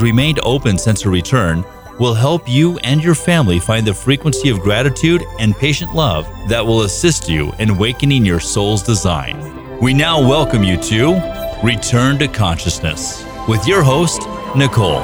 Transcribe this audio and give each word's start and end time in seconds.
remained 0.00 0.40
open 0.42 0.78
since 0.78 1.02
her 1.02 1.10
return, 1.10 1.64
will 1.98 2.14
help 2.14 2.48
you 2.48 2.78
and 2.78 3.04
your 3.04 3.14
family 3.14 3.58
find 3.58 3.86
the 3.86 3.92
frequency 3.92 4.48
of 4.48 4.60
gratitude 4.60 5.22
and 5.38 5.54
patient 5.54 5.94
love 5.94 6.26
that 6.48 6.64
will 6.64 6.82
assist 6.82 7.28
you 7.28 7.52
in 7.58 7.70
awakening 7.70 8.24
your 8.24 8.40
soul's 8.40 8.82
design. 8.82 9.78
We 9.80 9.92
now 9.94 10.20
welcome 10.20 10.64
you 10.64 10.76
to 10.78 11.12
Return 11.62 12.18
to 12.18 12.28
Consciousness 12.28 13.24
with 13.46 13.66
your 13.66 13.82
host, 13.82 14.22
Nicole. 14.56 15.00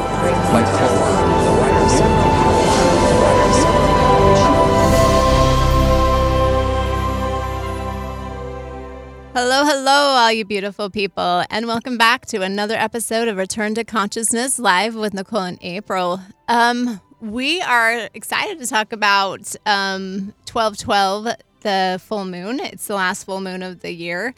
Hello, 9.39 9.67
hello, 9.67 9.92
all 9.92 10.33
you 10.33 10.47
beautiful 10.47 10.89
people, 10.89 11.45
and 11.51 11.67
welcome 11.67 11.98
back 11.98 12.24
to 12.24 12.41
another 12.41 12.74
episode 12.74 13.29
of 13.29 13.36
Return 13.36 13.74
to 13.74 13.85
Consciousness 13.85 14.58
live 14.58 14.95
with 14.95 15.13
Nicole 15.13 15.42
and 15.42 15.58
April. 15.61 16.23
Um, 16.48 17.02
we 17.20 17.61
are 17.61 18.08
excited 18.14 18.58
to 18.61 18.67
talk 18.67 18.95
about 18.95 19.55
um, 19.67 20.33
1212, 20.51 21.36
the 21.61 22.01
full 22.02 22.25
moon. 22.25 22.61
It's 22.61 22.86
the 22.86 22.95
last 22.95 23.25
full 23.25 23.42
moon 23.42 23.63
of 23.63 23.80
the 23.80 23.92
year. 23.92 24.35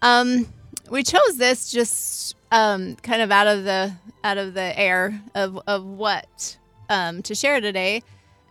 Um, 0.00 0.46
we 0.90 1.02
chose 1.02 1.38
this 1.38 1.72
just 1.72 2.36
um, 2.52 2.94
kind 3.02 3.22
of 3.22 3.32
out 3.32 3.48
of 3.48 3.64
the 3.64 3.94
out 4.22 4.38
of 4.38 4.54
the 4.54 4.78
air 4.78 5.20
of, 5.34 5.58
of 5.66 5.84
what 5.84 6.56
um, 6.88 7.20
to 7.22 7.34
share 7.34 7.60
today, 7.60 8.00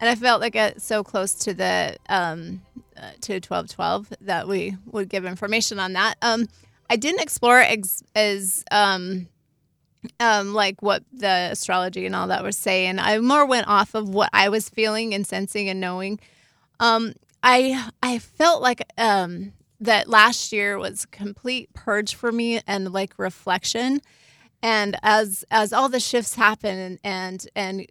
and 0.01 0.09
I 0.09 0.15
felt 0.15 0.41
like 0.41 0.57
it's 0.57 0.83
so 0.83 1.05
close 1.05 1.33
to 1.35 1.53
the 1.53 1.95
um, 2.09 2.63
uh, 2.97 3.11
to 3.21 3.33
1212 3.33 4.13
that 4.21 4.47
we 4.47 4.75
would 4.85 5.09
give 5.09 5.25
information 5.25 5.79
on 5.79 5.93
that. 5.93 6.15
Um, 6.21 6.47
I 6.89 6.95
didn't 6.95 7.21
explore 7.21 7.59
ex- 7.59 8.03
as 8.15 8.63
um, 8.71 9.27
um, 10.19 10.53
like 10.53 10.81
what 10.81 11.03
the 11.11 11.49
astrology 11.51 12.05
and 12.05 12.15
all 12.15 12.27
that 12.27 12.43
was 12.43 12.57
saying. 12.57 12.99
I 12.99 13.19
more 13.19 13.45
went 13.45 13.67
off 13.67 13.95
of 13.95 14.09
what 14.09 14.29
I 14.33 14.49
was 14.49 14.69
feeling 14.69 15.13
and 15.13 15.25
sensing 15.25 15.69
and 15.69 15.79
knowing. 15.79 16.19
Um, 16.79 17.13
I 17.43 17.89
I 18.01 18.19
felt 18.19 18.61
like 18.61 18.83
um, 18.97 19.53
that 19.79 20.07
last 20.09 20.51
year 20.51 20.77
was 20.77 21.05
complete 21.05 21.73
purge 21.73 22.15
for 22.15 22.31
me 22.31 22.61
and 22.67 22.91
like 22.91 23.13
reflection. 23.17 24.01
And 24.61 24.97
as 25.03 25.43
as 25.51 25.73
all 25.73 25.89
the 25.89 25.99
shifts 25.99 26.35
happen 26.35 26.77
and 26.77 26.99
and, 27.03 27.47
and 27.55 27.87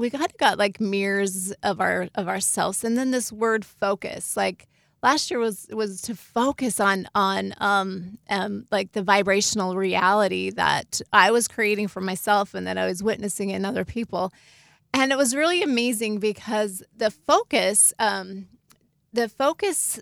we 0.00 0.10
kind 0.10 0.24
of 0.24 0.36
got 0.38 0.58
like 0.58 0.80
mirrors 0.80 1.52
of 1.62 1.80
our 1.80 2.08
of 2.14 2.28
ourselves 2.28 2.82
and 2.84 2.96
then 2.96 3.10
this 3.10 3.30
word 3.32 3.64
focus 3.64 4.36
like 4.36 4.66
last 5.02 5.30
year 5.30 5.40
was 5.40 5.66
was 5.72 6.02
to 6.02 6.14
focus 6.14 6.80
on 6.80 7.06
on 7.14 7.54
um, 7.58 8.18
um 8.28 8.66
like 8.70 8.92
the 8.92 9.02
vibrational 9.02 9.76
reality 9.76 10.50
that 10.50 11.00
I 11.12 11.30
was 11.30 11.48
creating 11.48 11.88
for 11.88 12.00
myself 12.00 12.54
and 12.54 12.66
that 12.66 12.78
I 12.78 12.86
was 12.86 13.02
witnessing 13.02 13.50
in 13.50 13.64
other 13.64 13.84
people. 13.84 14.32
And 14.92 15.12
it 15.12 15.18
was 15.18 15.36
really 15.36 15.62
amazing 15.62 16.18
because 16.18 16.82
the 16.96 17.10
focus 17.10 17.92
um 17.98 18.46
the 19.12 19.28
focus 19.28 20.00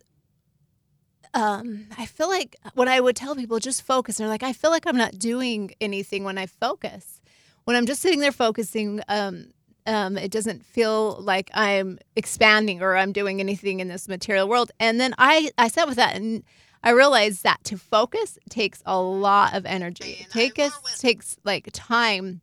um 1.35 1.87
I 1.97 2.07
feel 2.07 2.29
like 2.29 2.57
when 2.75 2.89
I 2.89 3.01
would 3.01 3.17
tell 3.17 3.37
people 3.37 3.59
just 3.59 3.83
focus 3.83 4.19
they're 4.19 4.29
like 4.29 4.43
I 4.43 4.53
feel 4.53 4.71
like 4.71 4.87
I'm 4.87 4.97
not 4.97 5.19
doing 5.19 5.73
anything 5.81 6.25
when 6.25 6.39
I 6.39 6.47
focus. 6.47 7.21
When 7.65 7.77
I'm 7.77 7.87
just 7.87 8.01
sitting 8.01 8.21
there 8.21 8.33
focusing 8.33 9.01
um 9.09 9.53
um, 9.89 10.17
it 10.19 10.31
doesn't 10.31 10.65
feel 10.65 11.17
like 11.21 11.51
I'm 11.55 11.99
expanding 12.15 12.83
or 12.83 12.97
I'm 12.97 13.13
doing 13.13 13.41
anything 13.41 13.81
in 13.81 13.89
this 13.89 14.07
material 14.07 14.49
world. 14.49 14.71
And 14.79 15.01
then 15.01 15.15
I, 15.19 15.51
I 15.57 15.69
sat 15.69 15.89
with 15.89 15.97
that 15.97 16.15
and 16.15 16.45
I 16.83 16.91
realized 16.91 17.43
that 17.43 17.65
to 17.65 17.79
focus 17.79 18.39
takes 18.49 18.83
a 18.87 19.01
lot 19.01 19.55
of 19.55 19.67
energy. 19.67 20.19
It 20.21 20.31
take 20.31 20.59
us, 20.59 20.73
takes 20.99 21.37
like 21.45 21.69
time 21.73 22.41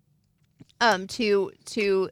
um, 0.81 1.07
to 1.07 1.51
to 1.66 2.09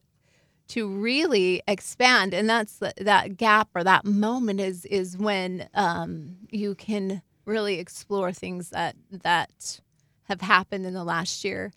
to 0.69 0.87
really 0.87 1.61
expand, 1.67 2.33
and 2.33 2.49
that's 2.49 2.77
the, 2.77 2.93
that 2.97 3.37
gap 3.37 3.69
or 3.75 3.83
that 3.83 4.05
moment 4.05 4.61
is 4.61 4.85
is 4.85 5.17
when 5.17 5.67
um, 5.73 6.37
you 6.49 6.75
can 6.75 7.21
really 7.45 7.79
explore 7.79 8.31
things 8.31 8.69
that 8.69 8.95
that 9.11 9.81
have 10.23 10.41
happened 10.41 10.85
in 10.85 10.93
the 10.93 11.03
last 11.03 11.43
year. 11.43 11.73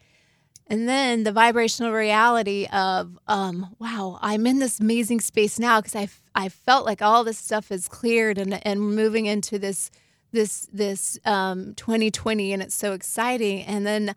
And 0.69 0.89
then 0.89 1.23
the 1.23 1.33
vibrational 1.33 1.93
reality 1.93 2.67
of, 2.73 3.19
um, 3.29 3.75
wow, 3.79 4.19
I'm 4.21 4.47
in 4.47 4.59
this 4.59 4.81
amazing 4.81 5.21
space 5.21 5.59
now 5.59 5.81
because 5.81 5.95
I, 5.95 6.09
I 6.35 6.49
felt 6.49 6.85
like 6.85 7.03
all 7.03 7.23
this 7.23 7.39
stuff 7.39 7.71
is 7.71 7.87
cleared 7.87 8.37
and, 8.37 8.67
and 8.67 8.81
moving 8.81 9.27
into 9.27 9.59
this 9.59 9.91
this 10.33 10.69
this 10.73 11.19
um, 11.25 11.75
2020 11.75 12.53
and 12.53 12.63
it's 12.63 12.75
so 12.75 12.93
exciting. 12.93 13.63
And 13.63 13.87
then 13.87 14.15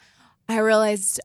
I 0.49 0.57
realized 0.59 1.21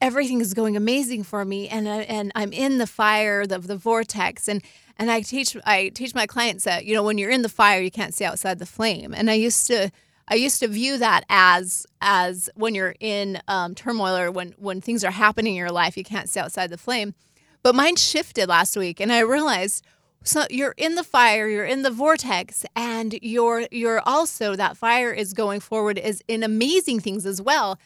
everything 0.00 0.40
is 0.40 0.54
going 0.54 0.76
amazing 0.76 1.24
for 1.24 1.44
me 1.44 1.68
and 1.68 1.88
I, 1.88 1.98
and 2.02 2.30
I'm 2.34 2.52
in 2.52 2.78
the 2.78 2.86
fire 2.86 3.42
of 3.42 3.48
the, 3.48 3.58
the 3.58 3.76
vortex 3.76 4.48
and 4.48 4.62
and 4.96 5.10
I 5.10 5.20
teach 5.20 5.56
I 5.66 5.90
teach 5.90 6.14
my 6.14 6.26
clients 6.26 6.64
that 6.64 6.84
you 6.84 6.94
know 6.94 7.02
when 7.02 7.18
you're 7.18 7.30
in 7.30 7.42
the 7.42 7.48
fire 7.48 7.80
you 7.80 7.90
can't 7.90 8.14
see 8.14 8.24
outside 8.24 8.58
the 8.58 8.66
flame. 8.66 9.12
And 9.12 9.28
I 9.28 9.34
used 9.34 9.66
to 9.66 9.90
I 10.28 10.34
used 10.34 10.60
to 10.60 10.68
view 10.68 10.98
that 10.98 11.24
as 11.28 11.86
as 12.00 12.50
when 12.54 12.74
you're 12.74 12.94
in 13.00 13.40
um, 13.48 13.74
turmoil 13.74 14.16
or 14.16 14.30
when 14.30 14.54
when 14.58 14.80
things 14.80 15.02
are 15.04 15.10
happening 15.10 15.54
in 15.54 15.58
your 15.58 15.72
life, 15.72 15.96
you 15.96 16.04
can't 16.04 16.28
see 16.28 16.40
outside 16.40 16.70
the 16.70 16.78
flame. 16.78 17.14
But 17.62 17.74
mine 17.74 17.96
shifted 17.96 18.48
last 18.48 18.76
week, 18.76 19.00
and 19.00 19.12
I 19.12 19.20
realized 19.20 19.84
so 20.24 20.44
you're 20.50 20.74
in 20.76 20.94
the 20.94 21.04
fire, 21.04 21.48
you're 21.48 21.64
in 21.64 21.82
the 21.82 21.90
vortex, 21.90 22.64
and 22.76 23.18
you're 23.22 23.66
you're 23.70 24.02
also 24.04 24.56
that 24.56 24.76
fire 24.76 25.12
is 25.12 25.32
going 25.32 25.60
forward 25.60 25.98
is 25.98 26.22
in 26.28 26.42
amazing 26.42 27.00
things 27.00 27.24
as 27.24 27.40
well. 27.40 27.78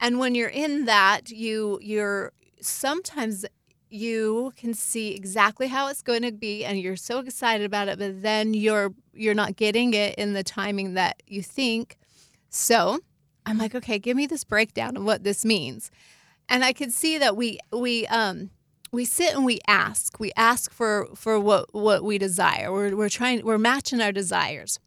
And 0.00 0.18
when 0.18 0.34
you're 0.34 0.48
in 0.48 0.86
that, 0.86 1.30
you 1.30 1.78
you're 1.82 2.32
sometimes 2.60 3.44
you 3.90 4.52
can 4.56 4.72
see 4.72 5.14
exactly 5.14 5.66
how 5.66 5.88
it's 5.88 6.02
going 6.02 6.22
to 6.22 6.32
be 6.32 6.64
and 6.64 6.80
you're 6.80 6.96
so 6.96 7.18
excited 7.18 7.64
about 7.64 7.88
it 7.88 7.98
but 7.98 8.22
then 8.22 8.54
you're 8.54 8.94
you're 9.12 9.34
not 9.34 9.56
getting 9.56 9.94
it 9.94 10.14
in 10.14 10.32
the 10.32 10.44
timing 10.44 10.94
that 10.94 11.22
you 11.26 11.42
think. 11.42 11.96
So 12.48 13.00
i'm 13.46 13.58
like 13.58 13.74
okay 13.74 13.98
give 13.98 14.16
me 14.16 14.26
this 14.26 14.44
breakdown 14.44 14.96
of 14.96 15.04
what 15.04 15.24
this 15.24 15.44
means. 15.44 15.90
And 16.48 16.64
i 16.64 16.72
could 16.72 16.92
see 16.92 17.18
that 17.18 17.36
we 17.36 17.58
we 17.72 18.06
um 18.06 18.50
we 18.92 19.04
sit 19.04 19.34
and 19.34 19.44
we 19.44 19.60
ask. 19.68 20.18
We 20.18 20.32
ask 20.36 20.72
for 20.72 21.08
for 21.14 21.38
what 21.38 21.72
what 21.74 22.02
we 22.02 22.18
desire. 22.18 22.72
We're, 22.72 22.96
we're 22.96 23.08
trying 23.08 23.44
we're 23.44 23.58
matching 23.58 24.00
our 24.00 24.12
desires. 24.12 24.78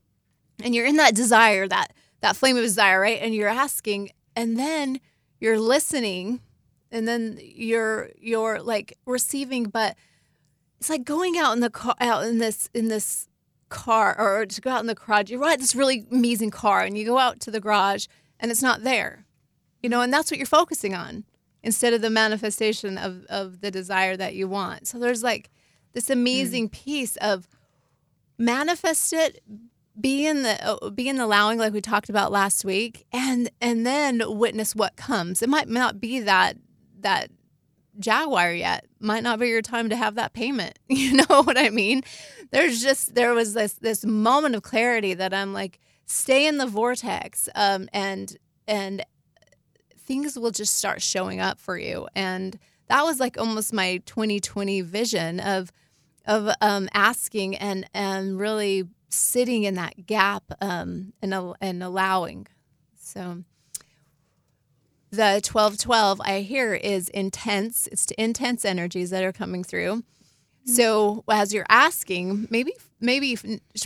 And 0.64 0.76
you're 0.76 0.86
in 0.86 0.98
that 0.98 1.16
desire 1.16 1.68
that 1.68 1.94
that 2.22 2.36
flame 2.36 2.58
of 2.58 2.64
desire 2.64 3.02
right? 3.02 3.20
And 3.22 3.34
you're 3.34 3.50
asking 3.50 4.12
and 4.36 4.58
then 4.58 5.00
you're 5.40 5.60
listening 5.60 6.42
and 6.94 7.08
then 7.08 7.38
you're 7.42 8.12
you're 8.18 8.62
like 8.62 8.98
receiving 9.06 9.66
but 9.66 9.98
it's 10.80 10.90
like 10.90 11.04
going 11.04 11.38
out 11.38 11.54
in 11.54 11.60
the 11.60 11.70
car 11.70 11.96
out 12.00 12.26
in 12.26 12.38
this 12.38 12.70
in 12.74 12.88
this 12.88 13.28
car 13.70 14.16
or 14.20 14.46
to 14.46 14.62
go 14.62 14.70
out 14.70 14.82
in 14.82 14.88
the 14.88 14.96
garage. 14.96 15.32
You 15.32 15.42
ride 15.42 15.60
this 15.60 15.76
really 15.76 16.06
amazing 16.12 16.52
car 16.52 16.82
and 16.82 16.98
you 16.98 17.06
go 17.06 17.18
out 17.18 17.40
to 17.42 17.52
the 17.52 17.60
garage 17.60 18.06
and 18.40 18.52
it's 18.52 18.62
not 18.62 18.84
there 18.84 19.26
you 19.82 19.90
know 19.90 20.02
and 20.02 20.14
that's 20.14 20.32
what 20.32 20.38
you're 20.38 20.46
focusing 20.46 20.96
on 20.96 21.26
instead 21.64 21.94
of 21.94 22.02
the 22.02 22.10
manifestation 22.10 22.98
of 22.98 23.26
of 23.26 23.62
the 23.62 23.72
desire 23.72 24.18
that 24.18 24.36
you 24.36 24.48
want. 24.48 24.88
So 24.88 25.00
there's 25.00 25.24
like 25.24 25.50
this 25.94 26.10
amazing 26.10 26.70
mm. 26.70 26.72
piece 26.72 27.16
of 27.18 27.48
manifest 28.38 29.14
it 29.14 29.42
be 30.00 30.26
in 30.26 30.42
the 30.42 30.64
uh, 30.66 30.90
be 30.90 31.08
in 31.08 31.18
the 31.18 31.26
allowing 31.26 31.60
like 31.60 31.72
we 31.72 31.82
talked 31.82 32.10
about 32.10 32.32
last 32.32 32.66
week 32.66 33.06
and 33.14 33.50
and 33.62 33.86
then 33.86 34.22
witness 34.26 34.76
what 34.76 34.96
comes. 34.96 35.42
It 35.42 35.50
might 35.50 35.70
not 35.70 36.00
be 36.00 36.20
that 36.20 36.58
that 37.04 37.30
Jaguar 38.00 38.52
yet. 38.54 38.86
Might 39.00 39.24
not 39.24 39.40
be 39.40 39.48
your 39.48 39.62
time 39.62 39.90
to 39.90 39.96
have 39.96 40.16
that 40.16 40.34
payment. 40.34 40.80
You 40.90 41.14
know 41.14 41.44
what 41.44 41.58
I 41.58 41.70
mean? 41.70 42.04
There's 42.52 42.82
just 42.82 43.16
there 43.16 43.34
was 43.34 43.54
this 43.54 43.74
this 43.74 44.06
moment 44.06 44.56
of 44.56 44.64
clarity 44.64 45.14
that 45.16 45.34
I'm 45.34 45.54
like, 45.54 45.80
stay 46.06 46.48
in 46.48 46.58
the 46.58 46.68
vortex, 46.68 47.50
um, 47.56 47.90
and 47.94 48.36
and 48.68 49.04
things 49.98 50.38
will 50.38 50.52
just 50.52 50.76
start 50.76 51.02
showing 51.02 51.40
up 51.40 51.60
for 51.60 51.78
you. 51.78 52.08
And 52.16 52.58
that 52.88 53.04
was 53.04 53.20
like 53.20 53.38
almost 53.38 53.74
my 53.74 53.98
2020 54.06 54.82
vision 54.82 55.40
of 55.40 55.72
of 56.26 56.50
um, 56.62 56.90
asking 56.94 57.56
and 57.58 57.90
and 57.94 58.38
really 58.40 58.84
sitting 59.10 59.64
in 59.64 59.76
that 59.76 60.06
gap 60.06 60.44
um, 60.62 61.14
and 61.22 61.34
and 61.60 61.84
allowing. 61.84 62.48
So 63.00 63.44
the 65.14 65.40
1212 65.46 66.22
I 66.22 66.40
hear 66.40 66.74
is 66.74 67.08
intense. 67.10 67.88
It's 67.92 68.06
intense 68.18 68.66
energies 68.66 69.12
that 69.12 69.24
are 69.24 69.32
coming 69.32 69.64
through. 69.64 69.98
Mm-hmm. 69.98 70.72
So 70.72 71.24
as 71.30 71.54
you're 71.54 71.68
asking, 71.70 72.48
maybe 72.50 72.74
maybe 73.00 73.38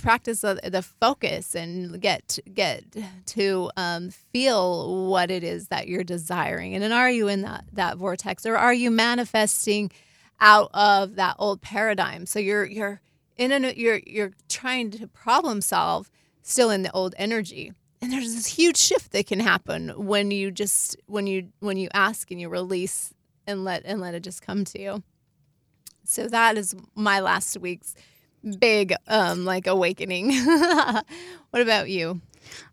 practice 0.02 0.42
the, 0.42 0.60
the, 0.64 0.82
focus 0.82 1.54
and 1.54 2.00
get 2.00 2.40
get 2.54 2.86
to 3.26 3.70
um, 3.76 4.12
feel 4.12 5.10
what 5.10 5.30
it 5.30 5.44
is 5.44 5.68
that 5.68 5.90
you're 5.90 6.06
desiring. 6.06 6.76
And 6.76 6.84
then 6.84 6.94
are 6.94 7.12
you 7.12 7.28
in 7.28 7.42
that 7.42 7.66
that 7.74 7.98
vortex, 7.98 8.46
or 8.46 8.56
are 8.56 8.74
you 8.74 8.90
manifesting 8.90 9.92
out 10.40 10.70
of 10.74 11.16
that 11.16 11.36
old 11.40 11.62
paradigm? 11.62 12.26
So 12.26 12.40
you're 12.40 12.66
you're 12.66 13.02
in 13.36 13.52
a 13.52 13.74
you're 13.74 14.00
you're 14.08 14.32
trying 14.48 14.92
to 14.92 15.08
problem 15.08 15.60
solve 15.60 16.10
still 16.42 16.70
in 16.70 16.84
the 16.84 16.92
old 16.94 17.16
energy 17.18 17.74
and 18.02 18.12
there's 18.12 18.36
this 18.36 18.46
huge 18.46 18.78
shift 18.78 19.12
that 19.12 19.28
can 19.28 19.40
happen 19.40 19.90
when 19.96 20.32
you 20.32 20.52
just 20.52 20.96
when 21.08 21.28
you 21.28 21.50
when 21.60 21.78
you 21.78 21.90
ask 21.94 22.30
and 22.32 22.40
you 22.40 22.50
release 22.50 23.14
and 23.46 23.64
let 23.64 23.84
and 23.86 24.00
let 24.00 24.14
it 24.14 24.24
just 24.24 24.42
come 24.42 24.64
to 24.66 24.82
you. 24.82 25.04
So 26.04 26.28
that 26.28 26.58
is 26.58 26.76
my 26.96 27.20
last 27.20 27.58
week's 27.58 27.96
big 28.60 28.94
um 29.08 29.46
like 29.46 29.68
awakening. 29.68 30.32
what 31.50 31.62
about 31.62 31.90
you? 31.90 32.22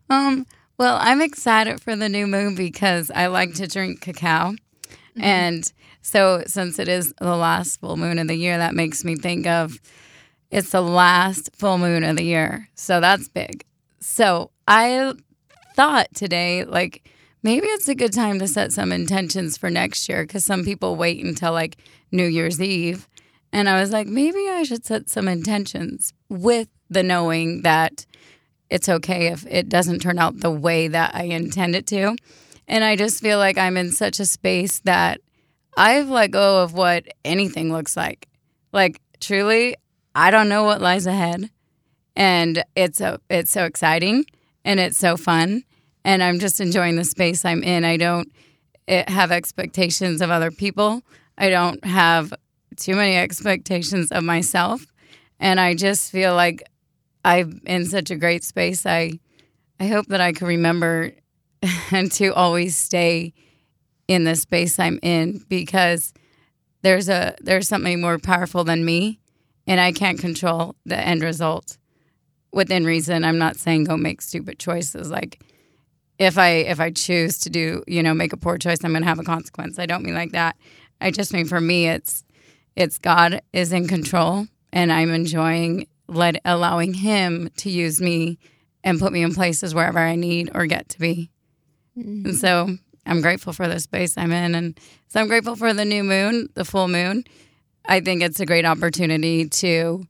Um, 0.09 0.45
well, 0.77 0.97
I'm 1.01 1.21
excited 1.21 1.81
for 1.81 1.95
the 1.95 2.09
new 2.09 2.27
moon 2.27 2.55
because 2.55 3.09
I 3.09 3.27
like 3.27 3.53
to 3.55 3.67
drink 3.67 4.01
cacao. 4.01 4.51
Mm-hmm. 4.51 5.23
And 5.23 5.73
so 6.01 6.43
since 6.45 6.79
it 6.79 6.87
is 6.87 7.13
the 7.19 7.35
last 7.35 7.79
full 7.79 7.97
moon 7.97 8.19
of 8.19 8.27
the 8.27 8.35
year, 8.35 8.57
that 8.57 8.75
makes 8.75 9.03
me 9.03 9.15
think 9.15 9.47
of 9.47 9.79
it's 10.51 10.71
the 10.71 10.81
last 10.81 11.49
full 11.55 11.77
moon 11.77 12.03
of 12.03 12.17
the 12.17 12.23
year. 12.23 12.69
So 12.75 12.99
that's 12.99 13.27
big. 13.29 13.65
So 14.07 14.51
I 14.67 15.13
thought 15.75 16.13
today, 16.13 16.63
like, 16.63 17.09
maybe 17.41 17.65
it's 17.65 17.89
a 17.89 17.95
good 17.95 18.13
time 18.13 18.37
to 18.37 18.47
set 18.47 18.71
some 18.71 18.91
intentions 18.91 19.57
for 19.57 19.71
next 19.71 20.07
year 20.07 20.23
because 20.23 20.45
some 20.45 20.63
people 20.63 20.95
wait 20.95 21.25
until 21.25 21.53
like 21.53 21.77
New 22.11 22.27
Year's 22.27 22.61
Eve. 22.61 23.09
And 23.51 23.67
I 23.67 23.81
was 23.81 23.91
like, 23.91 24.05
maybe 24.05 24.47
I 24.47 24.61
should 24.61 24.85
set 24.85 25.09
some 25.09 25.27
intentions 25.27 26.13
with 26.29 26.69
the 26.87 27.01
knowing 27.01 27.63
that 27.63 28.05
it's 28.69 28.87
okay 28.87 29.27
if 29.27 29.43
it 29.47 29.69
doesn't 29.69 30.03
turn 30.03 30.19
out 30.19 30.39
the 30.39 30.51
way 30.51 30.87
that 30.87 31.15
I 31.15 31.23
intend 31.23 31.75
it 31.75 31.87
to. 31.87 32.15
And 32.67 32.83
I 32.83 32.95
just 32.95 33.21
feel 33.21 33.39
like 33.39 33.57
I'm 33.57 33.75
in 33.75 33.91
such 33.91 34.19
a 34.19 34.25
space 34.27 34.81
that 34.81 35.19
I've 35.75 36.09
let 36.09 36.29
go 36.29 36.61
of 36.61 36.73
what 36.73 37.07
anything 37.25 37.73
looks 37.73 37.97
like. 37.97 38.27
Like, 38.71 39.01
truly, 39.19 39.77
I 40.13 40.29
don't 40.29 40.47
know 40.47 40.63
what 40.63 40.79
lies 40.79 41.07
ahead. 41.07 41.49
And 42.15 42.63
it's 42.75 42.97
so 42.97 43.19
it's 43.29 43.51
so 43.51 43.65
exciting 43.65 44.25
and 44.63 44.79
it's 44.79 44.97
so 44.97 45.17
fun 45.17 45.63
and 46.03 46.23
I'm 46.23 46.39
just 46.39 46.61
enjoying 46.61 46.95
the 46.95 47.03
space 47.03 47.43
I'm 47.43 47.63
in. 47.63 47.83
I 47.83 47.97
don't 47.97 48.31
eh, 48.87 49.03
have 49.11 49.31
expectations 49.31 50.21
of 50.21 50.29
other 50.29 50.51
people. 50.51 51.01
I 51.37 51.49
don't 51.49 51.83
have 51.83 52.33
too 52.77 52.95
many 52.95 53.15
expectations 53.17 54.11
of 54.11 54.23
myself 54.23 54.85
and 55.39 55.59
I 55.59 55.75
just 55.75 56.11
feel 56.11 56.35
like 56.35 56.63
I'm 57.23 57.61
in 57.65 57.85
such 57.85 58.11
a 58.11 58.15
great 58.15 58.43
space. 58.43 58.85
I 58.85 59.19
I 59.79 59.87
hope 59.87 60.07
that 60.07 60.21
I 60.21 60.31
can 60.31 60.47
remember 60.47 61.11
and 61.91 62.11
to 62.13 62.33
always 62.33 62.77
stay 62.77 63.33
in 64.07 64.23
the 64.23 64.35
space 64.35 64.79
I'm 64.79 64.99
in 65.01 65.43
because 65.49 66.13
there's 66.81 67.09
a 67.09 67.35
there's 67.41 67.67
something 67.67 67.99
more 67.99 68.19
powerful 68.19 68.63
than 68.63 68.85
me 68.85 69.19
and 69.67 69.79
I 69.79 69.91
can't 69.91 70.19
control 70.19 70.75
the 70.85 70.97
end 70.97 71.23
result 71.23 71.77
within 72.55 72.85
reason. 72.85 73.23
I'm 73.23 73.37
not 73.37 73.57
saying 73.57 73.83
go 73.83 73.97
make 73.97 74.21
stupid 74.21 74.57
choices 74.57 75.11
like 75.11 75.43
if 76.17 76.37
I 76.37 76.49
if 76.49 76.79
I 76.79 76.91
choose 76.91 77.39
to 77.39 77.49
do, 77.49 77.83
you 77.85 78.01
know, 78.01 78.13
make 78.13 78.31
a 78.33 78.37
poor 78.37 78.57
choice, 78.57 78.83
I'm 78.83 78.91
going 78.91 79.03
to 79.03 79.09
have 79.09 79.19
a 79.19 79.23
consequence. 79.23 79.77
I 79.77 79.85
don't 79.85 80.03
mean 80.03 80.15
like 80.15 80.31
that. 80.31 80.55
I 81.01 81.11
just 81.11 81.33
mean 81.33 81.45
for 81.45 81.59
me 81.59 81.87
it's 81.87 82.23
it's 82.75 82.97
God 82.97 83.41
is 83.53 83.73
in 83.73 83.87
control 83.87 84.47
and 84.71 84.91
I'm 84.91 85.13
enjoying 85.13 85.87
let 86.07 86.39
allowing 86.45 86.93
him 86.93 87.49
to 87.57 87.69
use 87.69 88.01
me 88.01 88.39
and 88.83 88.99
put 88.99 89.11
me 89.11 89.23
in 89.23 89.33
places 89.33 89.75
wherever 89.75 89.99
I 89.99 90.15
need 90.15 90.51
or 90.55 90.65
get 90.65 90.87
to 90.89 90.99
be. 90.99 91.31
Mm-hmm. 91.97 92.27
And 92.27 92.37
so 92.37 92.77
I'm 93.05 93.21
grateful 93.21 93.51
for 93.51 93.67
the 93.67 93.79
space 93.79 94.17
I'm 94.17 94.31
in. 94.31 94.55
And 94.55 94.79
so 95.09 95.19
I'm 95.19 95.27
grateful 95.27 95.55
for 95.55 95.73
the 95.73 95.85
new 95.85 96.03
moon, 96.03 96.49
the 96.53 96.63
full 96.63 96.87
moon. 96.87 97.25
I 97.87 97.99
think 97.99 98.21
it's 98.21 98.39
a 98.39 98.45
great 98.45 98.65
opportunity 98.65 99.49
to 99.49 100.05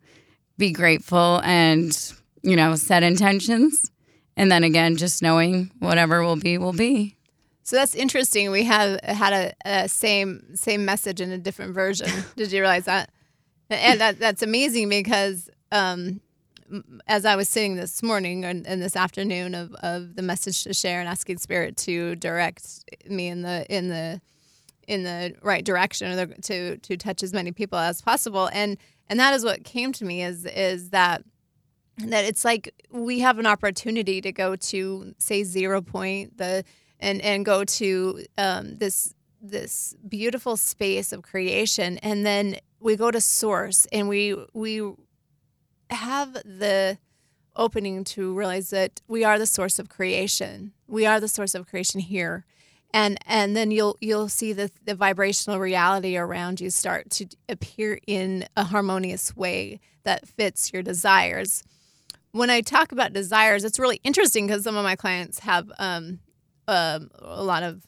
be 0.58 0.72
grateful 0.72 1.42
and, 1.44 2.14
you 2.46 2.56
know, 2.56 2.76
set 2.76 3.04
intentions. 3.04 3.92
And 4.38 4.52
then 4.52 4.64
again, 4.64 4.98
just 4.98 5.22
knowing 5.22 5.72
whatever 5.80 6.24
will 6.24 6.36
be, 6.36 6.58
will 6.58 6.74
be. 6.74 7.18
So 7.64 7.76
that's 7.76 7.96
interesting. 7.96 8.52
We 8.52 8.64
have 8.66 9.00
had 9.04 9.34
a, 9.34 9.54
a 9.66 9.90
same 9.90 10.56
same 10.56 10.86
message 10.86 11.20
in 11.20 11.32
a 11.32 11.38
different 11.38 11.74
version. 11.74 12.10
Did 12.36 12.52
you 12.52 12.62
realize 12.62 12.86
that? 12.86 13.10
And 13.70 14.00
that 14.00 14.20
that's 14.20 14.44
amazing 14.44 14.90
because 14.90 15.50
um, 15.72 16.22
as 17.08 17.26
I 17.26 17.36
was 17.36 17.50
sitting 17.50 17.76
this 17.76 18.04
morning 18.04 18.46
and, 18.46 18.68
and, 18.68 18.82
this 18.82 18.96
afternoon 18.96 19.56
of, 19.56 19.74
of 19.76 20.16
the 20.16 20.22
message 20.22 20.64
to 20.64 20.74
share 20.74 21.00
and 21.00 21.10
asking 21.10 21.40
Spirit 21.40 21.76
to 21.78 22.16
direct 22.16 22.84
me 23.10 23.28
in 23.28 23.42
the 23.42 23.66
in 23.76 23.90
the 23.90 24.22
in 24.88 25.04
the 25.04 25.34
right 25.42 25.66
direction 25.66 26.12
or 26.12 26.26
the, 26.26 26.36
to 26.44 26.78
to 26.78 26.98
touch 26.98 27.24
as 27.24 27.34
many 27.34 27.52
people 27.52 27.80
as 27.80 28.02
possible 28.02 28.48
and 28.54 28.78
and 29.10 29.20
that 29.20 29.34
is 29.34 29.44
what 29.44 29.64
came 29.64 29.92
to 29.94 30.06
me 30.06 30.24
is 30.24 30.46
is 30.46 30.92
that 30.92 31.24
that 31.98 32.26
it's 32.26 32.44
like 32.44 32.74
we 32.92 33.20
have 33.20 33.40
an 33.40 33.46
opportunity 33.46 34.22
to 34.22 34.32
go 34.32 34.56
to 34.56 35.14
say 35.18 35.44
zero 35.44 35.82
point 35.82 36.38
the 36.38 36.64
and 37.00 37.22
and 37.22 37.46
go 37.46 37.64
to 37.64 38.26
um, 38.38 38.78
this 38.78 39.14
this 39.42 39.96
beautiful 40.08 40.58
space 40.58 41.12
of 41.12 41.22
creation 41.22 41.98
and 42.00 42.26
then 42.26 42.58
we 42.80 42.96
go 42.96 43.12
to 43.12 43.22
source 43.22 43.86
and 43.92 44.10
we 44.10 44.36
we 44.54 44.82
have 45.90 46.34
the 46.34 46.98
opening 47.56 48.04
to 48.04 48.34
realize 48.34 48.70
that 48.70 49.02
we 49.08 49.24
are 49.24 49.40
the 49.40 49.46
source 49.46 49.80
of 49.80 49.90
creation. 49.90 50.74
We 50.88 51.06
are 51.06 51.20
the 51.20 51.28
source 51.28 51.56
of 51.56 51.68
creation 51.68 52.00
here. 52.02 52.46
And 52.94 53.18
and 53.26 53.56
then 53.56 53.72
you'll 53.72 53.98
you'll 54.00 54.30
see 54.30 54.54
the 54.54 54.72
the 54.84 54.96
vibrational 54.96 55.60
reality 55.60 56.16
around 56.16 56.62
you 56.62 56.70
start 56.70 57.10
to 57.12 57.28
appear 57.50 58.00
in 58.08 58.48
a 58.56 58.64
harmonious 58.64 59.36
way 59.36 59.80
that 60.04 60.28
fits 60.28 60.72
your 60.72 60.82
desires. 60.84 61.64
When 62.36 62.50
I 62.50 62.60
talk 62.60 62.92
about 62.92 63.14
desires, 63.14 63.64
it's 63.64 63.80
really 63.80 64.02
interesting 64.04 64.46
because 64.46 64.66
some 64.66 64.76
of 64.76 64.84
my 64.84 64.98
clients 64.98 65.40
have 65.40 65.72
um, 65.80 66.20
um, 66.68 67.10
a 67.20 67.42
lot 67.42 67.64
of 67.64 67.88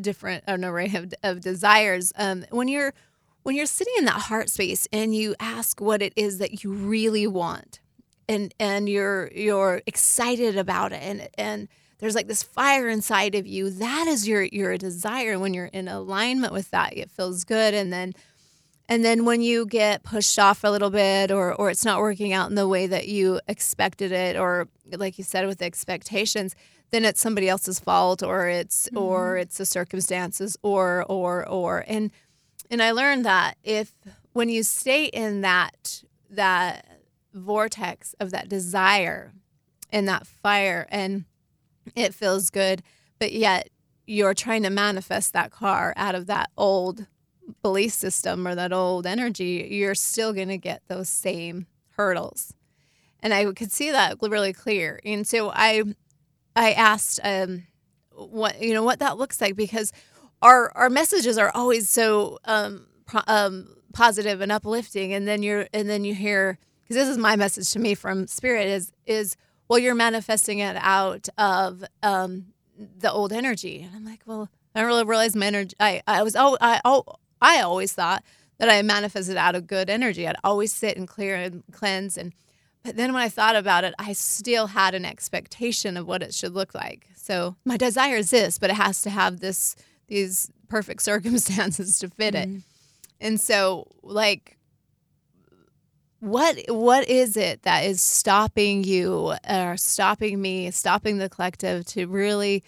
different 0.00 0.42
an 0.46 0.64
array 0.64 0.90
of, 0.94 1.12
of 1.22 1.42
desires. 1.42 2.10
Um, 2.16 2.46
when 2.48 2.68
you're 2.68 2.94
when 3.42 3.54
you're 3.54 3.66
sitting 3.66 3.92
in 3.98 4.06
that 4.06 4.22
heart 4.22 4.48
space 4.48 4.88
and 4.90 5.14
you 5.14 5.34
ask 5.38 5.82
what 5.82 6.00
it 6.00 6.14
is 6.16 6.38
that 6.38 6.64
you 6.64 6.72
really 6.72 7.26
want 7.26 7.80
and 8.26 8.54
and 8.58 8.88
you're 8.88 9.30
you're 9.34 9.82
excited 9.86 10.56
about 10.56 10.92
it 10.92 11.02
and 11.02 11.28
and 11.36 11.68
there's 11.98 12.14
like 12.14 12.26
this 12.26 12.42
fire 12.42 12.88
inside 12.88 13.34
of 13.34 13.46
you 13.46 13.68
that 13.68 14.06
is 14.08 14.26
your 14.26 14.44
your 14.44 14.78
desire 14.78 15.38
when 15.38 15.52
you're 15.52 15.66
in 15.66 15.88
alignment 15.88 16.54
with 16.54 16.70
that 16.70 16.96
it 16.96 17.10
feels 17.10 17.44
good 17.44 17.74
and 17.74 17.92
then 17.92 18.14
and 18.88 19.04
then 19.04 19.24
when 19.24 19.40
you 19.40 19.66
get 19.66 20.02
pushed 20.02 20.38
off 20.38 20.64
a 20.64 20.68
little 20.68 20.90
bit 20.90 21.30
or 21.30 21.54
or 21.54 21.70
it's 21.70 21.84
not 21.84 22.00
working 22.00 22.32
out 22.32 22.48
in 22.48 22.54
the 22.54 22.68
way 22.68 22.86
that 22.86 23.08
you 23.08 23.40
expected 23.48 24.12
it 24.12 24.36
or 24.36 24.68
like 24.92 25.18
you 25.18 25.24
said 25.24 25.46
with 25.46 25.58
the 25.58 25.64
expectations 25.64 26.54
then 26.90 27.04
it's 27.04 27.20
somebody 27.20 27.48
else's 27.48 27.80
fault 27.80 28.22
or 28.22 28.48
it's 28.48 28.86
mm-hmm. 28.86 28.98
or 28.98 29.36
it's 29.36 29.58
the 29.58 29.66
circumstances 29.66 30.56
or 30.62 31.04
or 31.08 31.46
or 31.48 31.84
and 31.88 32.10
and 32.70 32.82
I 32.82 32.92
learned 32.92 33.24
that 33.24 33.56
if 33.62 33.92
when 34.32 34.48
you 34.48 34.62
stay 34.62 35.06
in 35.06 35.40
that 35.42 36.02
that 36.30 36.86
vortex 37.32 38.14
of 38.20 38.30
that 38.30 38.48
desire 38.48 39.32
and 39.90 40.08
that 40.08 40.26
fire 40.26 40.86
and 40.90 41.24
it 41.94 42.14
feels 42.14 42.50
good, 42.50 42.82
but 43.18 43.32
yet 43.32 43.68
you're 44.06 44.34
trying 44.34 44.62
to 44.62 44.70
manifest 44.70 45.32
that 45.32 45.50
car 45.50 45.92
out 45.96 46.14
of 46.14 46.26
that 46.26 46.50
old 46.56 47.06
belief 47.62 47.92
system 47.92 48.46
or 48.46 48.54
that 48.54 48.72
old 48.72 49.06
energy, 49.06 49.68
you're 49.70 49.94
still 49.94 50.32
going 50.32 50.48
to 50.48 50.58
get 50.58 50.82
those 50.88 51.08
same 51.08 51.66
hurdles. 51.90 52.54
And 53.20 53.32
I 53.32 53.52
could 53.52 53.72
see 53.72 53.90
that 53.90 54.18
really 54.20 54.52
clear. 54.52 55.00
And 55.04 55.26
so 55.26 55.50
I 55.50 55.82
I 56.56 56.72
asked 56.72 57.20
um, 57.24 57.66
what 58.10 58.60
you 58.60 58.74
know 58.74 58.82
what 58.82 58.98
that 59.00 59.18
looks 59.18 59.40
like 59.40 59.56
because 59.56 59.92
our 60.42 60.70
our 60.76 60.90
messages 60.90 61.38
are 61.38 61.50
always 61.54 61.88
so 61.88 62.38
um, 62.44 62.86
pro- 63.06 63.22
um, 63.26 63.76
positive 63.92 64.40
and 64.40 64.52
uplifting, 64.52 65.12
and 65.12 65.26
then 65.26 65.42
you're 65.42 65.66
and 65.72 65.88
then 65.88 66.04
you 66.04 66.14
hear 66.14 66.58
because 66.82 66.96
this 66.96 67.08
is 67.08 67.18
my 67.18 67.36
message 67.36 67.70
to 67.70 67.78
me 67.78 67.94
from 67.94 68.26
spirit 68.26 68.66
is 68.66 68.92
is 69.06 69.36
well 69.68 69.78
you're 69.78 69.94
manifesting 69.94 70.58
it 70.58 70.76
out 70.78 71.28
of 71.38 71.82
um, 72.02 72.46
the 72.98 73.10
old 73.10 73.32
energy, 73.32 73.82
and 73.82 73.96
I'm 73.96 74.04
like, 74.04 74.20
well, 74.26 74.50
I 74.74 74.80
don't 74.80 74.88
really 74.88 75.04
realize 75.04 75.34
my 75.34 75.46
energy. 75.46 75.74
I 75.80 76.02
I 76.06 76.22
was 76.22 76.36
oh 76.36 76.58
I 76.60 76.80
oh 76.84 77.04
I 77.44 77.60
always 77.60 77.92
thought 77.92 78.24
that 78.58 78.68
I 78.68 78.80
manifested 78.82 79.36
out 79.36 79.54
of 79.54 79.66
good 79.66 79.90
energy. 79.90 80.26
I'd 80.26 80.36
always 80.42 80.72
sit 80.72 80.96
and 80.96 81.06
clear 81.06 81.36
and 81.36 81.62
cleanse 81.72 82.16
and. 82.16 82.32
But 82.82 82.96
then 82.96 83.14
when 83.14 83.22
I 83.22 83.30
thought 83.30 83.56
about 83.56 83.84
it, 83.84 83.94
I 83.98 84.12
still 84.12 84.66
had 84.66 84.94
an 84.94 85.06
expectation 85.06 85.96
of 85.96 86.06
what 86.06 86.22
it 86.22 86.34
should 86.34 86.52
look 86.52 86.74
like. 86.74 87.08
So 87.16 87.56
my 87.64 87.78
desire 87.78 88.16
is 88.16 88.28
this, 88.28 88.58
but 88.58 88.68
it 88.68 88.76
has 88.76 89.00
to 89.02 89.10
have 89.10 89.40
this 89.40 89.74
these 90.06 90.50
perfect 90.68 91.02
circumstances 91.10 91.98
to 92.00 92.10
fit 92.10 92.34
mm-hmm. 92.34 92.56
it. 92.56 92.62
And 93.20 93.40
so 93.40 93.88
like 94.02 94.58
what 96.20 96.58
what 96.68 97.08
is 97.08 97.36
it 97.36 97.62
that 97.62 97.84
is 97.84 98.00
stopping 98.00 98.84
you 98.84 99.34
or 99.48 99.76
stopping 99.76 100.40
me, 100.40 100.70
stopping 100.70 101.18
the 101.18 101.28
collective 101.28 101.84
to 101.86 102.06
really 102.06 102.64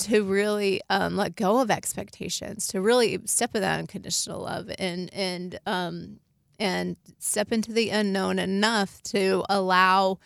to 0.00 0.24
really 0.24 0.80
um, 0.90 1.16
let 1.16 1.36
go 1.36 1.60
of 1.60 1.70
expectations, 1.70 2.66
to 2.68 2.80
really 2.80 3.20
step 3.26 3.54
in 3.54 3.62
that 3.62 3.78
unconditional 3.78 4.42
love 4.42 4.70
and 4.78 5.12
and 5.12 5.58
um, 5.66 6.20
and 6.58 6.96
step 7.18 7.52
into 7.52 7.72
the 7.72 7.90
unknown 7.90 8.38
enough 8.38 9.02
to 9.04 9.44
allow 9.48 10.18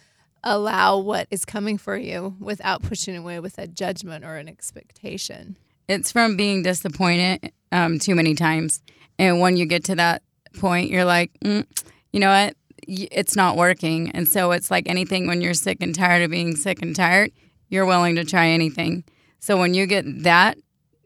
allow 0.42 0.98
what 0.98 1.26
is 1.30 1.44
coming 1.44 1.78
for 1.78 1.96
you 1.96 2.36
without 2.38 2.82
pushing 2.82 3.16
away 3.16 3.40
with 3.40 3.58
a 3.58 3.66
judgment 3.66 4.24
or 4.24 4.36
an 4.36 4.48
expectation. 4.48 5.56
It's 5.88 6.12
from 6.12 6.36
being 6.36 6.62
disappointed 6.62 7.52
um, 7.72 7.98
too 7.98 8.14
many 8.14 8.34
times. 8.34 8.82
And 9.18 9.40
when 9.40 9.56
you 9.56 9.66
get 9.66 9.84
to 9.84 9.94
that 9.96 10.22
point, 10.58 10.90
you're 10.90 11.04
like, 11.04 11.32
mm, 11.44 11.66
you 12.12 12.20
know 12.20 12.30
what? 12.30 12.56
It's 12.86 13.36
not 13.36 13.56
working. 13.56 14.10
And 14.10 14.28
so 14.28 14.52
it's 14.52 14.70
like 14.70 14.88
anything 14.88 15.26
when 15.26 15.40
you're 15.40 15.54
sick 15.54 15.78
and 15.80 15.94
tired 15.94 16.22
of 16.22 16.30
being 16.30 16.56
sick 16.56 16.82
and 16.82 16.94
tired, 16.94 17.32
you're 17.68 17.86
willing 17.86 18.16
to 18.16 18.24
try 18.24 18.48
anything. 18.48 19.04
So 19.44 19.58
when 19.58 19.74
you 19.74 19.84
get 19.84 20.22
that 20.22 20.56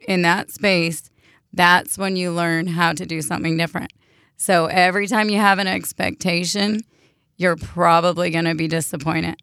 in 0.07 0.23
that 0.23 0.53
space, 0.53 1.11
that's 1.53 1.99
when 1.99 2.15
you 2.15 2.31
learn 2.31 2.69
how 2.69 2.93
to 2.93 3.05
do 3.05 3.21
something 3.21 3.57
different. 3.57 3.93
So 4.37 4.67
every 4.67 5.09
time 5.09 5.29
you 5.29 5.39
have 5.39 5.59
an 5.59 5.67
expectation, 5.67 6.83
you're 7.37 7.57
probably 7.57 8.31
going 8.31 8.45
to 8.45 8.55
be 8.55 8.69
disappointed. 8.69 9.43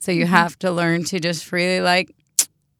So 0.00 0.10
you 0.10 0.24
mm-hmm. 0.24 0.34
have 0.34 0.58
to 0.58 0.72
learn 0.72 1.04
to 1.04 1.20
just 1.20 1.44
freely 1.44 1.80
like 1.80 2.12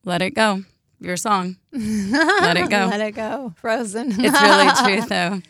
let 0.05 0.23
it 0.23 0.35
go. 0.35 0.65
Your 0.99 1.17
song. 1.17 1.57
let 1.73 2.57
it 2.57 2.69
go. 2.69 2.87
let 2.91 3.01
it 3.01 3.13
go. 3.13 3.53
Frozen. 3.55 4.09
it's 4.19 4.43
really 4.43 4.99
true 4.99 5.07
though. 5.09 5.41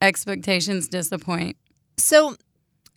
Expectations 0.00 0.86
disappoint. 0.86 1.56
So 1.98 2.36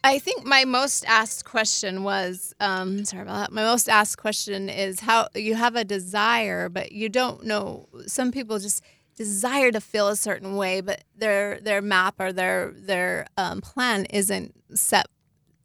I 0.07 0.19
think 0.19 0.45
my 0.45 0.63
most 0.63 1.03
asked 1.05 1.43
question 1.43 2.01
was 2.01 2.53
um, 2.61 3.03
sorry 3.03 3.23
about 3.23 3.39
that. 3.39 3.51
My 3.51 3.63
most 3.63 3.89
asked 3.89 4.17
question 4.17 4.69
is 4.69 5.01
how 5.01 5.27
you 5.35 5.55
have 5.55 5.75
a 5.75 5.83
desire, 5.83 6.69
but 6.69 6.93
you 6.93 7.09
don't 7.09 7.43
know. 7.43 7.89
Some 8.05 8.31
people 8.31 8.57
just 8.57 8.81
desire 9.17 9.69
to 9.69 9.81
feel 9.81 10.07
a 10.07 10.15
certain 10.15 10.55
way, 10.55 10.79
but 10.79 11.03
their 11.17 11.59
their 11.59 11.81
map 11.81 12.15
or 12.19 12.31
their 12.31 12.71
their 12.73 13.27
um, 13.35 13.59
plan 13.59 14.05
isn't 14.05 14.55
set 14.73 15.07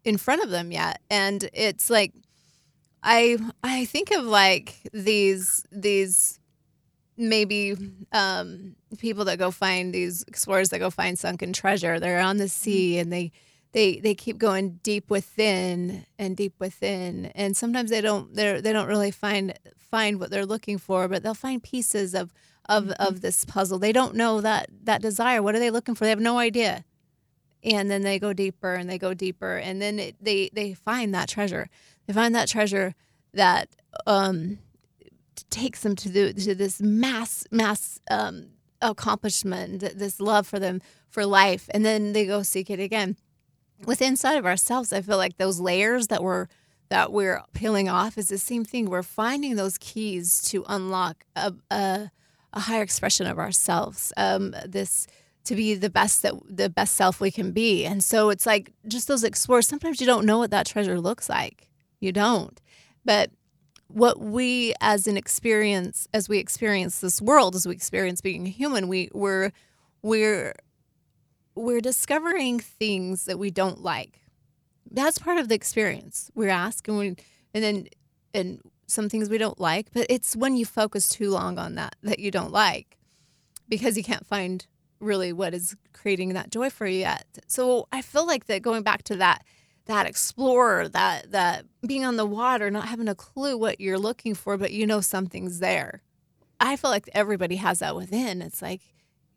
in 0.05 0.17
front 0.17 0.43
of 0.43 0.51
them 0.51 0.73
yet, 0.73 1.01
and 1.09 1.49
it's 1.53 1.89
like 1.89 2.13
I 3.01 3.39
I 3.63 3.85
think 3.85 4.11
of 4.11 4.25
like 4.25 4.75
these 4.93 5.65
these 5.71 6.41
maybe 7.17 7.77
um, 8.11 8.75
people 8.99 9.25
that 9.27 9.39
go 9.39 9.53
find 9.53 9.95
these 9.95 10.25
explorers 10.27 10.71
that 10.71 10.81
go 10.81 10.91
find 10.91 11.17
sunken 11.17 11.53
treasure. 11.53 12.01
They're 12.01 12.19
on 12.19 12.39
the 12.39 12.49
sea 12.49 12.99
and 12.99 13.13
they 13.13 13.31
they 13.73 13.99
they 13.99 14.15
keep 14.15 14.39
going 14.39 14.81
deep 14.83 15.11
within 15.11 16.07
and 16.19 16.37
deep 16.37 16.55
within, 16.59 17.27
and 17.35 17.57
sometimes 17.57 17.91
they 17.91 18.01
don't 18.01 18.35
they 18.35 18.61
they 18.61 18.73
don't 18.73 18.89
really 18.89 19.11
find 19.11 19.59
find 19.79 20.21
what 20.21 20.31
they're 20.31 20.47
looking 20.47 20.79
for, 20.79 21.09
but 21.09 21.23
they'll 21.23 21.35
find 21.35 21.63
pieces 21.63 22.15
of 22.15 22.33
of 22.67 22.85
mm-hmm. 22.85 23.03
of 23.03 23.21
this 23.23 23.45
puzzle. 23.45 23.79
They 23.79 23.93
don't 23.93 24.15
know 24.15 24.41
that 24.41 24.69
that 24.85 25.03
desire. 25.03 25.43
What 25.43 25.55
are 25.55 25.59
they 25.59 25.71
looking 25.71 25.95
for? 25.95 26.05
They 26.05 26.11
have 26.11 26.21
no 26.21 26.39
idea. 26.39 26.85
And 27.65 27.91
then 27.91 28.03
they 28.03 28.19
go 28.19 28.33
deeper 28.33 28.75
and 28.75 28.91
they 28.91 28.99
go 28.99 29.15
deeper, 29.15 29.57
and 29.57 29.81
then 29.81 29.99
it, 29.99 30.17
they 30.21 30.51
they 30.53 30.75
find 30.75 31.15
that 31.15 31.29
treasure. 31.29 31.69
They 32.07 32.13
find 32.13 32.35
that 32.35 32.49
treasure 32.49 32.95
that 33.35 33.69
um, 34.07 34.59
takes 35.49 35.83
them 35.83 35.95
to 35.97 36.09
the 36.09 36.33
to 36.35 36.55
this 36.55 36.83
mass 36.83 37.47
mass 37.51 38.01
um, 38.11 38.49
accomplishment, 38.81 39.81
this 39.81 40.21
love 40.21 40.47
for 40.47 40.59
them 40.59 40.81
for 41.09 41.25
life, 41.25 41.71
and 41.73 41.85
then 41.85 42.13
they 42.13 42.27
go 42.27 42.43
seek 42.43 42.69
it 42.69 42.81
again. 42.81 43.17
Within 43.85 44.09
inside 44.09 44.37
of 44.37 44.47
ourselves, 44.47 44.93
I 44.93 45.01
feel 45.01 45.17
like 45.17 45.39
those 45.39 45.61
layers 45.61 46.09
that 46.09 46.23
we're 46.23 46.47
that 46.89 47.11
we're 47.11 47.43
peeling 47.55 47.89
off 47.89 48.19
is 48.19 48.29
the 48.29 48.37
same 48.37 48.65
thing. 48.65 48.85
We're 48.85 49.03
finding 49.03 49.57
those 49.57 49.79
keys 49.79 50.43
to 50.51 50.63
unlock 50.69 51.25
a, 51.35 51.55
a, 51.71 52.11
a 52.53 52.61
higher 52.61 52.83
expression 52.83 53.27
of 53.27 53.39
ourselves. 53.39 54.13
Um, 54.19 54.55
this 54.67 55.07
to 55.45 55.57
be 55.57 55.75
the 55.75 55.91
best 55.91 56.23
that 56.23 56.35
the 56.49 56.69
best 56.69 56.95
self 56.95 57.21
we 57.21 57.31
can 57.31 57.53
be. 57.53 57.85
And 57.85 58.05
so 58.05 58.31
it's 58.31 58.47
like 58.47 58.73
just 58.87 59.09
those 59.09 59.25
explorers. 59.25 59.67
Sometimes 59.67 60.01
you 60.01 60.07
don't 60.07 60.27
know 60.27 60.39
what 60.39 60.51
that 60.51 60.67
treasure 60.67 61.01
looks 61.01 61.29
like. 61.29 61.69
You 61.99 62.13
don't. 62.13 62.61
But 63.05 63.31
what 63.89 64.21
we 64.21 64.75
as 64.81 65.07
an 65.07 65.17
experience 65.17 66.09
as 66.15 66.29
we 66.29 66.39
experience 66.39 67.01
this 67.01 67.21
world, 67.21 67.55
as 67.55 67.67
we 67.67 67.75
experience 67.75 68.21
being 68.21 68.47
human, 68.47 68.87
we 68.89 69.09
we're 69.13 69.51
we're 70.03 70.55
we're 71.55 71.81
discovering 71.81 72.59
things 72.61 73.25
that 73.25 73.39
we 73.39 73.51
don't 73.51 73.83
like. 73.83 74.21
That's 74.91 75.19
part 75.19 75.39
of 75.39 75.49
the 75.49 75.55
experience. 75.55 76.31
We're 76.35 76.49
asked 76.49 76.89
and 76.89 76.99
we 76.99 77.07
and 77.55 77.65
then 77.65 77.87
and 78.35 78.61
some 78.87 79.09
things 79.09 79.29
we 79.29 79.39
don't 79.39 79.61
like, 79.61 79.89
but 79.93 80.07
it's 80.11 80.37
when 80.37 80.57
you 80.57 80.67
focus 80.67 81.09
too 81.09 81.31
long 81.31 81.59
on 81.59 81.75
that 81.77 81.97
that 82.03 82.19
you 82.19 82.31
don't 82.31 82.53
like 82.53 82.99
because 83.69 83.97
you 83.97 84.05
can't 84.05 84.27
find 84.27 84.67
really 85.01 85.33
what 85.33 85.55
is 85.55 85.75
creating 85.93 86.35
that 86.35 86.51
joy 86.51 86.71
for 86.71 86.87
you 86.87 87.01
yet. 87.01 87.27
So 87.47 87.89
I 87.93 88.03
feel 88.03 88.27
like 88.27 88.47
that 88.47 88.63
going 88.63 88.83
back 88.83 89.03
to 89.05 89.17
that 89.17 89.45
that 89.87 90.07
explorer, 90.07 90.89
that 90.89 91.33
that 91.33 91.65
being 91.87 92.05
on 92.05 92.17
the 92.17 92.27
water, 92.27 92.71
not 92.71 92.89
having 92.89 93.09
a 93.09 93.15
clue 93.15 93.57
what 93.57 93.81
you're 93.81 93.99
looking 93.99 94.35
for, 94.35 94.57
but 94.57 94.73
you 94.73 94.87
know 94.87 95.01
something's 95.01 95.59
there. 95.59 96.03
I 96.61 96.77
feel 96.77 96.91
like 96.91 97.11
everybody 97.13 97.57
has 97.57 97.81
that 97.81 97.97
within. 97.97 98.41
It's 98.41 98.63
like 98.63 98.81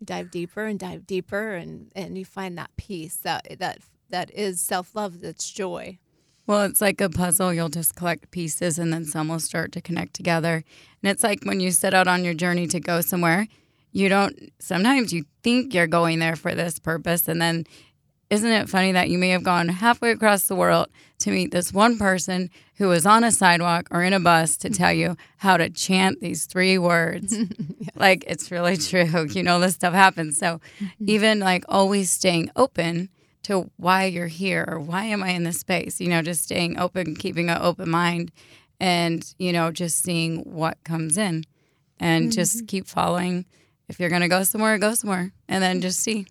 dive 0.04 0.32
deeper 0.32 0.66
and 0.66 0.80
dive 0.80 1.08
deeper 1.08 1.54
and 1.54 1.92
and 1.96 2.18
you 2.18 2.26
find 2.26 2.58
that 2.58 2.72
peace 2.78 3.16
that 3.18 3.60
that 3.60 3.80
that 4.10 4.32
is 4.34 4.62
self-love, 4.62 5.22
that's 5.22 5.50
joy. 5.50 5.98
Well, 6.48 6.64
it's 6.64 6.82
like 6.82 7.02
a 7.02 7.10
puzzle. 7.10 7.54
You'll 7.54 7.70
just 7.70 7.96
collect 7.96 8.30
pieces 8.32 8.78
and 8.78 8.94
then 8.94 9.06
some 9.06 9.30
will 9.30 9.40
start 9.40 9.72
to 9.74 9.82
connect 9.82 10.14
together. 10.14 10.64
And 11.02 11.12
it's 11.12 11.24
like 11.24 11.44
when 11.44 11.60
you 11.60 11.72
set 11.72 11.94
out 11.94 12.08
on 12.08 12.24
your 12.24 12.36
journey 12.36 12.68
to 12.68 12.80
go 12.80 13.02
somewhere, 13.02 13.48
you 13.92 14.10
don't, 14.10 14.52
sometimes 14.60 15.12
you 15.12 15.26
think 15.42 15.74
you're 15.74 15.88
going 15.88 16.20
there 16.20 16.36
for 16.36 16.54
this 16.54 16.78
purpose. 16.78 17.28
And 17.28 17.42
then 17.42 17.66
isn't 18.30 18.52
it 18.52 18.70
funny 18.70 18.92
that 18.92 19.10
you 19.10 19.18
may 19.18 19.30
have 19.30 19.44
gone 19.44 19.68
halfway 19.68 20.12
across 20.12 20.48
the 20.48 20.56
world 20.56 20.88
to 21.20 21.32
meet 21.32 21.52
this 21.52 21.72
one 21.72 21.98
person 21.98 22.50
who 22.78 22.88
was 22.88 23.06
on 23.06 23.24
a 23.24 23.32
sidewalk 23.32 23.88
or 23.92 24.04
in 24.04 24.14
a 24.14 24.20
bus 24.20 24.58
to 24.58 24.70
tell 24.70 24.92
you 24.92 25.16
how 25.38 25.58
to 25.58 25.70
chant 25.70 26.20
these 26.22 26.46
three 26.46 26.78
words? 26.78 27.38
Like, 27.98 28.26
it's 28.28 28.52
really 28.52 28.76
true. 28.90 29.26
You 29.30 29.42
know, 29.42 29.58
this 29.58 29.76
stuff 29.76 29.94
happens. 29.94 30.38
So, 30.38 30.60
even 31.00 31.40
like 31.40 31.64
always 31.70 32.12
staying 32.12 32.52
open 32.58 33.08
to 33.44 33.72
why 33.78 34.06
you're 34.06 34.28
here 34.28 34.66
or 34.68 34.80
why 34.80 35.06
am 35.06 35.24
I 35.24 35.30
in 35.30 35.46
this 35.46 35.60
space, 35.60 36.02
you 36.02 36.10
know, 36.10 36.22
just 36.22 36.44
staying 36.44 36.78
open, 36.78 37.16
keeping 37.16 37.50
an 37.50 37.62
open 37.62 37.90
mind, 37.90 38.34
and, 38.82 39.26
you 39.38 39.54
know, 39.54 39.72
just 39.72 40.04
seeing 40.04 40.40
what 40.40 40.84
comes 40.84 41.18
in 41.18 41.46
and 42.00 42.26
mm-hmm. 42.26 42.32
just 42.32 42.68
keep 42.68 42.86
following. 42.86 43.46
If 43.88 44.00
you're 44.00 44.10
going 44.10 44.24
to 44.24 44.28
go 44.28 44.44
somewhere, 44.44 44.78
go 44.78 44.94
somewhere 44.94 45.32
and 45.48 45.64
then 45.64 45.80
just 45.80 46.02
see 46.02 46.28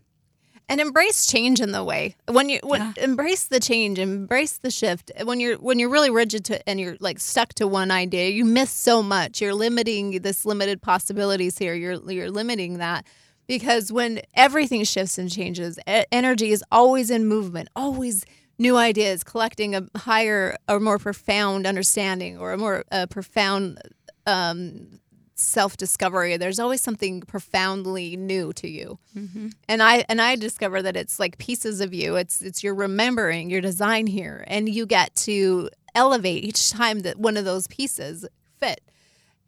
and 0.68 0.80
embrace 0.80 1.26
change 1.26 1.60
in 1.60 1.72
the 1.72 1.84
way. 1.84 2.16
When 2.28 2.48
you 2.48 2.60
when, 2.62 2.80
yeah. 2.80 3.04
embrace 3.04 3.44
the 3.44 3.60
change 3.60 3.98
embrace 3.98 4.58
the 4.58 4.70
shift. 4.70 5.10
When 5.24 5.40
you're 5.40 5.56
when 5.56 5.78
you're 5.78 5.90
really 5.90 6.10
rigid 6.10 6.44
to 6.46 6.68
and 6.68 6.80
you're 6.80 6.96
like 7.00 7.20
stuck 7.20 7.54
to 7.54 7.66
one 7.66 7.90
idea 7.90 8.30
you 8.30 8.44
miss 8.44 8.70
so 8.70 9.02
much. 9.02 9.40
You're 9.40 9.54
limiting 9.54 10.22
this 10.22 10.44
limited 10.44 10.82
possibilities 10.82 11.58
here. 11.58 11.74
You're 11.74 12.10
you're 12.10 12.30
limiting 12.30 12.78
that 12.78 13.06
because 13.46 13.92
when 13.92 14.20
everything 14.34 14.84
shifts 14.84 15.18
and 15.18 15.30
changes 15.30 15.78
energy 15.86 16.50
is 16.50 16.64
always 16.72 17.10
in 17.10 17.26
movement 17.26 17.68
always 17.76 18.24
new 18.58 18.76
ideas 18.76 19.24
collecting 19.24 19.74
a 19.74 19.86
higher 19.96 20.56
or 20.68 20.80
more 20.80 20.98
profound 20.98 21.66
understanding 21.66 22.38
or 22.38 22.52
a 22.52 22.58
more 22.58 22.84
uh, 22.90 23.06
profound 23.06 23.78
um, 24.26 25.00
self 25.34 25.76
discovery. 25.76 26.36
There's 26.36 26.58
always 26.58 26.80
something 26.80 27.20
profoundly 27.22 28.16
new 28.16 28.52
to 28.54 28.68
you. 28.68 28.98
Mm-hmm. 29.16 29.48
And 29.68 29.82
I 29.82 30.04
and 30.08 30.20
I 30.20 30.36
discover 30.36 30.82
that 30.82 30.96
it's 30.96 31.18
like 31.18 31.38
pieces 31.38 31.80
of 31.80 31.92
you. 31.92 32.16
It's 32.16 32.42
it's 32.42 32.62
your 32.62 32.74
remembering, 32.74 33.50
your 33.50 33.60
design 33.60 34.06
here, 34.06 34.44
and 34.46 34.68
you 34.68 34.86
get 34.86 35.14
to 35.16 35.70
elevate 35.94 36.44
each 36.44 36.70
time 36.70 37.00
that 37.00 37.18
one 37.18 37.36
of 37.36 37.44
those 37.44 37.66
pieces 37.66 38.26
fit. 38.58 38.80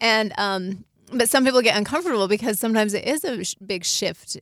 And 0.00 0.32
um, 0.38 0.84
but 1.12 1.28
some 1.28 1.44
people 1.44 1.62
get 1.62 1.76
uncomfortable 1.76 2.28
because 2.28 2.58
sometimes 2.58 2.92
it 2.94 3.04
is 3.04 3.24
a 3.24 3.44
sh- 3.44 3.54
big 3.64 3.84
shift 3.84 4.36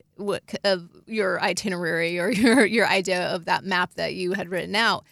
of 0.63 0.89
your 1.05 1.41
itinerary 1.41 2.19
or 2.19 2.29
your 2.31 2.65
your 2.65 2.87
idea 2.87 3.27
of 3.29 3.45
that 3.45 3.63
map 3.63 3.93
that 3.95 4.15
you 4.15 4.33
had 4.33 4.49
written 4.49 4.75
out. 4.75 5.05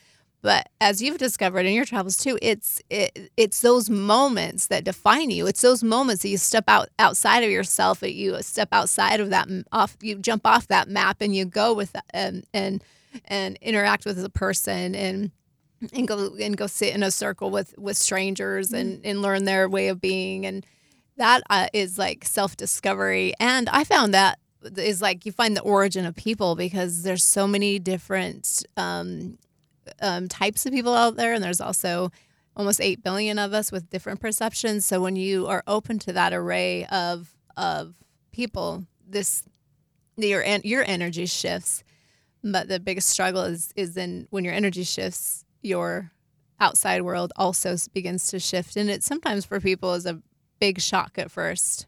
But 0.43 0.67
as 0.81 1.01
you've 1.01 1.17
discovered 1.17 1.65
in 1.65 1.73
your 1.73 1.85
travels 1.85 2.17
too, 2.17 2.37
it's 2.41 2.81
it, 2.89 3.31
it's 3.37 3.61
those 3.61 3.89
moments 3.89 4.67
that 4.67 4.83
define 4.83 5.31
you. 5.31 5.47
It's 5.47 5.61
those 5.61 5.83
moments 5.83 6.21
that 6.21 6.29
you 6.29 6.37
step 6.37 6.65
out 6.67 6.89
outside 6.99 7.45
of 7.45 7.49
yourself, 7.49 8.01
that 8.01 8.13
you 8.13 8.39
step 8.41 8.67
outside 8.73 9.21
of 9.21 9.29
that 9.29 9.47
off, 9.71 9.95
you 10.01 10.15
jump 10.15 10.45
off 10.45 10.67
that 10.67 10.89
map 10.89 11.21
and 11.21 11.33
you 11.33 11.45
go 11.45 11.73
with 11.73 11.93
that, 11.93 12.05
and 12.09 12.45
and 12.53 12.83
and 13.25 13.57
interact 13.61 14.05
with 14.05 14.21
a 14.23 14.29
person 14.29 14.93
and 14.93 15.31
and 15.93 16.07
go 16.09 16.35
and 16.39 16.57
go 16.57 16.67
sit 16.67 16.93
in 16.93 17.03
a 17.03 17.11
circle 17.11 17.49
with 17.49 17.73
with 17.77 17.95
strangers 17.95 18.67
mm-hmm. 18.67 18.75
and 18.75 19.05
and 19.05 19.21
learn 19.21 19.45
their 19.45 19.69
way 19.69 19.87
of 19.87 20.01
being 20.01 20.45
and 20.45 20.65
that 21.15 21.41
uh, 21.49 21.67
is 21.73 21.97
like 21.97 22.25
self 22.25 22.57
discovery. 22.57 23.33
And 23.39 23.69
I 23.69 23.85
found 23.85 24.13
that 24.13 24.39
is 24.77 25.01
like 25.01 25.25
you 25.25 25.31
find 25.31 25.55
the 25.55 25.61
origin 25.61 26.05
of 26.05 26.15
people 26.15 26.55
because 26.55 27.03
there's 27.03 27.23
so 27.23 27.47
many 27.47 27.79
different 27.79 28.63
um, 28.77 29.37
um, 30.01 30.27
types 30.27 30.65
of 30.65 30.73
people 30.73 30.93
out 30.93 31.15
there, 31.15 31.33
and 31.33 31.43
there's 31.43 31.61
also 31.61 32.11
almost 32.55 32.79
8 32.79 33.03
billion 33.03 33.39
of 33.39 33.53
us 33.53 33.71
with 33.71 33.89
different 33.89 34.19
perceptions. 34.19 34.85
So 34.85 35.01
when 35.01 35.15
you 35.15 35.47
are 35.47 35.63
open 35.65 35.99
to 35.99 36.13
that 36.13 36.33
array 36.33 36.85
of, 36.85 37.33
of 37.57 37.95
people, 38.31 38.85
this 39.07 39.43
your 40.17 40.43
your 40.63 40.83
energy 40.83 41.25
shifts. 41.25 41.83
But 42.43 42.67
the 42.67 42.79
biggest 42.79 43.09
struggle 43.09 43.43
is 43.43 43.71
is 43.75 43.95
in 43.97 44.27
when 44.29 44.43
your 44.43 44.53
energy 44.53 44.83
shifts, 44.83 45.45
your 45.61 46.11
outside 46.59 47.01
world 47.01 47.31
also 47.35 47.75
begins 47.93 48.27
to 48.27 48.39
shift, 48.39 48.75
and 48.75 48.89
it 48.89 49.03
sometimes 49.03 49.45
for 49.45 49.59
people 49.59 49.93
is 49.93 50.05
a 50.05 50.21
big 50.59 50.81
shock 50.81 51.17
at 51.17 51.31
first. 51.31 51.87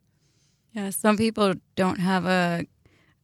Yeah, 0.74 0.90
some 0.90 1.18
people 1.18 1.54
don't 1.76 2.00
have 2.00 2.26
a 2.26 2.66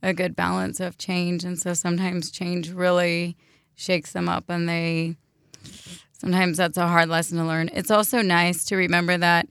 a 0.04 0.14
good 0.14 0.36
balance 0.36 0.80
of 0.80 0.98
change, 0.98 1.44
and 1.44 1.58
so 1.58 1.74
sometimes 1.74 2.32
change 2.32 2.70
really 2.70 3.38
shakes 3.76 4.12
them 4.12 4.30
up, 4.30 4.46
and 4.50 4.68
they 4.68 5.16
sometimes 6.18 6.58
that's 6.58 6.78
a 6.78 6.88
hard 6.88 7.10
lesson 7.10 7.38
to 7.38 7.44
learn. 7.44 7.70
It's 7.74 7.92
also 7.92 8.22
nice 8.22 8.66
to 8.66 8.76
remember 8.76 9.18
that 9.18 9.48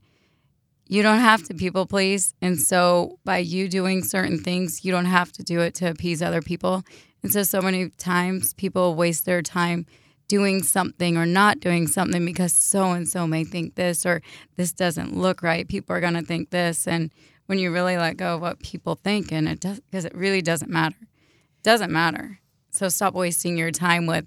you 0.86 1.02
don't 1.02 1.20
have 1.20 1.42
to 1.44 1.54
people 1.54 1.86
please, 1.86 2.34
and 2.42 2.58
so 2.58 3.18
by 3.24 3.38
you 3.38 3.68
doing 3.68 4.02
certain 4.02 4.38
things, 4.38 4.84
you 4.84 4.92
don't 4.92 5.04
have 5.04 5.32
to 5.32 5.42
do 5.42 5.60
it 5.60 5.74
to 5.76 5.90
appease 5.90 6.22
other 6.22 6.42
people. 6.42 6.82
And 7.22 7.32
so, 7.32 7.42
so 7.42 7.60
many 7.60 7.90
times 7.90 8.54
people 8.54 8.94
waste 8.94 9.26
their 9.26 9.42
time 9.42 9.86
doing 10.30 10.62
something 10.62 11.16
or 11.16 11.26
not 11.26 11.58
doing 11.58 11.88
something 11.88 12.24
because 12.24 12.52
so 12.52 12.92
and 12.92 13.08
so 13.08 13.26
may 13.26 13.42
think 13.42 13.74
this 13.74 14.06
or 14.06 14.22
this 14.56 14.72
doesn't 14.72 15.16
look 15.16 15.42
right. 15.42 15.66
People 15.66 15.94
are 15.94 16.00
going 16.00 16.14
to 16.14 16.22
think 16.22 16.50
this. 16.50 16.86
And 16.86 17.10
when 17.46 17.58
you 17.58 17.72
really 17.72 17.96
let 17.96 18.16
go 18.16 18.36
of 18.36 18.40
what 18.40 18.60
people 18.60 18.94
think, 18.94 19.32
and 19.32 19.48
it 19.48 19.58
does, 19.58 19.80
because 19.80 20.04
it 20.04 20.14
really 20.14 20.40
doesn't 20.40 20.70
matter. 20.70 20.96
It 21.00 21.64
doesn't 21.64 21.90
matter. 21.90 22.38
So 22.72 22.88
stop 22.88 23.14
wasting 23.14 23.56
your 23.56 23.70
time 23.70 24.06
with, 24.06 24.26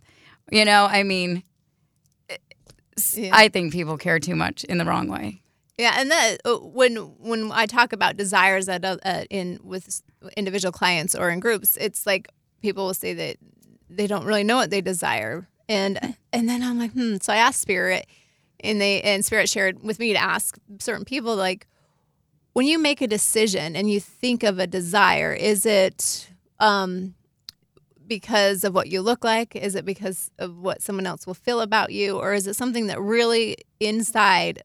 you 0.52 0.66
know, 0.66 0.86
I 0.86 1.04
mean, 1.04 1.44
Yeah. 3.14 3.32
I 3.34 3.50
think 3.50 3.74
people 3.74 3.98
care 3.98 4.20
too 4.20 4.36
much 4.36 4.64
in 4.66 4.78
the 4.78 4.86
wrong 4.86 5.08
way. 5.08 5.42
Yeah, 5.78 5.96
and 5.98 6.12
that 6.12 6.38
uh, 6.46 6.58
when 6.58 6.96
when 7.18 7.52
I 7.52 7.66
talk 7.66 7.94
about 7.94 8.16
desires 8.16 8.70
at 8.70 8.86
uh, 8.86 8.98
uh, 9.04 9.24
in 9.32 9.60
with 9.64 10.04
individual 10.38 10.72
clients 10.72 11.16
or 11.16 11.32
in 11.32 11.40
groups, 11.40 11.76
it's 11.78 12.06
like 12.06 12.30
people 12.62 12.86
will 12.86 12.94
say 12.94 13.16
that 13.16 13.38
they 13.90 14.06
don't 14.06 14.26
really 14.26 14.44
know 14.44 14.58
what 14.58 14.70
they 14.70 14.82
desire, 14.82 15.48
and 15.68 16.16
and 16.32 16.48
then 16.48 16.62
I'm 16.62 16.78
like, 16.78 16.92
hmm. 16.92 17.16
So 17.22 17.34
I 17.34 17.38
asked 17.38 17.60
Spirit, 17.60 18.06
and 18.60 18.80
they 18.80 19.02
and 19.02 19.26
Spirit 19.26 19.50
shared 19.50 19.82
with 19.82 19.98
me 19.98 20.14
to 20.14 20.20
ask 20.20 20.60
certain 20.80 21.06
people 21.06 21.36
like, 21.36 21.66
when 22.54 22.68
you 22.68 22.78
make 22.78 23.02
a 23.02 23.08
decision 23.08 23.76
and 23.76 23.90
you 23.90 24.00
think 24.00 24.44
of 24.44 24.60
a 24.60 24.68
desire, 24.68 25.34
is 25.34 25.66
it 25.66 26.30
um, 26.60 27.16
because 28.18 28.64
of 28.64 28.76
what 28.76 28.90
you 28.90 29.02
look 29.02 29.24
like? 29.24 29.56
Is 29.56 29.74
it 29.76 29.86
because 29.86 30.30
of 30.38 30.58
what 30.58 30.82
someone 30.82 31.08
else 31.08 31.26
will 31.26 31.34
feel 31.34 31.62
about 31.62 31.92
you, 31.92 32.18
or 32.18 32.34
is 32.34 32.46
it 32.46 32.56
something 32.56 32.88
that 32.88 33.02
really 33.02 33.58
inside 33.80 34.62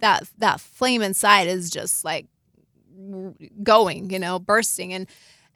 that 0.00 0.24
that 0.38 0.60
flame 0.60 1.02
inside 1.02 1.48
is 1.48 1.70
just 1.70 2.04
like 2.04 2.26
going, 3.62 4.10
you 4.10 4.18
know, 4.18 4.38
bursting 4.38 4.92
and 4.92 5.06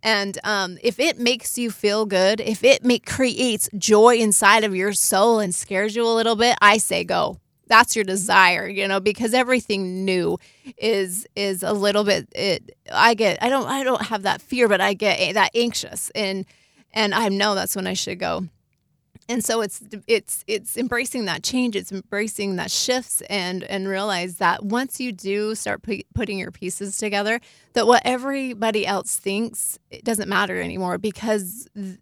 and 0.03 0.39
um, 0.45 0.77
if 0.83 1.01
it 1.01 1.19
makes 1.19 1.57
you 1.57 1.71
feel 1.71 2.05
good, 2.05 2.39
if 2.41 2.63
it 2.63 2.85
make, 2.85 3.07
creates 3.07 3.71
joy 3.79 4.17
inside 4.17 4.63
of 4.63 4.77
your 4.77 4.93
soul 4.93 5.39
and 5.41 5.55
scares 5.55 5.97
you 5.97 6.07
a 6.07 6.13
little 6.13 6.37
bit, 6.37 6.59
I 6.61 6.77
say 6.77 7.05
go. 7.05 7.39
That's 7.69 7.97
your 7.97 8.05
desire, 8.05 8.69
you 8.69 8.87
know, 8.87 9.01
because 9.01 9.33
everything 9.33 10.05
new 10.05 10.39
is 10.77 11.27
is 11.35 11.63
a 11.63 11.73
little 11.73 12.05
bit. 12.05 12.29
It 12.35 12.77
I 12.93 13.15
get 13.15 13.43
I 13.43 13.49
don't 13.49 13.67
I 13.67 13.83
don't 13.85 14.03
have 14.03 14.23
that 14.23 14.43
fear, 14.43 14.69
but 14.69 14.81
I 14.81 14.93
get 14.95 15.35
that 15.35 15.51
anxious 15.55 16.11
and 16.15 16.45
and 16.95 17.13
I 17.15 17.29
know 17.29 17.55
that's 17.55 17.77
when 17.77 17.87
I 17.87 17.93
should 17.93 18.19
go. 18.19 18.49
And 19.29 19.43
so 19.43 19.63
it's 19.63 19.83
it's 20.07 20.45
it's 20.47 20.77
embracing 20.77 21.25
that 21.25 21.43
change 21.43 21.77
it's 21.77 21.91
embracing 21.91 22.57
that 22.57 22.71
shifts 22.71 23.23
and 23.23 23.65
and 23.65 23.89
realize 23.89 24.37
that 24.37 24.63
once 24.63 25.01
you 25.01 25.13
do 25.13 25.55
start 25.55 25.83
pu- 25.83 26.03
putting 26.15 26.39
your 26.39 26.51
pieces 26.51 26.99
together 26.99 27.41
that 27.73 27.87
what 27.87 28.03
everybody 28.05 28.87
else 28.87 29.17
thinks 29.17 29.79
it 29.91 30.05
doesn't 30.05 30.29
matter 30.29 30.61
anymore 30.61 30.99
because 30.99 31.67
th- 31.75 31.97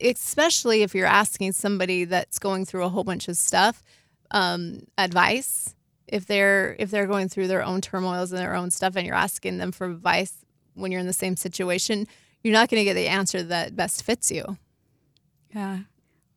especially 0.00 0.82
if 0.82 0.94
you're 0.94 1.06
asking 1.06 1.50
somebody 1.50 2.04
that's 2.04 2.38
going 2.38 2.64
through 2.64 2.84
a 2.84 2.88
whole 2.88 3.04
bunch 3.04 3.26
of 3.26 3.36
stuff 3.36 3.82
um, 4.30 4.82
advice 4.98 5.74
if 6.06 6.26
they're 6.26 6.76
if 6.78 6.92
they're 6.92 7.08
going 7.08 7.28
through 7.28 7.48
their 7.48 7.64
own 7.64 7.80
turmoils 7.80 8.30
and 8.30 8.40
their 8.40 8.54
own 8.54 8.70
stuff 8.70 8.94
and 8.94 9.04
you're 9.04 9.16
asking 9.16 9.58
them 9.58 9.72
for 9.72 9.88
advice 9.88 10.44
when 10.74 10.92
you're 10.92 11.00
in 11.00 11.08
the 11.08 11.12
same 11.12 11.34
situation 11.34 12.06
you're 12.42 12.52
not 12.52 12.68
going 12.68 12.80
to 12.80 12.84
get 12.84 12.94
the 12.94 13.08
answer 13.08 13.42
that 13.42 13.76
best 13.76 14.02
fits 14.04 14.30
you 14.30 14.56
Yeah. 15.54 15.80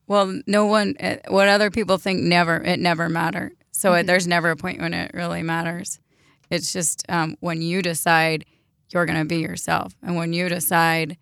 Well, 0.08 0.42
no 0.46 0.66
one, 0.68 0.96
eh, 1.00 1.18
what 1.30 1.48
other 1.48 1.72
people 1.72 1.98
think 1.98 2.22
never, 2.22 2.58
it 2.58 2.80
never 2.80 3.10
matter. 3.10 3.54
So 3.72 3.94
it, 3.94 4.06
there's 4.06 4.28
never 4.28 4.52
a 4.52 4.56
point 4.56 4.80
when 4.80 4.94
it 4.94 5.12
really 5.14 5.42
matters. 5.42 6.00
It's 6.50 6.72
just 6.72 7.04
um, 7.10 7.38
when 7.40 7.62
you 7.62 7.82
decide 7.82 8.46
you're 8.90 9.06
going 9.06 9.20
to 9.20 9.26
be 9.26 9.40
yourself 9.40 9.96
and 10.04 10.16
when 10.16 10.32
you 10.32 10.48
decide, 10.48 11.18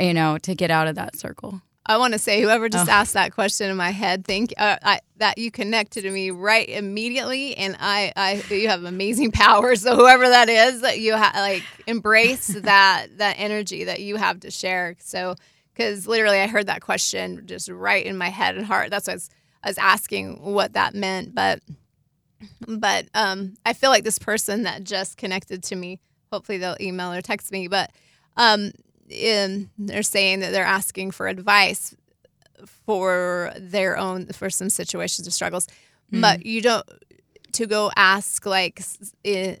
you 0.00 0.12
know, 0.12 0.38
to 0.38 0.54
get 0.54 0.70
out 0.70 0.88
of 0.88 0.96
that 0.96 1.16
circle. 1.16 1.62
I 1.86 1.98
want 1.98 2.14
to 2.14 2.18
say, 2.18 2.40
whoever 2.40 2.68
just 2.68 2.88
Oh. 2.88 2.92
asked 2.92 3.12
that 3.12 3.32
question 3.34 3.70
in 3.70 3.76
my 3.76 3.90
head, 3.90 4.24
thank 4.24 4.54
uh, 4.56 4.78
I, 4.82 5.00
that 5.18 5.36
you 5.36 5.50
connected 5.50 6.02
to 6.02 6.10
me 6.10 6.30
right 6.30 6.66
immediately, 6.68 7.54
and 7.56 7.76
I, 7.78 8.12
I, 8.16 8.42
you 8.54 8.68
have 8.68 8.84
amazing 8.84 9.30
power. 9.32 9.76
So 9.76 9.94
whoever 9.94 10.26
that 10.28 10.48
is, 10.48 10.80
that 10.80 10.98
you 11.00 11.14
ha- 11.16 11.32
like 11.34 11.62
embrace 11.86 12.46
that 12.62 13.18
that 13.18 13.34
energy 13.38 13.84
that 13.84 14.00
you 14.00 14.16
have 14.16 14.40
to 14.40 14.50
share. 14.50 14.96
So 15.00 15.34
because 15.74 16.06
literally, 16.06 16.38
I 16.38 16.46
heard 16.46 16.68
that 16.68 16.80
question 16.80 17.42
just 17.46 17.68
right 17.68 18.04
in 18.06 18.16
my 18.16 18.28
head 18.30 18.56
and 18.56 18.64
heart. 18.64 18.90
That's 18.90 19.06
why 19.06 19.12
I 19.12 19.16
was, 19.16 19.30
I 19.64 19.68
was 19.70 19.78
asking 19.78 20.40
what 20.40 20.72
that 20.74 20.94
meant, 20.94 21.34
but 21.34 21.60
but 22.66 23.06
um, 23.14 23.54
I 23.64 23.72
feel 23.72 23.90
like 23.90 24.04
this 24.04 24.18
person 24.18 24.62
that 24.64 24.84
just 24.84 25.16
connected 25.16 25.62
to 25.64 25.76
me. 25.76 26.00
Hopefully, 26.32 26.58
they'll 26.58 26.76
email 26.80 27.12
or 27.12 27.20
text 27.22 27.52
me, 27.52 27.68
but 27.68 27.90
um, 28.36 28.72
in, 29.08 29.70
they're 29.78 30.02
saying 30.02 30.40
that 30.40 30.52
they're 30.52 30.64
asking 30.64 31.10
for 31.10 31.28
advice 31.28 31.94
for 32.86 33.52
their 33.58 33.96
own 33.98 34.26
for 34.28 34.48
some 34.48 34.70
situations 34.70 35.26
or 35.28 35.30
struggles 35.30 35.66
but 36.10 36.46
you 36.46 36.60
don't 36.62 36.86
to 37.52 37.66
go 37.66 37.90
ask 37.96 38.46
like 38.46 38.82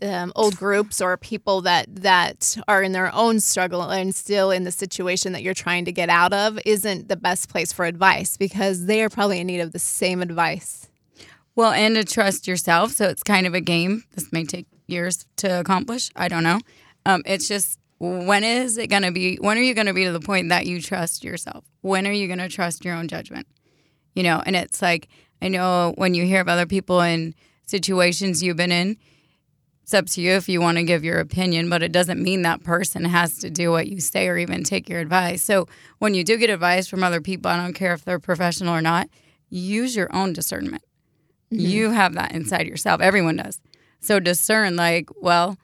um, 0.02 0.32
old 0.34 0.56
groups 0.56 1.00
or 1.00 1.16
people 1.16 1.60
that 1.62 1.86
that 1.94 2.56
are 2.68 2.82
in 2.82 2.92
their 2.92 3.12
own 3.14 3.40
struggle 3.40 3.82
and 3.82 4.14
still 4.14 4.50
in 4.50 4.64
the 4.64 4.70
situation 4.72 5.32
that 5.32 5.42
you're 5.42 5.54
trying 5.54 5.84
to 5.84 5.92
get 5.92 6.08
out 6.08 6.32
of 6.32 6.58
isn't 6.64 7.08
the 7.08 7.16
best 7.16 7.48
place 7.48 7.72
for 7.72 7.84
advice 7.84 8.36
because 8.36 8.86
they 8.86 9.02
are 9.02 9.08
probably 9.08 9.40
in 9.40 9.46
need 9.46 9.60
of 9.60 9.72
the 9.72 9.78
same 9.78 10.22
advice 10.22 10.88
Well, 11.56 11.72
and 11.72 11.94
to 11.96 12.04
trust 12.04 12.48
yourself. 12.48 12.92
So 12.92 13.08
it's 13.08 13.22
kind 13.22 13.46
of 13.46 13.54
a 13.54 13.60
game. 13.60 14.04
This 14.14 14.32
may 14.32 14.44
take 14.44 14.66
years 14.86 15.26
to 15.36 15.60
accomplish. 15.60 16.10
I 16.16 16.28
don't 16.28 16.42
know. 16.42 16.58
Um, 17.06 17.22
it's 17.26 17.46
just 17.48 17.78
when 18.04 18.44
is 18.44 18.76
it 18.78 18.88
going 18.88 19.02
to 19.02 19.12
be? 19.12 19.36
When 19.36 19.56
are 19.56 19.62
you 19.62 19.74
going 19.74 19.86
to 19.86 19.94
be 19.94 20.04
to 20.04 20.12
the 20.12 20.20
point 20.20 20.50
that 20.50 20.66
you 20.66 20.80
trust 20.80 21.24
yourself? 21.24 21.64
When 21.80 22.06
are 22.06 22.12
you 22.12 22.26
going 22.26 22.38
to 22.38 22.48
trust 22.48 22.84
your 22.84 22.94
own 22.94 23.08
judgment? 23.08 23.46
You 24.14 24.22
know, 24.22 24.42
and 24.44 24.54
it's 24.56 24.82
like, 24.82 25.08
I 25.40 25.48
know 25.48 25.92
when 25.96 26.14
you 26.14 26.24
hear 26.24 26.40
of 26.40 26.48
other 26.48 26.66
people 26.66 27.00
in 27.00 27.34
situations 27.66 28.42
you've 28.42 28.56
been 28.56 28.72
in, 28.72 28.96
it's 29.82 29.92
up 29.92 30.06
to 30.06 30.22
you 30.22 30.32
if 30.32 30.48
you 30.48 30.60
want 30.60 30.78
to 30.78 30.84
give 30.84 31.04
your 31.04 31.18
opinion, 31.18 31.68
but 31.68 31.82
it 31.82 31.92
doesn't 31.92 32.22
mean 32.22 32.42
that 32.42 32.64
person 32.64 33.04
has 33.04 33.38
to 33.38 33.50
do 33.50 33.70
what 33.70 33.86
you 33.86 34.00
say 34.00 34.28
or 34.28 34.38
even 34.38 34.64
take 34.64 34.88
your 34.88 35.00
advice. 35.00 35.42
So 35.42 35.66
when 35.98 36.14
you 36.14 36.24
do 36.24 36.38
get 36.38 36.48
advice 36.48 36.88
from 36.88 37.04
other 37.04 37.20
people, 37.20 37.50
I 37.50 37.58
don't 37.58 37.74
care 37.74 37.92
if 37.92 38.02
they're 38.02 38.18
professional 38.18 38.74
or 38.74 38.80
not, 38.80 39.08
use 39.50 39.94
your 39.94 40.14
own 40.14 40.32
discernment. 40.32 40.82
Mm-hmm. 41.52 41.66
You 41.66 41.90
have 41.90 42.14
that 42.14 42.32
inside 42.32 42.66
yourself. 42.66 43.02
Everyone 43.02 43.36
does. 43.36 43.60
So 44.00 44.20
discern, 44.20 44.76
like, 44.76 45.10
well, 45.20 45.58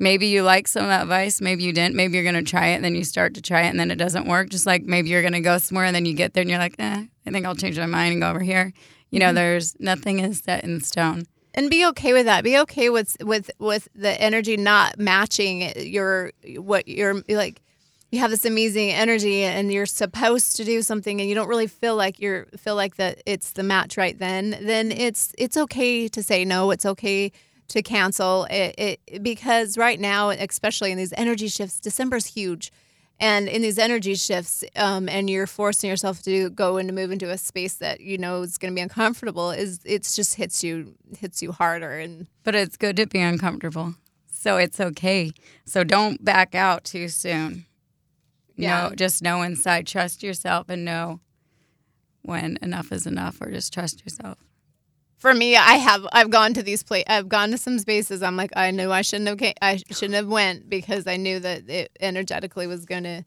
maybe 0.00 0.26
you 0.26 0.42
like 0.42 0.66
some 0.66 0.82
of 0.82 0.88
that 0.88 1.02
advice, 1.02 1.40
maybe 1.40 1.62
you 1.62 1.72
didn't. 1.72 1.94
Maybe 1.94 2.14
you're 2.14 2.24
going 2.30 2.42
to 2.42 2.50
try 2.50 2.68
it, 2.68 2.76
and 2.76 2.84
then 2.84 2.94
you 2.96 3.04
start 3.04 3.34
to 3.34 3.42
try 3.42 3.62
it, 3.62 3.68
and 3.68 3.78
then 3.78 3.90
it 3.90 3.96
doesn't 3.96 4.26
work. 4.26 4.48
Just 4.48 4.66
like 4.66 4.82
maybe 4.82 5.10
you're 5.10 5.22
going 5.22 5.34
to 5.34 5.40
go 5.40 5.58
somewhere, 5.58 5.84
and 5.84 5.94
then 5.94 6.06
you 6.06 6.14
get 6.14 6.34
there, 6.34 6.40
and 6.40 6.50
you're 6.50 6.58
like, 6.58 6.74
eh, 6.78 7.04
I 7.26 7.30
think 7.30 7.46
I'll 7.46 7.54
change 7.54 7.78
my 7.78 7.86
mind 7.86 8.12
and 8.12 8.22
go 8.22 8.30
over 8.30 8.40
here. 8.40 8.72
You 9.10 9.20
know, 9.20 9.32
there's 9.32 9.78
nothing 9.78 10.20
is 10.20 10.38
set 10.38 10.64
in 10.64 10.80
stone. 10.80 11.26
and 11.54 11.68
be 11.70 11.84
okay 11.86 12.12
with 12.12 12.26
that 12.26 12.44
be 12.44 12.56
okay 12.58 12.90
with 12.90 13.16
with 13.22 13.50
with 13.58 13.88
the 13.94 14.20
energy 14.20 14.56
not 14.56 14.98
matching 14.98 15.72
your 15.76 16.32
what 16.56 16.86
you're 16.88 17.22
like 17.28 17.60
you 18.12 18.18
have 18.20 18.30
this 18.30 18.44
amazing 18.44 18.90
energy 18.90 19.42
and 19.42 19.72
you're 19.72 19.86
supposed 19.86 20.56
to 20.56 20.64
do 20.64 20.82
something 20.82 21.20
and 21.20 21.28
you 21.28 21.34
don't 21.34 21.48
really 21.48 21.66
feel 21.66 21.96
like 21.96 22.20
you're 22.20 22.46
feel 22.56 22.76
like 22.76 22.96
that 22.96 23.20
it's 23.26 23.52
the 23.52 23.62
match 23.62 23.96
right 23.96 24.18
then 24.18 24.56
then 24.62 24.92
it's 24.92 25.32
it's 25.38 25.56
okay 25.56 26.08
to 26.08 26.22
say 26.22 26.44
no 26.44 26.70
it's 26.70 26.86
okay 26.86 27.32
to 27.70 27.82
cancel 27.82 28.46
it, 28.50 28.74
it 29.08 29.22
because 29.22 29.78
right 29.78 30.00
now 30.00 30.30
especially 30.30 30.90
in 30.90 30.98
these 30.98 31.12
energy 31.16 31.48
shifts 31.48 31.80
december's 31.80 32.26
huge 32.26 32.72
and 33.20 33.48
in 33.48 33.60
these 33.60 33.78
energy 33.78 34.14
shifts 34.14 34.64
um, 34.76 35.08
and 35.08 35.28
you're 35.28 35.46
forcing 35.46 35.90
yourself 35.90 36.22
to 36.22 36.50
go 36.50 36.78
and 36.78 36.88
to 36.88 36.94
move 36.94 37.10
into 37.10 37.30
a 37.30 37.38
space 37.38 37.74
that 37.74 38.00
you 38.00 38.16
know 38.18 38.42
is 38.42 38.58
going 38.58 38.72
to 38.72 38.74
be 38.74 38.82
uncomfortable 38.82 39.50
is 39.50 39.80
it's 39.84 40.16
just 40.16 40.34
hits 40.34 40.64
you 40.64 40.94
hits 41.18 41.42
you 41.42 41.52
harder 41.52 41.98
and 41.98 42.26
But 42.44 42.54
it's 42.54 42.76
good 42.76 42.96
to 42.96 43.06
be 43.06 43.20
uncomfortable. 43.20 43.94
So 44.26 44.56
it's 44.56 44.80
okay. 44.80 45.32
So 45.66 45.84
don't 45.84 46.24
back 46.24 46.54
out 46.54 46.84
too 46.84 47.08
soon. 47.08 47.66
Yeah. 48.56 48.88
No, 48.88 48.94
just 48.94 49.22
know 49.22 49.42
inside, 49.42 49.86
trust 49.86 50.22
yourself 50.22 50.70
and 50.70 50.84
know 50.84 51.20
when 52.22 52.58
enough 52.62 52.90
is 52.90 53.06
enough 53.06 53.40
or 53.40 53.50
just 53.50 53.72
trust 53.72 54.02
yourself. 54.02 54.38
For 55.20 55.32
me 55.32 55.54
i 55.54 55.74
have 55.74 56.04
i've 56.12 56.30
gone 56.30 56.52
to 56.52 56.62
these 56.62 56.82
place 56.82 57.04
i've 57.06 57.28
gone 57.28 57.50
to 57.52 57.58
some 57.58 57.78
spaces 57.78 58.22
i'm 58.22 58.36
like 58.36 58.50
i 58.56 58.70
knew 58.72 58.90
i 58.90 59.02
shouldn't 59.02 59.28
have 59.28 59.38
came, 59.38 59.54
i 59.62 59.76
shouldn't 59.90 60.14
have 60.14 60.26
went 60.26 60.68
because 60.68 61.06
i 61.06 61.16
knew 61.16 61.38
that 61.38 61.68
it 61.68 61.96
energetically 62.00 62.66
was 62.66 62.84
going 62.84 63.04
to 63.04 63.24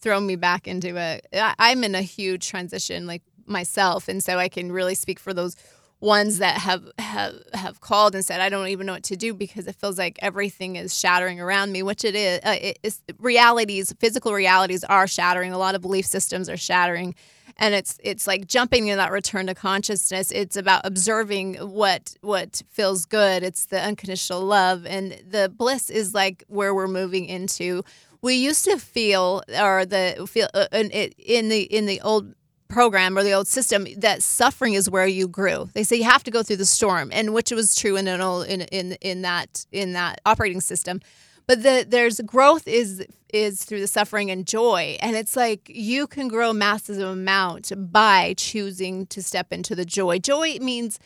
throw 0.00 0.18
me 0.18 0.36
back 0.36 0.66
into 0.66 0.96
a 0.96 1.20
I, 1.34 1.54
i'm 1.58 1.84
in 1.84 1.94
a 1.94 2.02
huge 2.02 2.48
transition 2.48 3.06
like 3.06 3.22
myself 3.44 4.08
and 4.08 4.22
so 4.22 4.38
i 4.38 4.48
can 4.48 4.72
really 4.72 4.94
speak 4.94 5.18
for 5.18 5.34
those 5.34 5.56
ones 6.02 6.38
that 6.38 6.58
have 6.58 6.84
have 6.98 7.34
have 7.54 7.80
called 7.80 8.14
and 8.14 8.24
said 8.24 8.40
I 8.40 8.48
don't 8.48 8.66
even 8.66 8.86
know 8.86 8.94
what 8.94 9.04
to 9.04 9.16
do 9.16 9.32
because 9.32 9.68
it 9.68 9.76
feels 9.76 9.98
like 9.98 10.18
everything 10.20 10.74
is 10.74 10.98
shattering 10.98 11.40
around 11.40 11.70
me, 11.70 11.84
which 11.84 12.04
it 12.04 12.16
is. 12.16 12.40
Uh, 12.44 12.56
it 12.60 12.78
is 12.82 13.00
realities, 13.18 13.94
physical 14.00 14.32
realities 14.32 14.82
are 14.84 15.06
shattering. 15.06 15.52
A 15.52 15.58
lot 15.58 15.76
of 15.76 15.80
belief 15.80 16.04
systems 16.04 16.48
are 16.48 16.56
shattering, 16.56 17.14
and 17.56 17.74
it's 17.74 17.98
it's 18.02 18.26
like 18.26 18.46
jumping 18.46 18.88
in 18.88 18.98
that 18.98 19.12
return 19.12 19.46
to 19.46 19.54
consciousness. 19.54 20.30
It's 20.30 20.56
about 20.56 20.82
observing 20.84 21.54
what 21.54 22.14
what 22.20 22.62
feels 22.70 23.04
good. 23.06 23.42
It's 23.42 23.66
the 23.66 23.80
unconditional 23.80 24.42
love, 24.42 24.86
and 24.86 25.12
the 25.28 25.52
bliss 25.54 25.90
is 25.90 26.14
like 26.14 26.44
where 26.48 26.74
we're 26.74 26.88
moving 26.88 27.26
into. 27.26 27.82
We 28.20 28.34
used 28.34 28.64
to 28.66 28.78
feel, 28.78 29.42
or 29.58 29.84
the 29.84 30.26
feel 30.30 30.48
uh, 30.54 30.66
in 30.72 31.48
the 31.48 31.62
in 31.62 31.86
the 31.86 32.00
old 32.02 32.34
program 32.72 33.18
or 33.18 33.22
the 33.22 33.32
old 33.32 33.46
system 33.46 33.86
that 33.98 34.22
suffering 34.22 34.74
is 34.74 34.88
where 34.88 35.06
you 35.06 35.28
grew. 35.28 35.68
They 35.74 35.82
say 35.82 35.96
you 35.96 36.04
have 36.04 36.24
to 36.24 36.30
go 36.30 36.42
through 36.42 36.56
the 36.56 36.66
storm, 36.66 37.10
and 37.12 37.34
which 37.34 37.50
was 37.52 37.76
true 37.76 37.96
in 37.96 38.08
an 38.08 38.20
old, 38.20 38.46
in 38.46 38.62
in 38.62 38.92
in 39.00 39.22
that 39.22 39.66
in 39.70 39.92
that 39.92 40.20
operating 40.26 40.60
system. 40.60 41.00
But 41.46 41.62
the, 41.62 41.84
there's 41.88 42.20
growth 42.20 42.66
is 42.66 43.04
is 43.32 43.64
through 43.64 43.80
the 43.80 43.86
suffering 43.86 44.30
and 44.30 44.46
joy, 44.46 44.96
and 45.00 45.16
it's 45.16 45.36
like 45.36 45.68
you 45.68 46.06
can 46.06 46.28
grow 46.28 46.52
massive 46.52 46.98
amount 46.98 47.72
by 47.90 48.34
choosing 48.36 49.06
to 49.06 49.22
step 49.22 49.52
into 49.52 49.74
the 49.74 49.84
joy. 49.84 50.18
Joy 50.18 50.58
means 50.60 50.98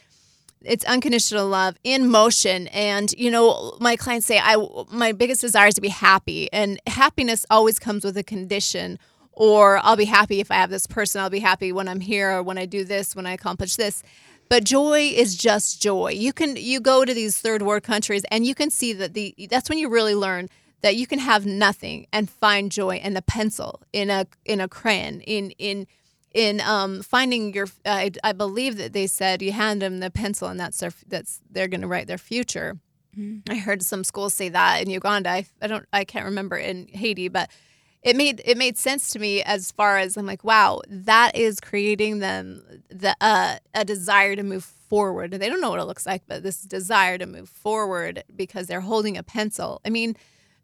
it's 0.64 0.84
unconditional 0.86 1.46
love 1.46 1.76
in 1.84 2.08
motion 2.08 2.66
and 2.68 3.12
you 3.12 3.30
know 3.30 3.76
my 3.78 3.94
clients 3.94 4.26
say 4.26 4.40
i 4.42 4.56
my 4.90 5.12
biggest 5.12 5.42
desire 5.42 5.68
is 5.68 5.74
to 5.74 5.82
be 5.82 5.88
happy 5.90 6.50
and 6.50 6.80
happiness 6.86 7.44
always 7.50 7.78
comes 7.78 8.04
with 8.04 8.16
a 8.16 8.22
condition 8.24 8.98
or 9.36 9.78
I'll 9.84 9.96
be 9.96 10.06
happy 10.06 10.40
if 10.40 10.50
I 10.50 10.54
have 10.54 10.70
this 10.70 10.86
person. 10.86 11.20
I'll 11.20 11.30
be 11.30 11.40
happy 11.40 11.70
when 11.70 11.88
I'm 11.88 12.00
here 12.00 12.30
or 12.38 12.42
when 12.42 12.58
I 12.58 12.64
do 12.64 12.84
this, 12.84 13.14
when 13.14 13.26
I 13.26 13.32
accomplish 13.32 13.76
this. 13.76 14.02
But 14.48 14.64
joy 14.64 15.12
is 15.14 15.34
just 15.36 15.82
joy. 15.82 16.12
You 16.12 16.32
can 16.32 16.56
you 16.56 16.80
go 16.80 17.04
to 17.04 17.12
these 17.12 17.38
third 17.40 17.62
world 17.62 17.82
countries 17.82 18.24
and 18.30 18.46
you 18.46 18.54
can 18.54 18.70
see 18.70 18.92
that 18.92 19.14
the 19.14 19.34
that's 19.50 19.68
when 19.68 19.78
you 19.78 19.88
really 19.88 20.14
learn 20.14 20.48
that 20.82 20.96
you 20.96 21.06
can 21.06 21.18
have 21.18 21.46
nothing 21.46 22.06
and 22.12 22.30
find 22.30 22.70
joy 22.70 22.96
in 22.96 23.16
a 23.16 23.22
pencil, 23.22 23.82
in 23.92 24.10
a 24.10 24.26
in 24.44 24.60
a 24.60 24.68
crayon, 24.68 25.20
in 25.22 25.50
in 25.52 25.86
in 26.32 26.60
um, 26.60 27.02
finding 27.02 27.54
your. 27.54 27.66
I, 27.84 28.12
I 28.22 28.32
believe 28.32 28.76
that 28.76 28.92
they 28.92 29.06
said 29.06 29.42
you 29.42 29.52
hand 29.52 29.82
them 29.82 30.00
the 30.00 30.10
pencil 30.10 30.48
and 30.48 30.60
that's 30.60 30.78
their 30.78 30.92
that's 31.08 31.40
they're 31.50 31.68
going 31.68 31.80
to 31.80 31.88
write 31.88 32.06
their 32.06 32.18
future. 32.18 32.78
Mm-hmm. 33.18 33.50
I 33.50 33.56
heard 33.56 33.82
some 33.82 34.04
schools 34.04 34.34
say 34.34 34.50
that 34.50 34.82
in 34.82 34.90
Uganda. 34.90 35.30
I, 35.30 35.46
I 35.60 35.66
don't 35.66 35.86
I 35.92 36.04
can't 36.04 36.26
remember 36.26 36.56
in 36.56 36.88
Haiti, 36.88 37.28
but 37.28 37.50
it 38.06 38.14
made 38.14 38.40
it 38.44 38.56
made 38.56 38.78
sense 38.78 39.10
to 39.10 39.18
me 39.18 39.42
as 39.42 39.72
far 39.72 39.98
as 39.98 40.16
I'm 40.16 40.26
like, 40.26 40.44
wow, 40.44 40.80
that 40.88 41.34
is 41.34 41.58
creating 41.58 42.20
them 42.20 42.62
the 42.88 43.16
uh, 43.20 43.56
a 43.74 43.84
desire 43.84 44.36
to 44.36 44.44
move 44.44 44.64
forward. 44.64 45.32
They 45.32 45.48
don't 45.48 45.60
know 45.60 45.70
what 45.70 45.80
it 45.80 45.86
looks 45.86 46.06
like, 46.06 46.22
but 46.28 46.44
this 46.44 46.62
desire 46.62 47.18
to 47.18 47.26
move 47.26 47.48
forward 47.48 48.22
because 48.34 48.68
they're 48.68 48.80
holding 48.80 49.16
a 49.16 49.24
pencil. 49.24 49.80
I 49.84 49.90
mean, 49.90 50.16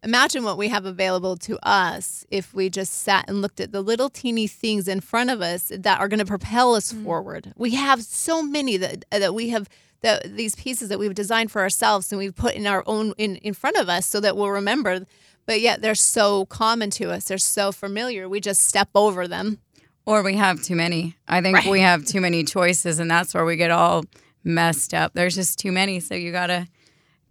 imagine 0.03 0.45
what 0.45 0.57
we 0.57 0.69
have 0.69 0.85
available 0.85 1.35
to 1.37 1.59
us 1.67 2.25
if 2.31 2.53
we 2.53 2.69
just 2.69 2.93
sat 2.93 3.25
and 3.27 3.41
looked 3.41 3.59
at 3.59 3.73
the 3.73 3.81
little 3.81 4.09
teeny 4.09 4.47
things 4.47 4.87
in 4.87 5.01
front 5.01 5.29
of 5.29 5.41
us 5.41 5.69
that 5.77 5.99
are 5.99 6.07
going 6.07 6.19
to 6.19 6.25
propel 6.25 6.75
us 6.75 6.93
mm. 6.93 7.03
forward. 7.03 7.51
We 7.57 7.71
have 7.71 8.03
so 8.03 8.41
many 8.41 8.77
that 8.77 9.03
that 9.11 9.35
we 9.35 9.49
have 9.49 9.67
that 10.01 10.37
these 10.37 10.55
pieces 10.55 10.87
that 10.87 10.97
we've 10.97 11.13
designed 11.13 11.51
for 11.51 11.61
ourselves 11.61 12.09
and 12.13 12.19
we've 12.19 12.35
put 12.35 12.55
in 12.55 12.67
our 12.67 12.83
own 12.85 13.13
in, 13.17 13.35
in 13.37 13.53
front 13.53 13.75
of 13.75 13.89
us 13.89 14.05
so 14.05 14.21
that 14.21 14.37
we'll 14.37 14.49
remember 14.49 15.05
but 15.45 15.61
yet 15.61 15.81
they're 15.81 15.95
so 15.95 16.45
common 16.45 16.89
to 16.91 17.11
us. 17.11 17.25
They're 17.25 17.37
so 17.37 17.71
familiar. 17.71 18.27
We 18.27 18.39
just 18.39 18.63
step 18.63 18.89
over 18.95 19.27
them. 19.27 19.59
Or 20.05 20.21
we 20.21 20.35
have 20.35 20.61
too 20.61 20.75
many. 20.75 21.15
I 21.27 21.41
think 21.41 21.57
right. 21.57 21.67
we 21.67 21.79
have 21.79 22.05
too 22.05 22.19
many 22.19 22.43
choices, 22.43 22.99
and 22.99 23.09
that's 23.09 23.33
where 23.33 23.45
we 23.45 23.55
get 23.55 23.71
all 23.71 24.03
messed 24.43 24.93
up. 24.93 25.13
There's 25.13 25.35
just 25.35 25.59
too 25.59 25.71
many. 25.71 25.99
So 25.99 26.15
you 26.15 26.31
got 26.31 26.47
to 26.47 26.67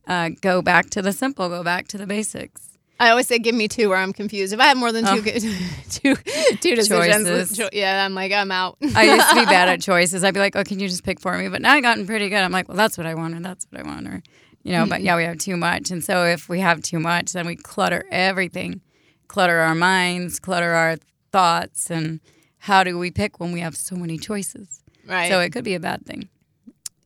uh, 0.07 0.31
go 0.41 0.63
back 0.63 0.91
to 0.91 1.03
the 1.03 1.13
simple, 1.13 1.49
go 1.49 1.63
back 1.63 1.89
to 1.89 1.99
the 1.99 2.07
basics. 2.07 2.73
I 3.03 3.11
always 3.11 3.27
say, 3.27 3.41
give 3.41 3.55
me 3.55 3.67
two 3.67 3.89
where 3.89 3.99
I'm 3.99 4.13
confused. 4.13 4.53
If 4.53 4.61
I 4.61 4.67
have 4.67 4.77
more 4.77 4.93
than 4.93 5.05
two, 5.05 5.23
oh. 5.27 5.41
two, 5.91 6.15
two 6.61 6.77
decisions, 6.77 7.57
Choices. 7.57 7.71
yeah, 7.73 8.05
I'm 8.05 8.15
like, 8.15 8.31
I'm 8.31 8.53
out. 8.53 8.79
I 8.95 9.15
used 9.17 9.29
to 9.31 9.35
be 9.35 9.45
bad 9.45 9.69
at 9.69 9.81
choices. 9.83 10.23
I'd 10.23 10.35
be 10.35 10.41
like, 10.41 10.55
oh, 10.55 10.63
can 10.63 10.79
you 10.79 10.89
just 10.89 11.03
pick 11.03 11.19
for 11.19 11.37
me? 11.37 11.49
But 11.49 11.63
now 11.63 11.73
I've 11.73 11.83
gotten 11.83 12.07
pretty 12.07 12.29
good. 12.29 12.39
I'm 12.39 12.53
like, 12.53 12.69
well, 12.69 12.77
that's 12.77 12.97
what 12.97 13.07
I 13.07 13.15
want, 13.15 13.35
or 13.35 13.41
that's 13.41 13.67
what 13.71 13.85
I 13.85 13.89
want, 13.89 14.07
or 14.07 14.23
you 14.63 14.73
know, 14.73 14.87
but 14.87 14.97
mm-hmm. 14.97 15.07
yeah, 15.07 15.17
we 15.17 15.25
have 15.25 15.39
too 15.39 15.57
much. 15.57 15.91
And 15.91 16.05
so 16.05 16.25
if 16.25 16.49
we 16.49 16.61
have 16.61 16.83
too 16.83 17.01
much, 17.01 17.33
then 17.33 17.47
we 17.47 17.57
clutter 17.57 18.05
everything, 18.11 18.81
clutter 19.29 19.59
our 19.59 19.75
minds, 19.75 20.39
clutter 20.39 20.73
our 20.73 20.97
thoughts. 21.33 21.91
And 21.91 22.21
how 22.59 22.85
do 22.85 22.99
we 22.99 23.11
pick 23.11 23.41
when 23.41 23.53
we 23.53 23.61
have 23.61 23.77
so 23.77 23.97
many 23.97 24.19
choices? 24.19 24.83
Right. 25.07 25.31
So 25.31 25.41
it 25.41 25.51
could 25.51 25.65
be 25.65 25.75
a 25.75 25.81
bad 25.81 26.07
thing. 26.07 26.29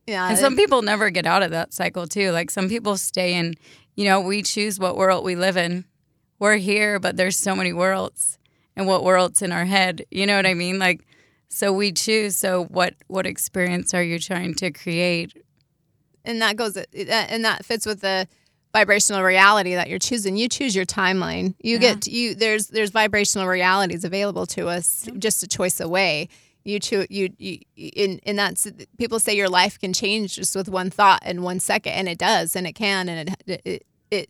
Yeah. 0.05 0.29
And 0.29 0.37
some 0.37 0.55
people 0.55 0.81
never 0.81 1.09
get 1.09 1.25
out 1.25 1.43
of 1.43 1.51
that 1.51 1.73
cycle 1.73 2.07
too. 2.07 2.31
Like 2.31 2.49
some 2.49 2.69
people 2.69 2.95
stay 2.95 3.33
in, 3.33 3.55
you 3.95 4.05
know, 4.05 4.21
we 4.21 4.41
choose 4.41 4.79
what 4.79 4.95
world 4.95 5.25
we 5.25 5.35
live 5.35 5.57
in. 5.57 5.85
We're 6.39 6.57
here, 6.57 6.99
but 6.99 7.17
there's 7.17 7.35
so 7.35 7.55
many 7.55 7.73
worlds 7.73 8.37
and 8.75 8.85
what 8.85 9.03
world's 9.03 9.41
in 9.41 9.51
our 9.51 9.65
head. 9.65 10.05
You 10.11 10.27
know 10.27 10.35
what 10.35 10.45
I 10.45 10.53
mean? 10.53 10.77
Like, 10.77 11.05
so 11.49 11.73
we 11.73 11.91
choose. 11.91 12.35
So 12.35 12.65
what 12.65 12.93
what 13.07 13.25
experience 13.25 13.93
are 13.93 14.03
you 14.03 14.19
trying 14.19 14.53
to 14.55 14.71
create 14.71 15.33
and 16.27 16.41
that 16.41 16.55
goes 16.55 16.77
and 16.77 17.45
that 17.45 17.65
fits 17.65 17.85
with 17.85 18.01
the 18.01 18.27
vibrational 18.73 19.23
reality 19.23 19.73
that 19.73 19.89
you're 19.89 19.97
choosing. 19.97 20.37
You 20.37 20.49
choose 20.49 20.75
your 20.75 20.85
timeline. 20.85 21.55
You 21.59 21.73
yeah. 21.73 21.95
get 21.95 22.07
you 22.07 22.35
there's 22.35 22.67
there's 22.67 22.91
vibrational 22.91 23.47
realities 23.47 24.03
available 24.03 24.45
to 24.47 24.67
us 24.67 25.07
just 25.17 25.41
a 25.41 25.47
choice 25.47 25.79
away. 25.79 26.29
You 26.63 26.79
choose 26.79 27.07
you, 27.09 27.29
you 27.37 27.59
in 27.75 28.19
in 28.19 28.35
that 28.35 28.63
people 28.97 29.19
say 29.19 29.35
your 29.35 29.49
life 29.49 29.79
can 29.79 29.93
change 29.93 30.35
just 30.35 30.55
with 30.55 30.69
one 30.69 30.89
thought 30.89 31.25
in 31.25 31.41
one 31.41 31.59
second, 31.59 31.93
and 31.93 32.07
it 32.07 32.17
does, 32.17 32.55
and 32.55 32.67
it 32.67 32.73
can, 32.73 33.09
and 33.09 33.35
it 33.47 33.61
it, 33.65 33.85
it 34.11 34.29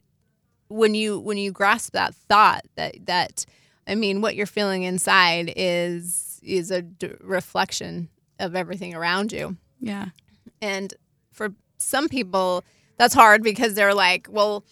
when 0.70 0.94
you 0.94 1.20
when 1.20 1.38
you 1.38 1.52
grasp 1.52 1.94
that 1.94 2.14
thought 2.14 2.62
that 2.76 3.06
that 3.08 3.46
I 3.88 3.96
mean 3.96 4.22
what 4.22 4.36
you're 4.36 4.46
feeling 4.46 4.84
inside 4.84 5.52
is 5.56 6.40
is 6.44 6.70
a 6.70 6.84
d- 6.84 7.16
reflection 7.22 8.10
of 8.40 8.56
everything 8.56 8.94
around 8.94 9.32
you. 9.32 9.58
Yeah. 9.80 10.10
And 10.62 10.94
for 11.34 11.54
some 11.78 12.10
people 12.10 12.64
that's 12.98 13.14
hard 13.14 13.44
because 13.44 13.76
they're 13.76 13.94
like, 13.94 14.28
well, 14.30 14.64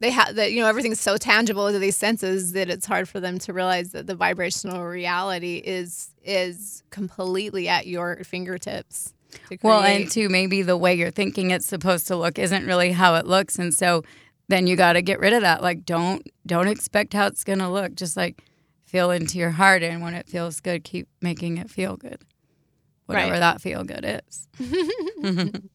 they 0.00 0.10
have 0.10 0.34
that 0.36 0.52
you 0.52 0.60
know 0.60 0.68
everything's 0.68 1.00
so 1.00 1.16
tangible 1.16 1.70
to 1.70 1.78
these 1.78 1.96
senses 1.96 2.52
that 2.52 2.68
it's 2.68 2.86
hard 2.86 3.08
for 3.08 3.20
them 3.20 3.38
to 3.38 3.52
realize 3.52 3.92
that 3.92 4.06
the 4.06 4.14
vibrational 4.14 4.84
reality 4.84 5.62
is 5.64 6.10
is 6.22 6.82
completely 6.90 7.68
at 7.68 7.86
your 7.86 8.16
fingertips. 8.24 9.14
Well, 9.62 9.82
and 9.82 10.10
to 10.12 10.28
maybe 10.28 10.62
the 10.62 10.76
way 10.76 10.94
you're 10.94 11.10
thinking 11.10 11.50
it's 11.50 11.66
supposed 11.66 12.06
to 12.08 12.16
look 12.16 12.38
isn't 12.38 12.66
really 12.66 12.92
how 12.92 13.14
it 13.16 13.26
looks, 13.26 13.58
and 13.58 13.72
so 13.72 14.04
then 14.48 14.66
you 14.66 14.76
got 14.76 14.92
to 14.92 15.02
get 15.02 15.20
rid 15.20 15.32
of 15.32 15.40
that. 15.42 15.62
Like, 15.62 15.84
don't 15.84 16.26
don't 16.46 16.68
expect 16.68 17.14
how 17.14 17.26
it's 17.26 17.42
gonna 17.42 17.72
look. 17.72 17.94
Just 17.94 18.16
like 18.16 18.44
feel 18.84 19.10
into 19.10 19.38
your 19.38 19.50
heart, 19.50 19.82
and 19.82 20.02
when 20.02 20.14
it 20.14 20.28
feels 20.28 20.60
good, 20.60 20.84
keep 20.84 21.08
making 21.20 21.56
it 21.56 21.70
feel 21.70 21.96
good, 21.96 22.18
whatever 23.06 23.32
right. 23.32 23.40
that 23.40 23.60
feel 23.60 23.84
good 23.84 24.22
is. 24.28 24.48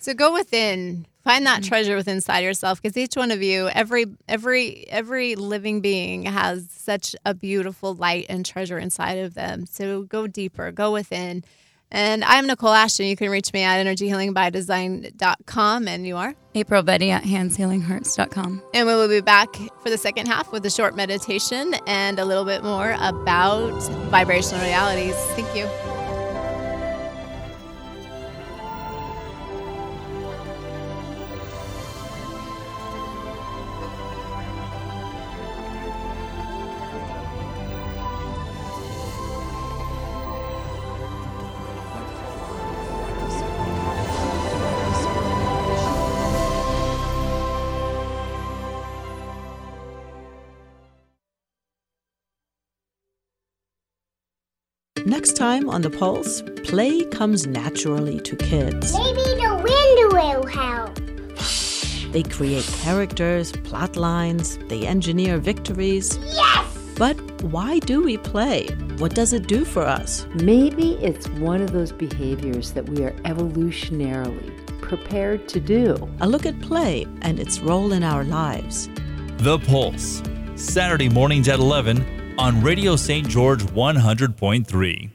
so 0.00 0.14
go 0.14 0.32
within, 0.32 1.06
find 1.22 1.46
that 1.46 1.62
treasure 1.62 1.96
within 1.96 2.16
inside 2.16 2.40
yourself 2.40 2.80
because 2.80 2.96
each 2.96 3.16
one 3.16 3.30
of 3.30 3.42
you, 3.42 3.68
every 3.68 4.06
every 4.28 4.86
every 4.88 5.34
living 5.34 5.80
being 5.80 6.24
has 6.24 6.68
such 6.70 7.16
a 7.24 7.34
beautiful 7.34 7.94
light 7.94 8.26
and 8.28 8.44
treasure 8.44 8.78
inside 8.78 9.18
of 9.18 9.34
them. 9.34 9.66
So 9.66 10.02
go 10.02 10.26
deeper, 10.26 10.72
go 10.72 10.92
within. 10.92 11.44
And 11.90 12.24
I'm 12.24 12.46
Nicole 12.46 12.70
Ashton. 12.70 13.06
You 13.06 13.16
can 13.16 13.30
reach 13.30 13.52
me 13.52 13.62
at 13.62 13.84
energyhealingbydesign.com. 13.86 15.88
And 15.88 16.06
you 16.06 16.16
are? 16.16 16.34
April 16.54 16.82
Beti 16.82 17.10
at 17.10 17.22
handshealinghearts.com. 17.22 18.62
And 18.74 18.88
we 18.88 18.94
will 18.94 19.08
be 19.08 19.20
back 19.20 19.54
for 19.82 19.90
the 19.90 19.98
second 19.98 20.26
half 20.26 20.50
with 20.52 20.66
a 20.66 20.70
short 20.70 20.96
meditation 20.96 21.74
and 21.86 22.18
a 22.18 22.24
little 22.24 22.44
bit 22.44 22.64
more 22.64 22.96
about 23.00 23.80
vibrational 24.10 24.64
realities. 24.64 25.14
Thank 25.36 25.54
you. 25.54 25.95
Time 55.36 55.68
on 55.68 55.82
The 55.82 55.90
Pulse, 55.90 56.42
play 56.64 57.04
comes 57.04 57.46
naturally 57.46 58.20
to 58.20 58.36
kids. 58.36 58.92
Maybe 58.94 59.22
the 59.42 59.54
wind 59.62 60.12
will 60.12 60.46
help. 60.46 60.98
They 62.12 62.22
create 62.22 62.64
characters, 62.80 63.52
plot 63.52 63.96
lines, 63.96 64.58
they 64.68 64.86
engineer 64.86 65.36
victories. 65.36 66.18
Yes! 66.24 66.66
But 66.96 67.16
why 67.42 67.80
do 67.80 68.02
we 68.02 68.16
play? 68.16 68.68
What 68.96 69.14
does 69.14 69.34
it 69.34 69.46
do 69.46 69.66
for 69.66 69.82
us? 69.82 70.26
Maybe 70.36 70.92
it's 70.94 71.28
one 71.28 71.60
of 71.60 71.72
those 71.72 71.92
behaviors 71.92 72.72
that 72.72 72.88
we 72.88 73.04
are 73.04 73.12
evolutionarily 73.24 74.66
prepared 74.80 75.48
to 75.50 75.60
do. 75.60 76.08
A 76.20 76.26
look 76.26 76.46
at 76.46 76.58
play 76.62 77.06
and 77.20 77.38
its 77.38 77.58
role 77.58 77.92
in 77.92 78.02
our 78.02 78.24
lives. 78.24 78.88
The 79.38 79.58
Pulse, 79.58 80.22
Saturday 80.54 81.10
mornings 81.10 81.48
at 81.48 81.58
11 81.58 82.34
on 82.38 82.62
Radio 82.62 82.96
St. 82.96 83.28
George 83.28 83.62
100.3. 83.64 85.10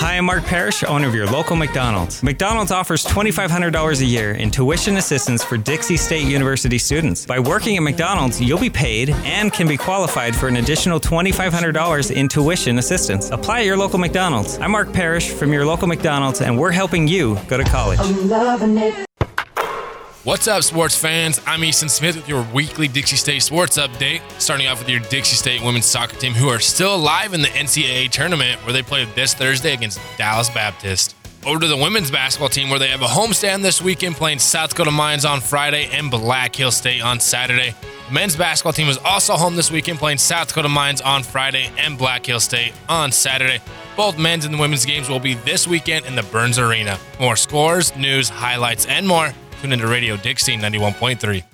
Hi, 0.00 0.16
I'm 0.16 0.24
Mark 0.24 0.44
Parrish, 0.44 0.82
owner 0.84 1.06
of 1.06 1.14
your 1.14 1.26
local 1.26 1.54
McDonald's. 1.54 2.22
McDonald's 2.22 2.72
offers 2.72 3.04
$2,500 3.04 4.00
a 4.00 4.04
year 4.04 4.32
in 4.32 4.50
tuition 4.50 4.96
assistance 4.96 5.44
for 5.44 5.56
Dixie 5.56 5.96
State 5.96 6.26
University 6.26 6.78
students. 6.78 7.24
By 7.26 7.38
working 7.38 7.76
at 7.76 7.82
McDonald's, 7.82 8.40
you'll 8.40 8.58
be 8.58 8.70
paid 8.70 9.10
and 9.10 9.52
can 9.52 9.68
be 9.68 9.76
qualified 9.76 10.34
for 10.34 10.48
an 10.48 10.56
additional 10.56 10.98
$2,500 10.98 12.10
in 12.10 12.28
tuition 12.28 12.78
assistance. 12.78 13.30
Apply 13.30 13.60
at 13.60 13.66
your 13.66 13.76
local 13.76 13.98
McDonald's. 13.98 14.58
I'm 14.58 14.72
Mark 14.72 14.92
Parrish 14.92 15.30
from 15.30 15.52
your 15.52 15.64
local 15.64 15.86
McDonald's, 15.86 16.40
and 16.40 16.58
we're 16.58 16.72
helping 16.72 17.06
you 17.06 17.38
go 17.48 17.56
to 17.56 17.64
college. 17.64 18.00
What's 20.24 20.46
up, 20.46 20.62
sports 20.62 20.96
fans? 20.96 21.40
I'm 21.48 21.64
Easton 21.64 21.88
Smith 21.88 22.14
with 22.14 22.28
your 22.28 22.46
weekly 22.54 22.86
Dixie 22.86 23.16
State 23.16 23.42
sports 23.42 23.76
update. 23.76 24.20
Starting 24.40 24.68
off 24.68 24.78
with 24.78 24.88
your 24.88 25.00
Dixie 25.00 25.34
State 25.34 25.60
women's 25.60 25.86
soccer 25.86 26.14
team, 26.14 26.32
who 26.32 26.48
are 26.48 26.60
still 26.60 26.94
alive 26.94 27.34
in 27.34 27.42
the 27.42 27.48
NCAA 27.48 28.08
tournament, 28.08 28.64
where 28.64 28.72
they 28.72 28.82
play 28.82 29.04
this 29.16 29.34
Thursday 29.34 29.74
against 29.74 30.00
Dallas 30.16 30.48
Baptist. 30.48 31.16
Over 31.44 31.58
to 31.58 31.66
the 31.66 31.76
women's 31.76 32.12
basketball 32.12 32.50
team, 32.50 32.70
where 32.70 32.78
they 32.78 32.86
have 32.86 33.02
a 33.02 33.06
homestand 33.06 33.62
this 33.62 33.82
weekend, 33.82 34.14
playing 34.14 34.38
South 34.38 34.70
Dakota 34.70 34.92
Mines 34.92 35.24
on 35.24 35.40
Friday 35.40 35.88
and 35.90 36.08
Black 36.08 36.54
Hills 36.54 36.76
State 36.76 37.02
on 37.02 37.18
Saturday. 37.18 37.74
The 38.06 38.14
men's 38.14 38.36
basketball 38.36 38.74
team 38.74 38.86
is 38.86 38.98
also 38.98 39.34
home 39.34 39.56
this 39.56 39.72
weekend, 39.72 39.98
playing 39.98 40.18
South 40.18 40.46
Dakota 40.46 40.68
Mines 40.68 41.00
on 41.00 41.24
Friday 41.24 41.68
and 41.78 41.98
Black 41.98 42.24
Hills 42.24 42.44
State 42.44 42.74
on 42.88 43.10
Saturday. 43.10 43.58
Both 43.96 44.18
men's 44.18 44.44
and 44.44 44.60
women's 44.60 44.84
games 44.84 45.08
will 45.08 45.18
be 45.18 45.34
this 45.34 45.66
weekend 45.66 46.06
in 46.06 46.14
the 46.14 46.22
Burns 46.22 46.60
Arena. 46.60 46.96
More 47.18 47.34
scores, 47.34 47.94
news, 47.96 48.28
highlights, 48.28 48.86
and 48.86 49.08
more 49.08 49.32
Tune 49.62 49.72
into 49.74 49.86
Radio 49.86 50.16
Dixie 50.16 50.56
91.3. 50.56 51.44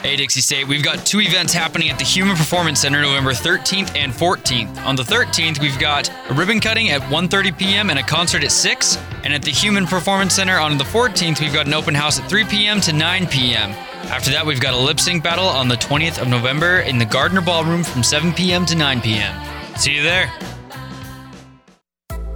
Hey 0.00 0.16
Dixie 0.16 0.40
State, 0.40 0.66
we've 0.66 0.82
got 0.82 1.06
two 1.06 1.20
events 1.20 1.52
happening 1.52 1.88
at 1.88 1.98
the 1.98 2.04
Human 2.04 2.34
Performance 2.34 2.80
Center 2.80 3.00
November 3.00 3.30
13th 3.30 3.94
and 3.94 4.12
14th. 4.12 4.84
On 4.84 4.96
the 4.96 5.04
13th, 5.04 5.60
we've 5.60 5.78
got 5.78 6.10
a 6.28 6.34
ribbon 6.34 6.58
cutting 6.58 6.90
at 6.90 7.00
1:30 7.02 7.56
p.m. 7.56 7.90
and 7.90 7.98
a 8.00 8.02
concert 8.02 8.42
at 8.42 8.50
6. 8.50 8.98
And 9.22 9.32
at 9.32 9.42
the 9.42 9.52
Human 9.52 9.86
Performance 9.86 10.34
Center 10.34 10.58
on 10.58 10.78
the 10.78 10.84
14th, 10.84 11.40
we've 11.40 11.54
got 11.54 11.68
an 11.68 11.74
open 11.74 11.94
house 11.94 12.18
at 12.18 12.28
3 12.28 12.44
p.m. 12.46 12.80
to 12.80 12.92
9 12.92 13.28
p.m. 13.28 13.70
After 14.10 14.32
that, 14.32 14.44
we've 14.44 14.60
got 14.60 14.74
a 14.74 14.76
lip 14.76 14.98
sync 14.98 15.22
battle 15.22 15.46
on 15.46 15.68
the 15.68 15.76
20th 15.76 16.20
of 16.20 16.26
November 16.26 16.80
in 16.80 16.98
the 16.98 17.06
Gardner 17.06 17.40
Ballroom 17.40 17.84
from 17.84 18.02
7 18.02 18.32
p.m. 18.32 18.66
to 18.66 18.74
9 18.74 19.00
p.m. 19.00 19.76
See 19.76 19.94
you 19.94 20.02
there. 20.02 20.28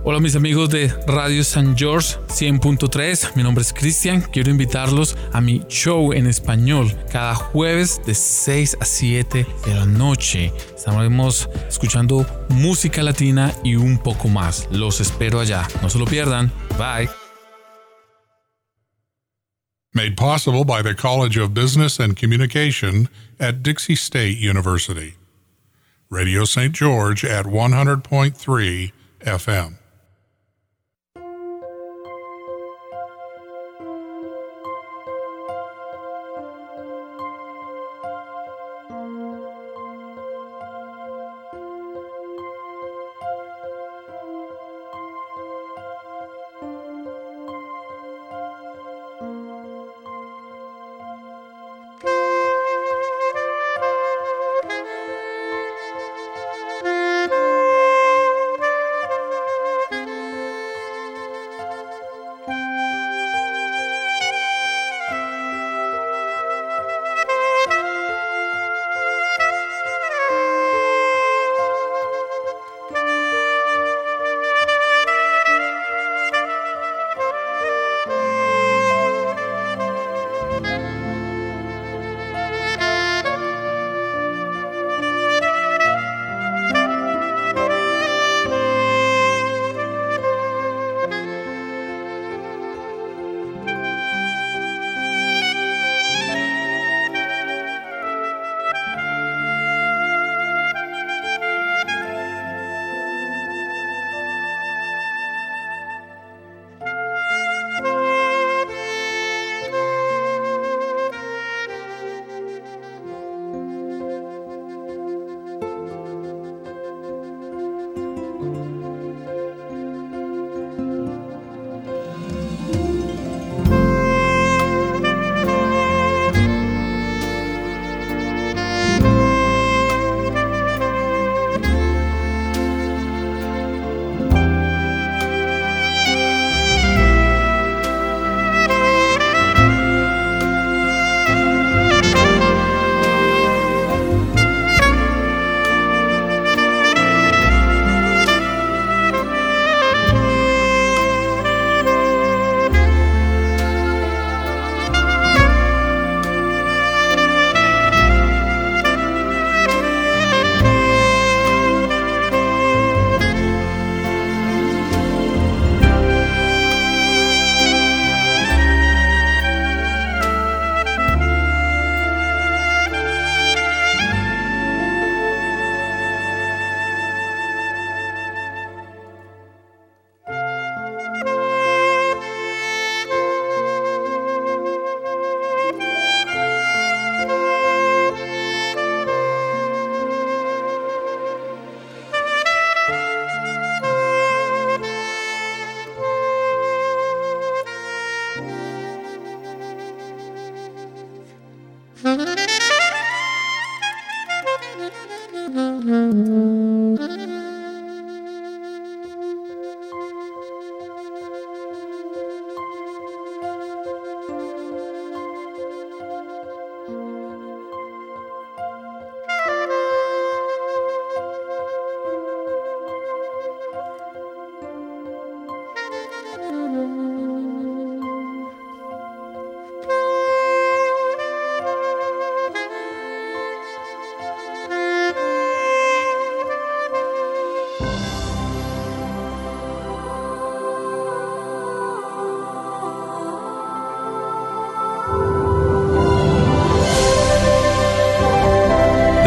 Hola 0.07 0.21
mis 0.21 0.37
amigos 0.37 0.69
de 0.69 0.89
Radio 1.07 1.43
San 1.43 1.75
George 1.75 2.19
100.3, 2.29 3.37
mi 3.37 3.43
nombre 3.43 3.63
es 3.63 3.73
Cristian, 3.73 4.21
quiero 4.21 4.51
invitarlos 4.51 5.17
a 5.33 5.41
mi 5.41 5.63
show 5.67 6.13
en 6.13 6.27
español 6.27 6.95
cada 7.11 7.35
jueves 7.35 8.03
de 8.05 8.15
6 8.15 8.77
a 8.81 8.85
7 8.85 9.47
de 9.65 9.75
la 9.75 9.87
noche. 9.87 10.53
Estaremos 10.77 11.49
escuchando 11.67 12.27
música 12.51 13.03
latina 13.03 13.55
y 13.65 13.77
un 13.77 13.97
poco 13.97 14.29
más. 14.29 14.69
Los 14.71 15.01
espero 15.01 15.41
allá, 15.41 15.67
no 15.81 15.89
se 15.89 15.99
lo 15.99 16.05
pierdan. 16.05 16.53
Bye. 16.77 17.09
Made 19.95 20.17
possible 20.17 20.67
by 20.67 20.83
the 20.83 20.95
College 20.95 21.39
of 21.39 21.55
Business 21.55 21.99
and 21.99 22.15
Communication 22.15 23.09
at 23.41 23.63
Dixie 23.63 23.97
State 23.97 24.37
University. 24.37 25.15
Radio 26.11 26.45
St. 26.45 26.75
George 26.75 27.25
at 27.25 27.47
100.3 27.47 28.93
FM. 29.25 29.79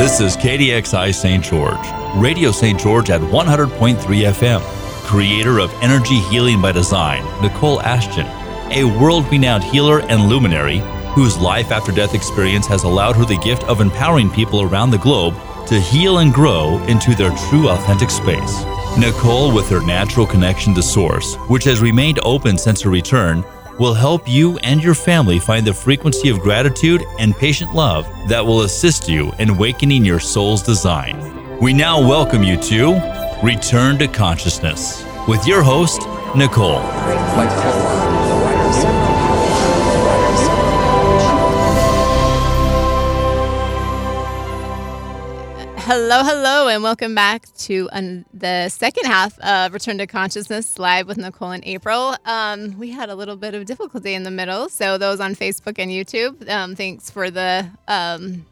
This 0.08 0.22
is 0.22 0.38
KDXI 0.38 1.14
St. 1.14 1.44
George, 1.44 1.86
Radio 2.16 2.50
St. 2.50 2.80
George 2.80 3.10
at 3.10 3.20
100.3 3.20 3.98
FM. 3.98 4.62
Creator 5.04 5.60
of 5.60 5.70
Energy 5.82 6.20
Healing 6.30 6.62
by 6.62 6.72
Design, 6.72 7.26
Nicole 7.42 7.82
Ashton, 7.82 8.26
a 8.72 8.86
world 8.98 9.30
renowned 9.30 9.66
healer 9.66 10.00
and 10.04 10.30
luminary 10.30 10.80
whose 11.14 11.38
life 11.38 11.72
after 11.72 11.92
death 11.92 12.16
experience 12.16 12.66
has 12.68 12.86
allowed 12.86 13.18
her 13.18 13.26
the 13.26 13.38
gift 13.40 13.66
of 13.66 13.82
empowering 13.82 14.30
people 14.30 14.62
around 14.62 14.92
the 14.92 14.98
globe 14.98 15.36
to 15.68 15.78
heal 15.78 16.20
and 16.20 16.34
grow 16.34 16.82
into 16.86 17.14
their 17.14 17.36
true 17.50 17.68
authentic 17.68 18.10
space. 18.10 18.64
Nicole, 18.98 19.54
with 19.54 19.68
her 19.68 19.86
natural 19.86 20.26
connection 20.26 20.74
to 20.76 20.82
Source, 20.82 21.36
which 21.50 21.66
has 21.66 21.82
remained 21.82 22.22
open 22.24 22.58
since 22.58 22.80
her 22.80 22.90
return, 22.90 23.44
will 23.80 23.94
help 23.94 24.28
you 24.28 24.58
and 24.60 24.84
your 24.84 24.94
family 24.94 25.40
find 25.40 25.66
the 25.66 25.74
frequency 25.74 26.30
of 26.30 26.40
gratitude 26.40 27.04
and 27.20 27.36
patient 27.36 27.74
love 27.74 28.08
that 28.28 28.46
will 28.46 28.62
assist 28.62 29.08
you 29.08 29.32
in 29.40 29.50
awakening 29.50 30.04
your 30.04 30.20
soul's 30.20 30.64
design. 30.64 31.60
We 31.60 31.74
now 31.74 32.00
welcome 32.00 32.44
you 32.44 32.58
to 32.58 32.94
Return 33.44 33.98
to 34.00 34.08
Consciousness 34.08 35.06
with 35.28 35.46
your 35.46 35.62
host, 35.64 36.02
Nicole. 36.36 36.82
Hello, 45.88 46.22
hello, 46.22 46.68
and 46.68 46.84
welcome 46.84 47.16
back 47.16 47.46
to 47.60 47.88
um, 47.94 48.26
the 48.34 48.68
second 48.68 49.06
half 49.06 49.40
of 49.40 49.72
Return 49.72 49.98
to 50.00 50.06
Consciousness 50.06 50.78
live 50.78 51.08
with 51.08 51.18
Nicole 51.18 51.52
and 51.52 51.64
April. 51.66 52.14
Um, 52.26 52.78
we 52.78 52.92
had 52.92 53.10
a 53.10 53.16
little 53.16 53.38
bit 53.38 53.54
of 53.56 53.64
difficulty 53.64 54.14
in 54.14 54.24
the 54.24 54.30
middle, 54.30 54.68
so 54.68 54.98
those 54.98 55.22
on 55.22 55.34
Facebook 55.34 55.80
and 55.80 55.90
YouTube, 55.90 56.50
um, 56.50 56.76
thanks 56.76 57.10
for 57.10 57.32
the 57.32 57.70
um, 57.88 58.46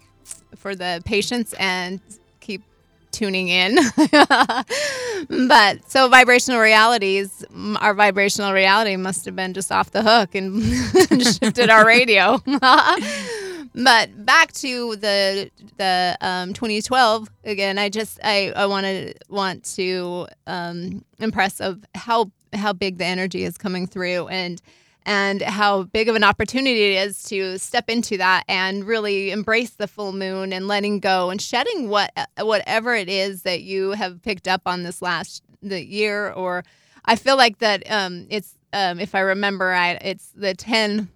for 0.55 0.75
the 0.75 1.01
patience 1.03 1.53
and 1.59 1.99
keep 2.39 2.63
tuning 3.11 3.49
in. 3.49 3.75
but 5.49 5.91
so 5.91 6.07
vibrational 6.07 6.61
realities, 6.61 7.43
our 7.81 7.93
vibrational 7.93 8.53
reality 8.53 8.95
must 8.95 9.25
have 9.25 9.35
been 9.35 9.53
just 9.53 9.73
off 9.73 9.91
the 9.91 10.03
hook 10.03 10.35
and 10.35 10.63
shifted 11.21 11.69
our 11.69 11.85
radio. 11.85 12.41
but 13.75 14.25
back 14.25 14.53
to 14.53 14.95
the 14.95 15.51
the 15.77 16.17
um, 16.21 16.53
2012 16.53 17.29
again. 17.43 17.77
I 17.77 17.89
just 17.89 18.19
I 18.23 18.53
I 18.55 18.65
want 18.65 18.85
to 18.85 19.13
want 19.29 19.63
to 19.75 20.27
um, 20.47 21.03
impress 21.19 21.59
of 21.59 21.83
how 21.93 22.31
how 22.53 22.73
big 22.73 22.97
the 22.97 23.05
energy 23.05 23.43
is 23.43 23.57
coming 23.57 23.85
through 23.85 24.27
and 24.29 24.61
and 25.05 25.41
how 25.41 25.83
big 25.83 26.09
of 26.09 26.15
an 26.15 26.23
opportunity 26.23 26.95
it 26.95 27.05
is 27.05 27.23
to 27.23 27.59
step 27.59 27.89
into 27.89 28.17
that 28.17 28.43
and 28.47 28.85
really 28.85 29.29
embrace 29.31 29.71
the 29.71 29.87
full 29.87 30.13
moon 30.13 30.51
and 30.51 30.67
letting 30.67 30.99
go 30.99 31.29
and 31.29 31.41
shedding 31.41 31.89
what 31.89 32.11
whatever 32.39 32.95
it 32.95 33.09
is 33.09 33.43
that 33.43 33.61
you 33.61 33.91
have 33.91 34.21
picked 34.21 34.47
up 34.47 34.61
on 34.65 34.83
this 34.83 35.01
last 35.01 35.43
the 35.61 35.85
year 35.85 36.31
or 36.31 36.63
I 37.03 37.17
feel 37.17 37.37
like 37.37 37.59
that 37.59 37.89
um, 37.91 38.25
it's 38.29 38.57
um, 38.73 38.99
if 38.99 39.13
I 39.15 39.19
remember 39.19 39.65
right 39.65 39.97
it's 40.01 40.31
the 40.35 40.53
10 40.53 41.09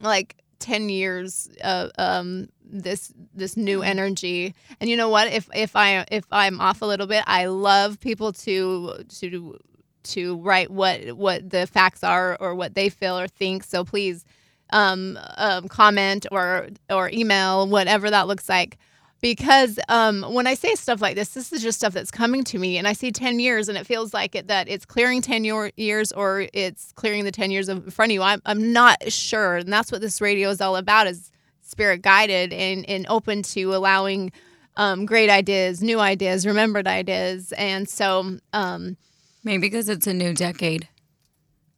like 0.00 0.36
10 0.62 0.88
years 0.88 1.48
of 1.62 1.90
um, 1.98 2.48
this 2.64 3.12
this 3.34 3.56
new 3.56 3.82
energy. 3.82 4.54
And 4.80 4.88
you 4.88 4.96
know 4.96 5.08
what? 5.10 5.30
If 5.32 5.48
if 5.54 5.76
i 5.76 6.06
if 6.10 6.24
i'm 6.32 6.60
off 6.60 6.80
a 6.80 6.86
little 6.86 7.06
bit 7.06 7.24
i 7.26 7.46
love 7.46 8.00
people 8.00 8.32
to 8.32 9.04
to 9.20 9.58
to 10.04 10.36
write 10.38 10.70
what 10.70 11.12
what 11.12 11.50
the 11.50 11.66
facts 11.66 12.02
are 12.02 12.36
or 12.40 12.54
what 12.54 12.74
they 12.74 12.88
feel 12.88 13.18
or 13.18 13.28
think. 13.28 13.64
So 13.64 13.84
please 13.84 14.24
um, 14.70 15.18
um 15.36 15.68
comment 15.68 16.26
or 16.32 16.68
or 16.88 17.10
email 17.12 17.66
whatever 17.66 18.10
that 18.10 18.26
looks 18.26 18.48
like 18.48 18.78
because 19.22 19.78
um, 19.88 20.22
when 20.34 20.48
I 20.48 20.54
say 20.54 20.74
stuff 20.74 21.00
like 21.00 21.14
this, 21.14 21.30
this 21.30 21.52
is 21.52 21.62
just 21.62 21.78
stuff 21.78 21.94
that's 21.94 22.10
coming 22.10 22.42
to 22.44 22.58
me, 22.58 22.76
and 22.76 22.86
I 22.86 22.92
see 22.92 23.12
ten 23.12 23.38
years, 23.38 23.68
and 23.68 23.78
it 23.78 23.86
feels 23.86 24.12
like 24.12 24.34
it 24.34 24.48
that 24.48 24.68
it's 24.68 24.84
clearing 24.84 25.22
ten 25.22 25.44
year, 25.44 25.70
years 25.76 26.12
or 26.12 26.48
it's 26.52 26.92
clearing 26.92 27.24
the 27.24 27.30
ten 27.30 27.50
years 27.50 27.68
in 27.70 27.88
front 27.90 28.10
of 28.10 28.14
you. 28.14 28.22
I'm 28.22 28.42
I'm 28.44 28.72
not 28.72 29.10
sure, 29.10 29.56
and 29.56 29.72
that's 29.72 29.90
what 29.90 30.02
this 30.02 30.20
radio 30.20 30.50
is 30.50 30.60
all 30.60 30.76
about: 30.76 31.06
is 31.06 31.30
spirit 31.62 32.02
guided 32.02 32.52
and 32.52 32.84
and 32.90 33.06
open 33.08 33.42
to 33.42 33.74
allowing 33.74 34.32
um, 34.76 35.06
great 35.06 35.30
ideas, 35.30 35.82
new 35.82 36.00
ideas, 36.00 36.44
remembered 36.44 36.88
ideas, 36.88 37.52
and 37.52 37.88
so 37.88 38.38
um, 38.52 38.96
maybe 39.44 39.60
because 39.60 39.88
it's 39.88 40.08
a 40.08 40.12
new 40.12 40.34
decade, 40.34 40.88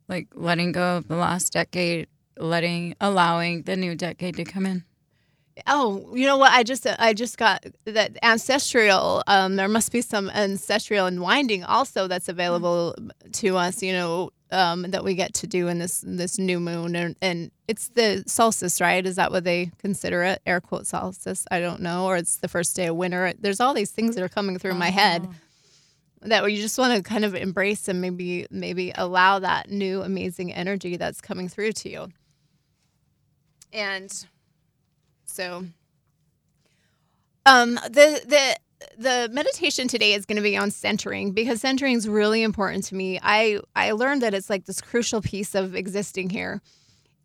like 0.09 0.29
letting 0.33 0.73
go 0.73 0.97
of 0.97 1.09
the 1.09 1.17
last 1.17 1.53
decade, 1.53 2.09
letting 2.39 2.95
allowing 3.03 3.65
the 3.65 3.77
new 3.77 3.95
decade 3.95 4.37
to 4.37 4.45
come 4.45 4.65
in. 4.65 4.83
Oh, 5.67 6.13
you 6.15 6.27
know 6.27 6.37
what? 6.37 6.53
I 6.53 6.63
just 6.63 6.87
I 6.87 7.13
just 7.13 7.39
got 7.39 7.65
that 7.85 8.19
ancestral. 8.23 9.23
Um, 9.27 9.57
there 9.57 9.69
must 9.69 9.93
be 9.93 10.01
some 10.01 10.29
ancestral 10.31 11.07
unwinding 11.07 11.63
also 11.65 12.09
that's 12.09 12.29
available 12.29 12.97
to 13.33 13.57
us. 13.57 13.83
You 13.83 13.93
know, 13.93 14.31
um, 14.51 14.83
that 14.91 15.05
we 15.05 15.15
get 15.15 15.35
to 15.35 15.47
do 15.47 15.69
in 15.69 15.79
this 15.79 16.03
this 16.07 16.39
new 16.39 16.61
moon, 16.61 16.97
and, 16.97 17.17
and 17.23 17.51
it's 17.69 17.89
the 17.89 18.25
solstice, 18.27 18.81
right? 18.81 19.05
Is 19.07 19.17
that 19.17 19.31
what 19.31 19.45
they 19.45 19.71
consider 19.79 20.23
it? 20.23 20.43
Air 20.47 20.61
quote 20.61 20.87
solstice. 20.87 21.47
I 21.51 21.61
don't 21.61 21.81
know, 21.81 22.07
or 22.07 22.17
it's 22.17 22.37
the 22.37 22.49
first 22.49 22.75
day 22.75 22.87
of 22.87 22.97
winter. 22.97 23.33
There's 23.39 23.61
all 23.61 23.75
these 23.75 23.91
things 23.91 24.15
that 24.17 24.25
are 24.25 24.29
coming 24.29 24.59
through 24.59 24.75
my 24.75 24.91
head 24.91 25.29
that 26.23 26.51
you 26.51 26.61
just 26.61 26.79
want 26.79 26.97
to 26.97 27.03
kind 27.03 27.25
of 27.25 27.35
embrace 27.35 27.87
and 27.89 28.01
maybe 28.01 28.47
maybe 28.51 28.93
allow 28.95 29.39
that 29.39 29.71
new 29.71 30.03
amazing 30.03 30.53
energy 30.53 30.97
that's 30.97 31.21
coming 31.21 31.49
through 31.49 31.73
to 31.73 31.91
you. 31.91 32.09
And 33.73 34.27
so, 35.27 35.65
um, 37.47 37.75
the 37.75 38.21
the 38.27 38.57
the 38.99 39.29
meditation 39.33 39.89
today 39.89 40.13
is 40.13 40.27
going 40.27 40.37
to 40.37 40.43
be 40.43 40.57
on 40.57 40.71
centering 40.71 41.33
because 41.33 41.61
centering 41.61 41.95
is 41.97 42.09
really 42.09 42.43
important 42.43 42.85
to 42.85 42.95
me. 42.95 43.19
I 43.23 43.61
I 43.75 43.93
learned 43.93 44.23
that 44.23 44.35
it's 44.35 44.51
like 44.51 44.67
this 44.67 44.81
crucial 44.81 45.21
piece 45.23 45.55
of 45.55 45.75
existing 45.75 46.31
here. 46.31 46.61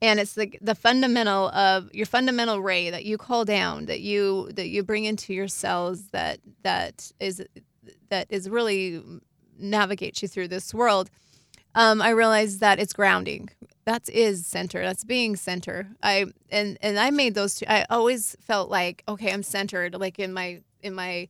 And 0.02 0.20
it's 0.20 0.34
the 0.34 0.58
the 0.62 0.76
fundamental 0.76 1.50
of 1.50 1.94
your 1.94 2.06
fundamental 2.06 2.62
ray 2.62 2.90
that 2.90 3.04
you 3.04 3.18
call 3.18 3.44
down, 3.44 3.86
that 3.86 4.00
you 4.00 4.50
that 4.54 4.70
you 4.70 4.84
bring 4.84 5.04
into 5.06 5.34
your 5.34 5.50
cells 5.50 6.08
that 6.12 6.40
that 6.64 7.12
is 7.20 7.44
that 8.10 8.28
is 8.30 8.50
really 8.50 9.04
navigates 9.58 10.22
you 10.22 10.28
through 10.30 10.48
this 10.48 10.74
world. 10.74 11.10
Um, 11.76 12.02
I 12.02 12.10
realized 12.10 12.60
that 12.60 12.80
it's 12.80 12.94
grounding. 12.94 13.50
That 13.86 14.10
is 14.10 14.46
center. 14.46 14.82
That's 14.82 15.04
being 15.04 15.36
center. 15.36 15.88
I 16.04 16.28
and 16.52 16.78
and 16.82 17.00
i 17.00 17.10
made 17.12 17.36
those 17.36 17.56
two 17.56 17.66
i 17.68 17.86
always 17.90 18.36
felt 18.42 18.70
like 18.70 19.04
okay 19.08 19.32
i'm 19.32 19.44
centered 19.44 19.94
like 19.96 20.18
in 20.18 20.34
my 20.34 20.62
in 20.82 20.94
my 20.96 21.28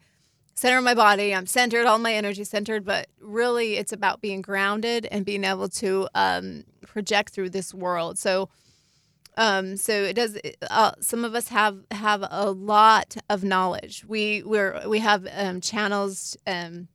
center 0.56 0.78
of 0.78 0.84
my 0.84 0.94
body 0.94 1.36
i'm 1.36 1.46
centered 1.46 1.86
all 1.86 2.00
my 2.00 2.14
energy 2.14 2.44
centered 2.44 2.86
but 2.86 3.08
really 3.20 3.76
it's 3.76 3.92
about 3.92 4.22
being 4.22 4.42
grounded 4.42 5.06
and 5.12 5.26
being 5.26 5.44
able 5.44 5.68
to 5.68 6.08
um, 6.16 6.64
project 6.90 7.32
through 7.32 7.50
this 7.50 7.74
world. 7.74 8.18
So 8.18 8.50
um, 9.38 9.78
so 9.78 9.94
it 9.94 10.16
does 10.16 10.38
uh, 10.70 10.92
some 11.00 11.24
of 11.24 11.34
us 11.34 11.48
have 11.48 11.78
have 11.92 12.26
a 12.30 12.52
lot 12.52 13.16
of 13.30 13.44
knowledge. 13.44 14.04
We 14.06 14.44
we're 14.44 14.86
we 14.88 15.00
have 15.00 15.28
um, 15.34 15.62
channels 15.62 16.36
um, 16.46 16.90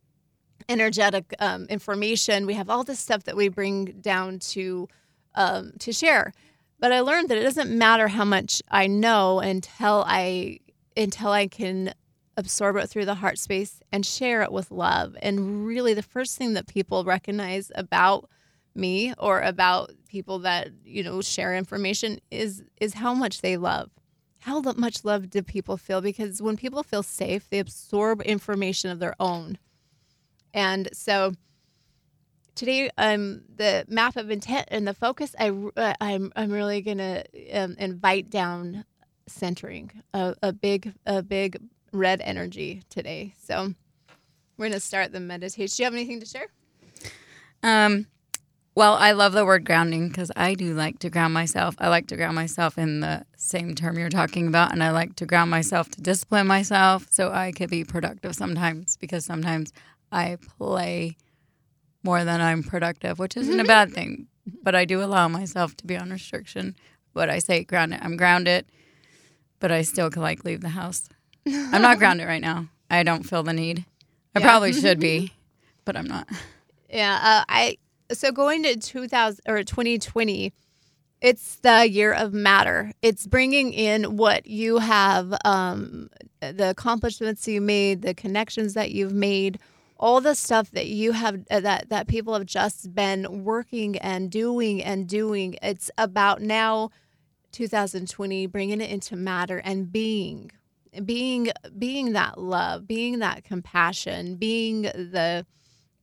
energetic 0.68 1.34
um, 1.38 1.66
information 1.66 2.46
we 2.46 2.54
have 2.54 2.70
all 2.70 2.84
this 2.84 2.98
stuff 2.98 3.24
that 3.24 3.36
we 3.36 3.48
bring 3.48 3.86
down 4.00 4.38
to 4.38 4.88
um, 5.34 5.72
to 5.78 5.92
share. 5.92 6.32
But 6.78 6.92
I 6.92 7.00
learned 7.00 7.28
that 7.28 7.38
it 7.38 7.42
doesn't 7.42 7.76
matter 7.76 8.08
how 8.08 8.24
much 8.24 8.62
I 8.70 8.86
know 8.86 9.40
until 9.40 10.04
I 10.06 10.58
until 10.96 11.30
I 11.30 11.46
can 11.46 11.94
absorb 12.36 12.76
it 12.76 12.88
through 12.88 13.04
the 13.04 13.14
heart 13.14 13.38
space 13.38 13.80
and 13.92 14.04
share 14.04 14.42
it 14.42 14.52
with 14.52 14.70
love. 14.70 15.16
And 15.22 15.66
really, 15.66 15.94
the 15.94 16.02
first 16.02 16.36
thing 16.36 16.54
that 16.54 16.66
people 16.66 17.04
recognize 17.04 17.70
about 17.74 18.28
me 18.74 19.14
or 19.18 19.40
about 19.40 19.92
people 20.08 20.40
that 20.40 20.68
you 20.84 21.02
know 21.02 21.20
share 21.20 21.54
information 21.56 22.20
is 22.30 22.62
is 22.80 22.94
how 22.94 23.14
much 23.14 23.40
they 23.40 23.56
love. 23.56 23.90
How 24.40 24.60
much 24.60 25.04
love 25.04 25.30
do 25.30 25.42
people 25.42 25.78
feel? 25.78 26.02
Because 26.02 26.42
when 26.42 26.58
people 26.58 26.82
feel 26.82 27.02
safe, 27.02 27.48
they 27.48 27.60
absorb 27.60 28.20
information 28.22 28.90
of 28.90 28.98
their 28.98 29.14
own. 29.18 29.56
And 30.54 30.88
so 30.92 31.32
today 32.54 32.88
um 32.96 33.42
the 33.56 33.84
map 33.88 34.16
of 34.16 34.30
intent 34.30 34.68
and 34.70 34.86
the 34.86 34.94
focus 34.94 35.34
i 35.40 35.50
uh, 35.76 35.92
i'm 36.00 36.32
i'm 36.36 36.52
really 36.52 36.80
gonna 36.80 37.24
um, 37.52 37.74
invite 37.80 38.30
down 38.30 38.84
centering 39.26 39.90
a, 40.12 40.34
a 40.42 40.52
big 40.52 40.92
a 41.06 41.22
big 41.22 41.58
red 41.92 42.20
energy 42.22 42.82
today. 42.90 43.34
So 43.38 43.72
we're 44.56 44.66
gonna 44.66 44.80
start 44.80 45.12
the 45.12 45.20
meditation. 45.20 45.74
Do 45.76 45.82
you 45.82 45.84
have 45.86 45.94
anything 45.94 46.20
to 46.20 46.26
share? 46.26 46.48
Um 47.62 48.06
well 48.76 48.94
i 48.94 49.12
love 49.12 49.32
the 49.32 49.44
word 49.44 49.64
grounding 49.64 50.08
because 50.08 50.32
i 50.34 50.52
do 50.54 50.74
like 50.74 50.98
to 50.98 51.08
ground 51.08 51.32
myself. 51.32 51.76
I 51.78 51.88
like 51.88 52.08
to 52.08 52.16
ground 52.16 52.34
myself 52.34 52.76
in 52.76 53.00
the 53.00 53.24
same 53.36 53.74
term 53.74 53.98
you're 53.98 54.08
talking 54.08 54.48
about 54.48 54.72
and 54.72 54.82
i 54.82 54.90
like 54.90 55.14
to 55.16 55.26
ground 55.26 55.50
myself 55.50 55.88
to 55.90 56.00
discipline 56.00 56.46
myself 56.46 57.06
so 57.10 57.30
i 57.30 57.52
could 57.52 57.70
be 57.70 57.84
productive 57.84 58.34
sometimes 58.34 58.96
because 58.96 59.24
sometimes 59.24 59.72
i 60.14 60.36
play 60.58 61.16
more 62.02 62.24
than 62.24 62.40
I'm 62.40 62.62
productive, 62.62 63.18
which 63.18 63.36
isn't 63.36 63.58
a 63.60 63.64
bad 63.64 63.92
thing. 63.92 64.28
But 64.62 64.74
I 64.74 64.84
do 64.84 65.02
allow 65.02 65.26
myself 65.28 65.74
to 65.78 65.86
be 65.86 65.96
on 65.96 66.10
restriction. 66.10 66.76
But 67.14 67.30
I 67.30 67.38
say, 67.38 67.64
grounded. 67.64 68.00
I'm 68.02 68.16
grounded, 68.16 68.66
but 69.58 69.72
I 69.72 69.82
still 69.82 70.10
can 70.10 70.20
like 70.22 70.44
leave 70.44 70.60
the 70.60 70.68
house 70.70 71.08
I'm 71.46 71.82
not 71.82 71.98
grounded 72.02 72.26
right 72.26 72.42
now. 72.42 72.66
I 72.90 73.02
don't 73.02 73.22
feel 73.24 73.42
the 73.42 73.52
need. 73.52 73.84
I 74.34 74.40
Yeah. 74.40 74.46
probably 74.46 74.72
should 74.72 75.00
be, 75.00 75.32
but 75.84 75.96
I'm 75.96 76.06
not. 76.06 76.28
Yeah, 76.90 77.18
uh, 77.22 77.44
I 77.48 77.78
so 78.12 78.30
going 78.32 78.62
to 78.64 78.76
2000 78.76 79.40
or 79.48 79.62
2020, 79.64 80.52
it's 81.20 81.56
the 81.56 81.88
year 81.88 82.12
of 82.12 82.34
matter. 82.34 82.92
It's 83.00 83.26
bringing 83.26 83.72
in 83.72 84.16
what 84.18 84.46
you 84.46 84.78
have, 84.78 85.34
um, 85.44 86.10
the 86.40 86.68
accomplishments 86.70 87.48
you 87.48 87.60
made, 87.62 88.02
the 88.02 88.12
connections 88.14 88.74
that 88.74 88.90
you've 88.90 89.14
made, 89.14 89.58
all 89.96 90.20
the 90.20 90.34
stuff 90.34 90.70
that 90.72 90.86
you 90.86 91.12
have 91.12 91.44
uh, 91.50 91.60
that 91.60 91.88
that 91.88 92.08
people 92.08 92.34
have 92.34 92.46
just 92.46 92.94
been 92.94 93.44
working 93.44 93.96
and 93.98 94.30
doing 94.30 94.82
and 94.82 95.08
doing. 95.08 95.56
It's 95.62 95.90
about 95.98 96.42
now, 96.42 96.90
2020, 97.52 98.46
bringing 98.46 98.80
it 98.80 98.90
into 98.90 99.16
matter 99.16 99.58
and 99.58 99.90
being, 99.90 100.50
being, 101.04 101.50
being 101.78 102.12
that 102.12 102.38
love, 102.38 102.86
being 102.86 103.20
that 103.20 103.44
compassion, 103.44 104.36
being 104.36 104.82
the 104.82 105.46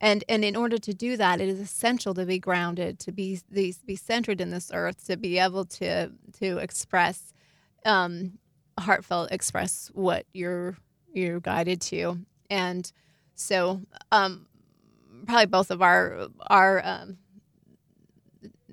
and 0.02 0.24
and 0.28 0.44
in 0.44 0.56
order 0.56 0.76
to 0.76 0.92
do 0.92 1.16
that 1.16 1.40
it 1.40 1.48
is 1.48 1.60
essential 1.60 2.12
to 2.12 2.26
be 2.26 2.38
grounded 2.38 2.98
to 2.98 3.12
be 3.12 3.40
these 3.48 3.78
be 3.78 3.96
centered 3.96 4.40
in 4.40 4.50
this 4.50 4.70
earth 4.74 5.06
to 5.06 5.16
be 5.16 5.38
able 5.38 5.64
to 5.64 6.10
to 6.32 6.58
express 6.58 7.32
um 7.86 8.32
heartfelt 8.80 9.30
express 9.30 9.90
what 9.94 10.26
you're 10.34 10.76
you're 11.14 11.40
guided 11.40 11.80
to 11.80 12.18
and 12.50 12.92
so 13.42 13.80
um 14.10 14.46
probably 15.26 15.46
both 15.46 15.70
of 15.70 15.82
our 15.82 16.28
our 16.48 16.80
um 16.84 17.18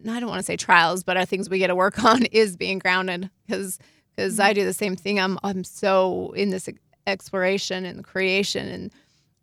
I 0.08 0.20
don't 0.22 0.30
want 0.30 0.40
to 0.40 0.46
say 0.46 0.56
trials, 0.56 1.04
but 1.04 1.18
our 1.18 1.26
things 1.26 1.50
we 1.50 1.60
get 1.60 1.68
to 1.68 1.76
work 1.76 2.02
on 2.04 2.26
is 2.26 2.56
being 2.56 2.80
grounded 2.80 3.30
because 3.46 3.80
because 4.16 4.40
I 4.40 4.54
do 4.54 4.66
the 4.66 4.74
same 4.74 4.96
thing. 4.96 5.20
I'm 5.20 5.38
I'm 5.44 5.64
so 5.64 6.32
in 6.36 6.50
this 6.50 6.70
exploration 7.08 7.86
and 7.86 8.04
creation 8.04 8.68
and 8.68 8.94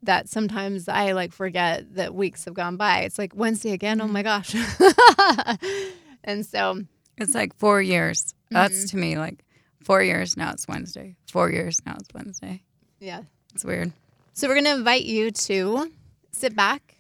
that 0.02 0.28
sometimes 0.28 0.88
I 0.88 1.12
like 1.12 1.32
forget 1.32 1.94
that 1.96 2.14
weeks 2.14 2.44
have 2.44 2.54
gone 2.54 2.76
by. 2.76 3.00
It's 3.00 3.18
like 3.18 3.32
Wednesday 3.34 3.72
again. 3.72 4.00
Oh 4.00 4.06
my 4.06 4.22
gosh. 4.22 4.54
and 6.24 6.46
so 6.46 6.82
It's 7.18 7.34
like 7.34 7.56
four 7.56 7.82
years. 7.82 8.34
That's 8.50 8.90
to 8.90 8.96
me 8.96 9.18
like 9.18 9.44
four 9.82 10.02
years 10.02 10.36
now. 10.36 10.52
It's 10.52 10.68
Wednesday. 10.68 11.16
Four 11.30 11.50
years 11.50 11.78
now. 11.84 11.96
It's 11.98 12.08
Wednesday. 12.14 12.62
yeah. 13.00 13.22
It's 13.54 13.64
weird. 13.64 13.92
So 14.39 14.49
we're 14.49 14.57
going 14.57 14.66
to 14.66 14.74
invite 14.74 15.07
you 15.07 15.30
to 15.30 15.91
sit 16.30 16.55
back 16.55 16.97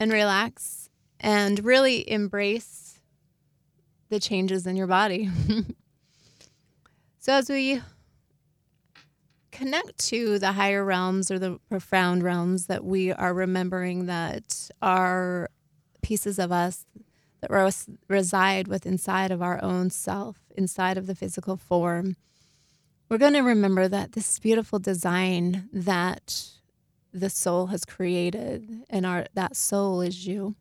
and 0.00 0.12
relax 0.12 0.90
and 1.20 1.64
really 1.64 2.10
embrace 2.10 2.98
the 4.08 4.18
changes 4.18 4.66
in 4.66 4.74
your 4.74 4.88
body. 4.88 5.30
so 7.20 7.34
as 7.34 7.48
we 7.48 7.80
connect 9.52 9.98
to 10.08 10.40
the 10.40 10.50
higher 10.50 10.84
realms 10.84 11.30
or 11.30 11.38
the 11.38 11.60
profound 11.68 12.24
realms 12.24 12.66
that 12.66 12.84
we 12.84 13.12
are 13.12 13.34
remembering 13.34 14.06
that 14.06 14.68
are 14.82 15.48
pieces 16.02 16.40
of 16.40 16.50
us 16.50 16.86
that 17.40 17.52
res- 17.52 17.88
reside 18.08 18.66
with 18.66 18.84
inside 18.84 19.30
of 19.30 19.40
our 19.40 19.62
own 19.62 19.90
self, 19.90 20.38
inside 20.56 20.98
of 20.98 21.06
the 21.06 21.14
physical 21.14 21.56
form. 21.56 22.16
We're 23.08 23.18
going 23.18 23.34
to 23.34 23.42
remember 23.42 23.86
that 23.86 24.10
this 24.10 24.40
beautiful 24.40 24.80
design 24.80 25.68
that 25.72 26.50
the 27.12 27.30
soul 27.30 27.66
has 27.66 27.84
created 27.84 28.84
and 28.88 29.04
our 29.04 29.26
that 29.34 29.56
soul 29.56 30.00
is 30.00 30.26
you. 30.26 30.54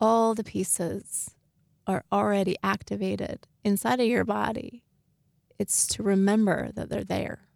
All 0.00 0.34
the 0.34 0.44
pieces 0.44 1.34
are 1.86 2.04
already 2.12 2.56
activated 2.62 3.46
inside 3.64 4.00
of 4.00 4.06
your 4.06 4.24
body. 4.24 4.82
It's 5.58 5.86
to 5.88 6.02
remember 6.02 6.70
that 6.74 6.88
they're 6.88 7.04
there. 7.04 7.46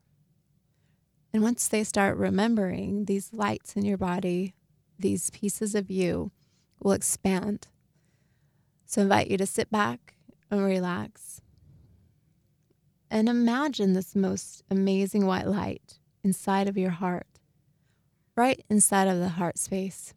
And 1.33 1.43
once 1.43 1.69
they 1.69 1.85
start 1.85 2.17
remembering 2.17 3.05
these 3.05 3.33
lights 3.33 3.77
in 3.77 3.85
your 3.85 3.99
body, 3.99 4.55
these 4.99 5.31
pieces 5.31 5.75
of 5.75 5.91
you 5.91 6.31
will 6.81 6.93
expand. 6.93 7.69
So 8.87 9.01
I 9.01 9.05
invite 9.05 9.29
you 9.29 9.37
to 9.39 9.47
sit 9.47 9.71
back 9.71 10.15
and 10.51 10.63
relax. 10.63 11.41
And 13.11 13.29
imagine 13.29 13.93
this 13.93 14.15
most 14.15 14.63
amazing 14.71 15.27
white 15.27 15.47
light 15.47 15.96
inside 16.27 16.67
of 16.67 16.77
your 16.77 16.91
heart, 16.91 17.29
right 18.35 18.65
inside 18.69 19.07
of 19.07 19.21
the 19.21 19.29
heart 19.29 19.57
space. 19.57 20.13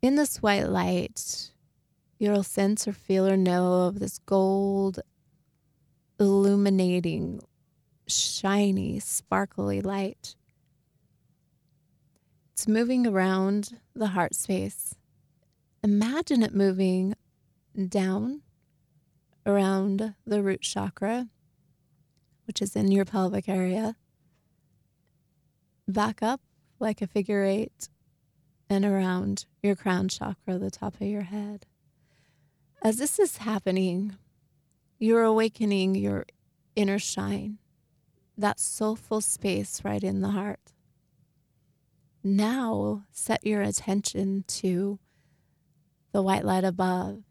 In 0.00 0.14
this 0.14 0.40
white 0.40 0.68
light, 0.68 1.50
you'll 2.20 2.44
sense 2.44 2.86
or 2.86 2.92
feel 2.92 3.26
or 3.26 3.36
know 3.36 3.88
of 3.88 3.98
this 3.98 4.20
gold, 4.20 5.00
illuminating, 6.20 7.40
shiny, 8.06 9.00
sparkly 9.00 9.80
light. 9.80 10.36
It's 12.52 12.68
moving 12.68 13.08
around 13.08 13.80
the 13.92 14.08
heart 14.08 14.36
space. 14.36 14.94
Imagine 15.82 16.44
it 16.44 16.54
moving 16.54 17.16
down 17.88 18.42
around 19.44 20.14
the 20.24 20.42
root 20.44 20.60
chakra, 20.60 21.26
which 22.46 22.62
is 22.62 22.76
in 22.76 22.92
your 22.92 23.04
pelvic 23.04 23.48
area, 23.48 23.96
back 25.92 26.22
up 26.22 26.40
like 26.78 27.00
a 27.00 27.06
figure 27.06 27.44
eight, 27.44 27.88
and 28.68 28.84
around 28.84 29.46
your 29.62 29.76
crown 29.76 30.08
chakra, 30.08 30.58
the 30.58 30.70
top 30.70 30.94
of 30.94 31.06
your 31.06 31.22
head. 31.22 31.66
As 32.82 32.96
this 32.96 33.18
is 33.18 33.36
happening, 33.38 34.16
you're 34.98 35.22
awakening 35.22 35.94
your 35.94 36.26
inner 36.74 36.98
shine, 36.98 37.58
that 38.36 38.58
soulful 38.58 39.20
space 39.20 39.82
right 39.84 40.02
in 40.02 40.20
the 40.20 40.30
heart. 40.30 40.72
Now 42.24 43.04
set 43.10 43.44
your 43.46 43.62
attention 43.62 44.44
to 44.48 44.98
the 46.12 46.22
white 46.22 46.44
light 46.44 46.64
above 46.64 47.22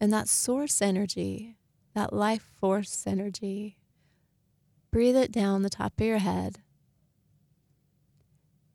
and 0.00 0.12
that 0.12 0.28
source 0.28 0.82
energy, 0.82 1.56
that 1.94 2.12
life 2.12 2.48
force 2.60 3.04
energy. 3.06 3.78
Breathe 4.90 5.16
it 5.16 5.32
down 5.32 5.62
the 5.62 5.70
top 5.70 5.98
of 5.98 6.06
your 6.06 6.18
head 6.18 6.63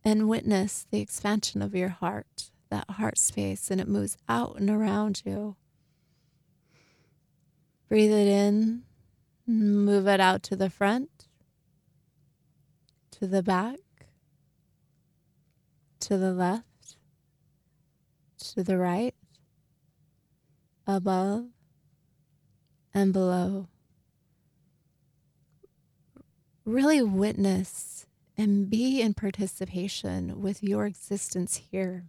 and 0.04 0.30
witness 0.30 0.86
the 0.92 1.00
expansion 1.00 1.62
of 1.62 1.76
your 1.76 1.90
heart, 1.90 2.52
that 2.70 2.90
heart 2.92 3.18
space, 3.18 3.70
and 3.70 3.82
it 3.82 3.88
moves 3.88 4.18
out 4.28 4.58
and 4.58 4.70
around 4.70 5.22
you. 5.26 5.56
Breathe 7.88 8.12
it 8.12 8.28
in, 8.28 8.84
move 9.48 10.08
it 10.08 10.20
out 10.20 10.44
to 10.44 10.56
the 10.56 10.70
front, 10.70 11.28
to 13.12 13.28
the 13.28 13.44
back, 13.44 13.80
to 16.02 16.18
the 16.18 16.32
left, 16.32 16.98
to 18.38 18.64
the 18.64 18.78
right, 18.78 19.16
above, 20.88 21.46
and 22.94 23.12
below. 23.12 23.68
Really 26.64 27.02
witness 27.02 28.06
and 28.40 28.70
be 28.70 29.02
in 29.02 29.14
participation 29.14 30.42
with 30.42 30.64
your 30.64 30.86
existence 30.86 31.62
here. 31.72 32.06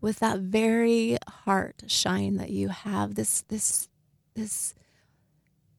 With 0.00 0.20
that 0.20 0.38
very 0.40 1.18
heart 1.28 1.82
shine 1.86 2.36
that 2.38 2.48
you 2.48 2.68
have, 2.68 3.14
this 3.14 3.42
this 3.42 3.90
this 4.34 4.74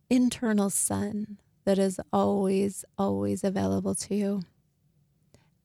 internal 0.07 0.69
sun 0.69 1.39
that 1.65 1.79
is 1.79 1.99
always, 2.13 2.85
always 2.95 3.43
available 3.43 3.95
to 3.95 4.13
you. 4.13 4.43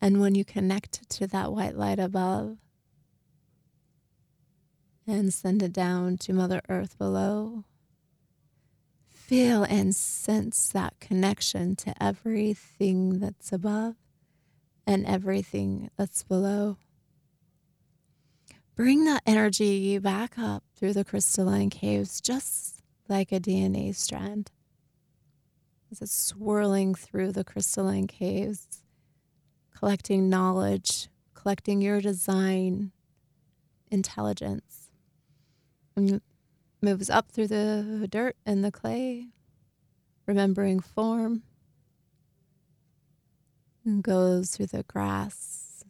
And 0.00 0.18
when 0.18 0.34
you 0.34 0.44
connect 0.44 1.06
to 1.10 1.26
that 1.26 1.52
white 1.52 1.76
light 1.76 1.98
above 1.98 2.56
and 5.06 5.34
send 5.34 5.62
it 5.62 5.74
down 5.74 6.16
to 6.18 6.32
Mother 6.32 6.62
Earth 6.70 6.96
below, 6.96 7.64
feel 9.26 9.64
and 9.64 9.94
sense 9.94 10.68
that 10.68 11.00
connection 11.00 11.74
to 11.74 11.92
everything 12.00 13.18
that's 13.18 13.52
above 13.52 13.96
and 14.86 15.04
everything 15.04 15.90
that's 15.96 16.22
below. 16.22 16.76
Bring 18.76 19.04
that 19.06 19.22
energy 19.26 19.98
back 19.98 20.38
up 20.38 20.62
through 20.76 20.92
the 20.92 21.04
crystalline 21.04 21.70
caves, 21.70 22.20
just 22.20 22.82
like 23.08 23.32
a 23.32 23.40
DNA 23.40 23.96
strand. 23.96 24.52
As 25.90 26.00
it's 26.00 26.14
swirling 26.14 26.94
through 26.94 27.32
the 27.32 27.42
crystalline 27.42 28.06
caves, 28.06 28.84
collecting 29.76 30.28
knowledge, 30.28 31.08
collecting 31.34 31.80
your 31.80 32.00
design, 32.00 32.92
intelligence. 33.90 34.88
And 35.96 36.20
moves 36.80 37.10
up 37.10 37.30
through 37.30 37.48
the 37.48 38.06
dirt 38.10 38.36
and 38.44 38.64
the 38.64 38.72
clay, 38.72 39.28
remembering 40.26 40.80
form, 40.80 41.42
and 43.84 44.02
goes 44.02 44.50
through 44.50 44.66
the 44.66 44.82
grass 44.82 45.84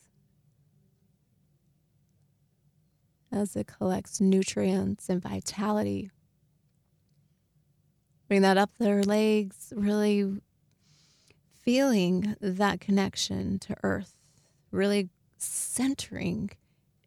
as 3.33 3.57
it 3.57 3.67
collects 3.67 4.21
nutrients 4.21 5.09
and 5.09 5.23
vitality. 5.23 6.11
Bring 8.29 8.43
that 8.43 8.59
up 8.59 8.71
their 8.79 9.03
legs, 9.03 9.73
really 9.77 10.41
feeling 11.61 12.37
that 12.41 12.81
connection 12.81 13.59
to 13.59 13.77
earth, 13.83 14.15
really 14.71 15.11
centering 15.39 16.51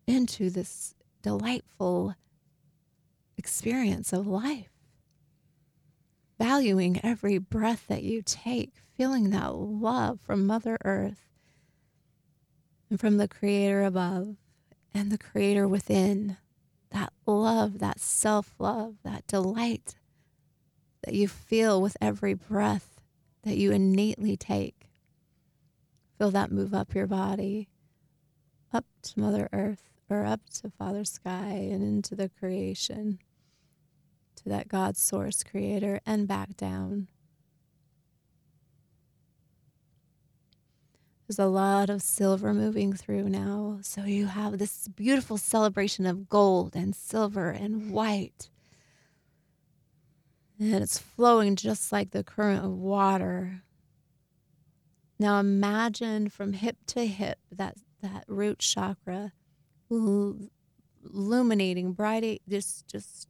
into 0.05 0.49
this 0.49 0.95
delightful 1.21 2.15
experience 3.39 4.13
of 4.13 4.27
life. 4.27 4.69
Valuing 6.37 6.99
every 7.03 7.37
breath 7.37 7.87
that 7.87 8.03
you 8.03 8.21
take, 8.21 8.73
feeling 8.95 9.31
that 9.31 9.55
love 9.55 10.19
from 10.21 10.45
Mother 10.45 10.77
Earth 10.85 11.29
and 12.89 12.99
from 12.99 13.17
the 13.17 13.27
Creator 13.27 13.83
above 13.83 14.35
and 14.93 15.11
the 15.11 15.17
Creator 15.17 15.67
within. 15.67 16.37
That 16.91 17.13
love, 17.25 17.79
that 17.79 17.99
self 17.99 18.55
love, 18.59 18.95
that 19.03 19.27
delight 19.27 19.95
that 21.03 21.13
you 21.13 21.27
feel 21.27 21.81
with 21.81 21.95
every 22.01 22.33
breath 22.33 22.99
that 23.43 23.57
you 23.57 23.71
innately 23.71 24.35
take. 24.35 24.89
Feel 26.17 26.31
that 26.31 26.51
move 26.51 26.73
up 26.73 26.93
your 26.93 27.07
body, 27.07 27.69
up 28.73 28.85
to 29.03 29.19
Mother 29.19 29.47
Earth, 29.53 29.89
or 30.09 30.25
up 30.25 30.41
to 30.61 30.69
Father 30.71 31.05
Sky, 31.05 31.69
and 31.71 31.83
into 31.83 32.15
the 32.15 32.29
creation, 32.29 33.19
to 34.43 34.49
that 34.49 34.67
God 34.67 34.97
source 34.97 35.43
creator, 35.43 36.01
and 36.05 36.27
back 36.27 36.57
down. 36.57 37.07
There's 41.27 41.39
a 41.39 41.45
lot 41.45 41.89
of 41.89 42.01
silver 42.01 42.53
moving 42.53 42.93
through 42.93 43.29
now. 43.29 43.79
So 43.83 44.03
you 44.03 44.25
have 44.25 44.57
this 44.57 44.87
beautiful 44.87 45.37
celebration 45.37 46.07
of 46.07 46.27
gold 46.27 46.75
and 46.75 46.95
silver 46.95 47.51
and 47.51 47.91
white 47.91 48.49
and 50.59 50.75
it's 50.75 50.99
flowing 50.99 51.55
just 51.55 51.91
like 51.91 52.11
the 52.11 52.23
current 52.23 52.63
of 52.63 52.71
water. 52.71 53.63
Now 55.17 55.39
imagine 55.39 56.29
from 56.29 56.53
hip 56.53 56.77
to 56.87 57.05
hip 57.05 57.39
that 57.51 57.77
that 58.01 58.23
root 58.27 58.59
chakra 58.59 59.33
illuminating 59.91 61.93
bright 61.93 62.41
just 62.47 62.87
just 62.87 63.27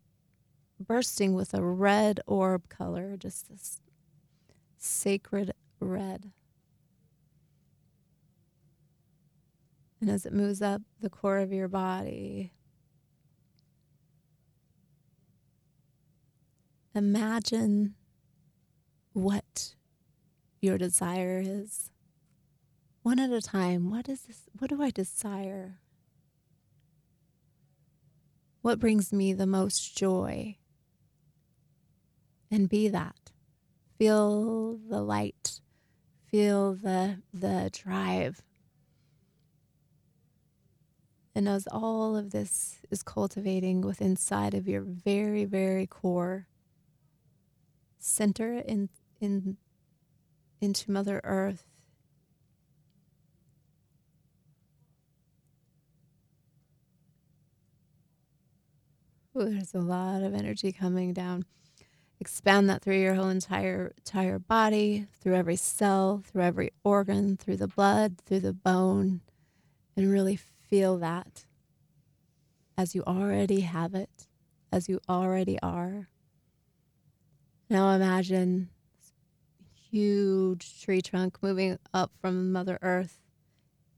bursting 0.80 1.34
with 1.34 1.54
a 1.54 1.62
red 1.62 2.20
orb 2.26 2.70
color, 2.70 3.16
just 3.18 3.50
this 3.50 3.82
sacred 4.78 5.54
red. 5.80 6.32
And 10.02 10.10
as 10.10 10.26
it 10.26 10.34
moves 10.34 10.62
up 10.62 10.82
the 11.02 11.10
core 11.10 11.40
of 11.40 11.52
your 11.52 11.68
body, 11.68 12.54
imagine 16.96 17.96
what 19.14 19.76
your 20.62 20.78
desire 20.78 21.42
is. 21.44 21.92
One 23.02 23.20
at 23.20 23.32
a 23.32 23.42
time. 23.42 23.90
What 23.90 24.08
is 24.08 24.22
this? 24.22 24.44
What 24.58 24.70
do 24.70 24.82
I 24.82 24.90
desire? 24.90 25.80
What 28.62 28.80
brings 28.80 29.14
me 29.14 29.34
the 29.34 29.48
most 29.48 29.98
joy? 29.98 30.58
And 32.52 32.68
be 32.68 32.88
that. 32.88 33.32
Feel 33.98 34.78
the 34.90 35.02
light. 35.02 35.62
Feel 36.32 36.74
the 36.74 37.22
the 37.34 37.70
drive. 37.72 38.42
And 41.36 41.48
as 41.48 41.68
all 41.72 42.18
of 42.18 42.32
this 42.32 42.80
is 42.90 43.04
cultivating 43.04 43.82
with 43.82 44.02
inside 44.02 44.54
of 44.54 44.68
your 44.68 44.82
very, 44.82 45.46
very 45.46 45.86
core, 45.88 46.48
center 48.00 48.54
in 48.60 48.90
in 49.22 49.58
into 50.62 50.92
Mother 50.92 51.22
Earth. 51.24 51.66
Ooh, 59.38 59.50
there's 59.50 59.74
a 59.74 59.80
lot 59.80 60.24
of 60.24 60.34
energy 60.34 60.72
coming 60.72 61.14
down. 61.14 61.46
Expand 62.22 62.70
that 62.70 62.82
through 62.82 63.00
your 63.00 63.16
whole 63.16 63.30
entire 63.30 63.94
entire 63.98 64.40
body, 64.40 65.08
through 65.22 65.36
every 65.36 65.56
cell, 65.56 66.22
through 66.26 66.44
every 66.44 66.72
organ, 66.84 67.38
through 67.38 67.58
the 67.58 67.68
blood, 67.68 68.18
through 68.26 68.42
the 68.42 68.54
bone, 68.54 69.22
and 69.96 70.12
really 70.12 70.36
feel 70.36 70.98
that 70.98 71.46
as 72.78 72.94
you 72.94 73.04
already 73.08 73.62
have 73.62 73.94
it, 73.94 74.28
as 74.72 74.88
you 74.88 75.00
already 75.10 75.58
are. 75.62 76.10
Now 77.70 77.92
imagine 77.92 78.70
huge 79.92 80.82
tree 80.82 81.02
trunk 81.02 81.38
moving 81.42 81.78
up 81.94 82.12
from 82.22 82.52
Mother 82.52 82.80
Earth 82.82 83.20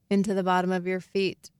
into 0.10 0.34
the 0.34 0.44
bottom 0.44 0.72
of 0.72 0.88
your 0.88 1.00
feet, 1.00 1.52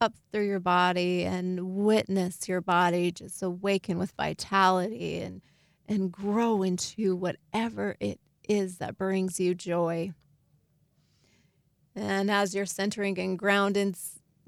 up 0.00 0.14
through 0.32 0.46
your 0.46 0.60
body, 0.60 1.24
and 1.24 1.76
witness 1.76 2.48
your 2.48 2.60
body 2.60 3.10
just 3.10 3.42
awaken 3.42 3.98
with 3.98 4.12
vitality 4.12 5.18
and 5.20 5.42
and 5.90 6.12
grow 6.12 6.62
into 6.62 7.16
whatever 7.16 7.96
it 7.98 8.20
is 8.48 8.78
that 8.78 8.96
brings 8.96 9.40
you 9.40 9.54
joy. 9.54 10.12
And 11.96 12.30
as 12.30 12.54
you're 12.54 12.64
centering 12.64 13.18
and 13.18 13.36
grounding, 13.36 13.96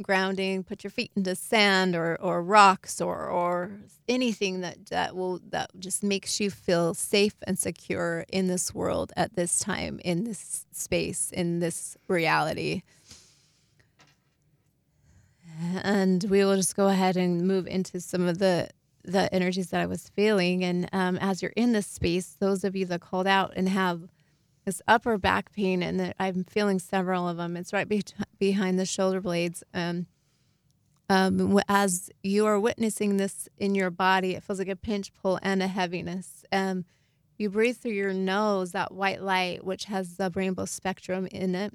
grounding, 0.01 0.63
put 0.63 0.85
your 0.85 0.93
feet 0.93 1.11
into 1.17 1.35
sand 1.35 1.97
or, 1.97 2.17
or 2.21 2.43
rocks 2.43 3.01
or, 3.01 3.27
or 3.27 3.73
anything 4.09 4.61
that, 4.61 4.87
that 4.87 5.17
will 5.17 5.41
that 5.51 5.71
just 5.81 6.05
makes 6.05 6.39
you 6.39 6.49
feel 6.49 6.95
safe 6.95 7.35
and 7.43 7.59
secure 7.59 8.25
in 8.29 8.47
this 8.47 8.73
world 8.73 9.13
at 9.17 9.35
this 9.35 9.59
time, 9.59 10.01
in 10.05 10.23
this 10.23 10.65
space, 10.71 11.33
in 11.33 11.59
this 11.59 11.97
reality. 12.07 12.83
And 15.83 16.23
we 16.25 16.45
will 16.45 16.57
just 16.57 16.77
go 16.77 16.87
ahead 16.87 17.17
and 17.17 17.47
move 17.47 17.67
into 17.67 18.01
some 18.01 18.27
of 18.29 18.39
the 18.39 18.71
the 19.05 19.33
energies 19.35 19.71
that 19.71 19.81
I 19.81 19.87
was 19.87 20.11
feeling. 20.11 20.65
And 20.65 20.89
um, 20.93 21.19
as 21.19 21.43
you're 21.43 21.53
in 21.57 21.73
this 21.73 21.87
space, 21.87 22.37
those 22.39 22.65
of 22.65 22.77
you 22.77 22.87
that 22.87 23.01
called 23.01 23.27
out 23.27 23.53
and 23.57 23.69
have 23.69 24.09
this 24.65 24.81
upper 24.87 25.19
back 25.19 25.53
pain, 25.53 25.83
and 25.83 26.15
I'm 26.19 26.45
feeling 26.45 26.79
several 26.79 27.29
of 27.29 27.37
them. 27.37 27.57
It's 27.57 27.73
right 27.73 27.89
be- 27.89 28.05
behind 28.39 28.79
the 28.79 28.87
shoulder 28.87 29.21
blades. 29.21 29.65
Um, 29.75 30.07
um, 31.09 31.61
as 31.69 32.11
you 32.23 32.47
are 32.47 32.59
witnessing 32.59 33.17
this 33.17 33.49
in 33.59 33.75
your 33.75 33.91
body, 33.91 34.35
it 34.35 34.43
feels 34.43 34.59
like 34.59 34.69
a 34.69 34.77
pinch 34.77 35.13
pull 35.13 35.39
and 35.43 35.63
a 35.63 35.67
heaviness. 35.67 36.45
Um, 36.53 36.85
you 37.37 37.51
breathe 37.51 37.77
through 37.77 37.93
your 37.93 38.15
nose, 38.15 38.73
that 38.73 38.93
white 38.93 39.21
light, 39.21 39.65
which 39.65 39.87
has 39.87 40.17
the 40.17 40.31
rainbow 40.33 40.65
spectrum 40.65 41.27
in 41.27 41.55
it, 41.55 41.75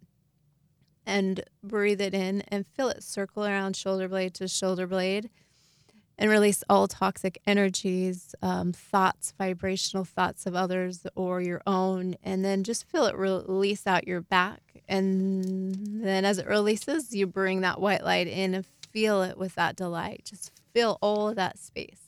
and 1.05 1.43
breathe 1.61 1.99
it 1.99 2.13
in 2.13 2.41
and 2.47 2.65
feel 2.65 2.87
it 2.87 3.03
circle 3.03 3.45
around 3.45 3.75
shoulder 3.75 4.07
blade 4.07 4.33
to 4.35 4.47
shoulder 4.47 4.87
blade 4.87 5.29
and 6.17 6.31
release 6.31 6.63
all 6.69 6.87
toxic 6.87 7.39
energies, 7.45 8.33
um, 8.41 8.73
thoughts, 8.73 9.33
vibrational 9.37 10.03
thoughts 10.03 10.45
of 10.45 10.55
others 10.55 11.05
or 11.15 11.41
your 11.41 11.61
own, 11.67 12.15
and 12.23 12.43
then 12.43 12.63
just 12.63 12.87
feel 12.89 13.05
it 13.05 13.15
release 13.15 13.85
out 13.85 14.07
your 14.07 14.21
back. 14.21 14.61
And 14.89 15.75
then 16.03 16.25
as 16.25 16.37
it 16.37 16.47
releases, 16.47 17.13
you 17.13 17.27
bring 17.27 17.61
that 17.61 17.79
white 17.79 18.03
light 18.03 18.27
in 18.27 18.55
and 18.55 18.65
feel 18.91 19.21
it 19.21 19.37
with 19.37 19.55
that 19.55 19.75
delight. 19.75 20.23
Just 20.25 20.51
feel 20.73 20.97
all 21.01 21.29
of 21.29 21.35
that 21.35 21.59
space. 21.59 22.01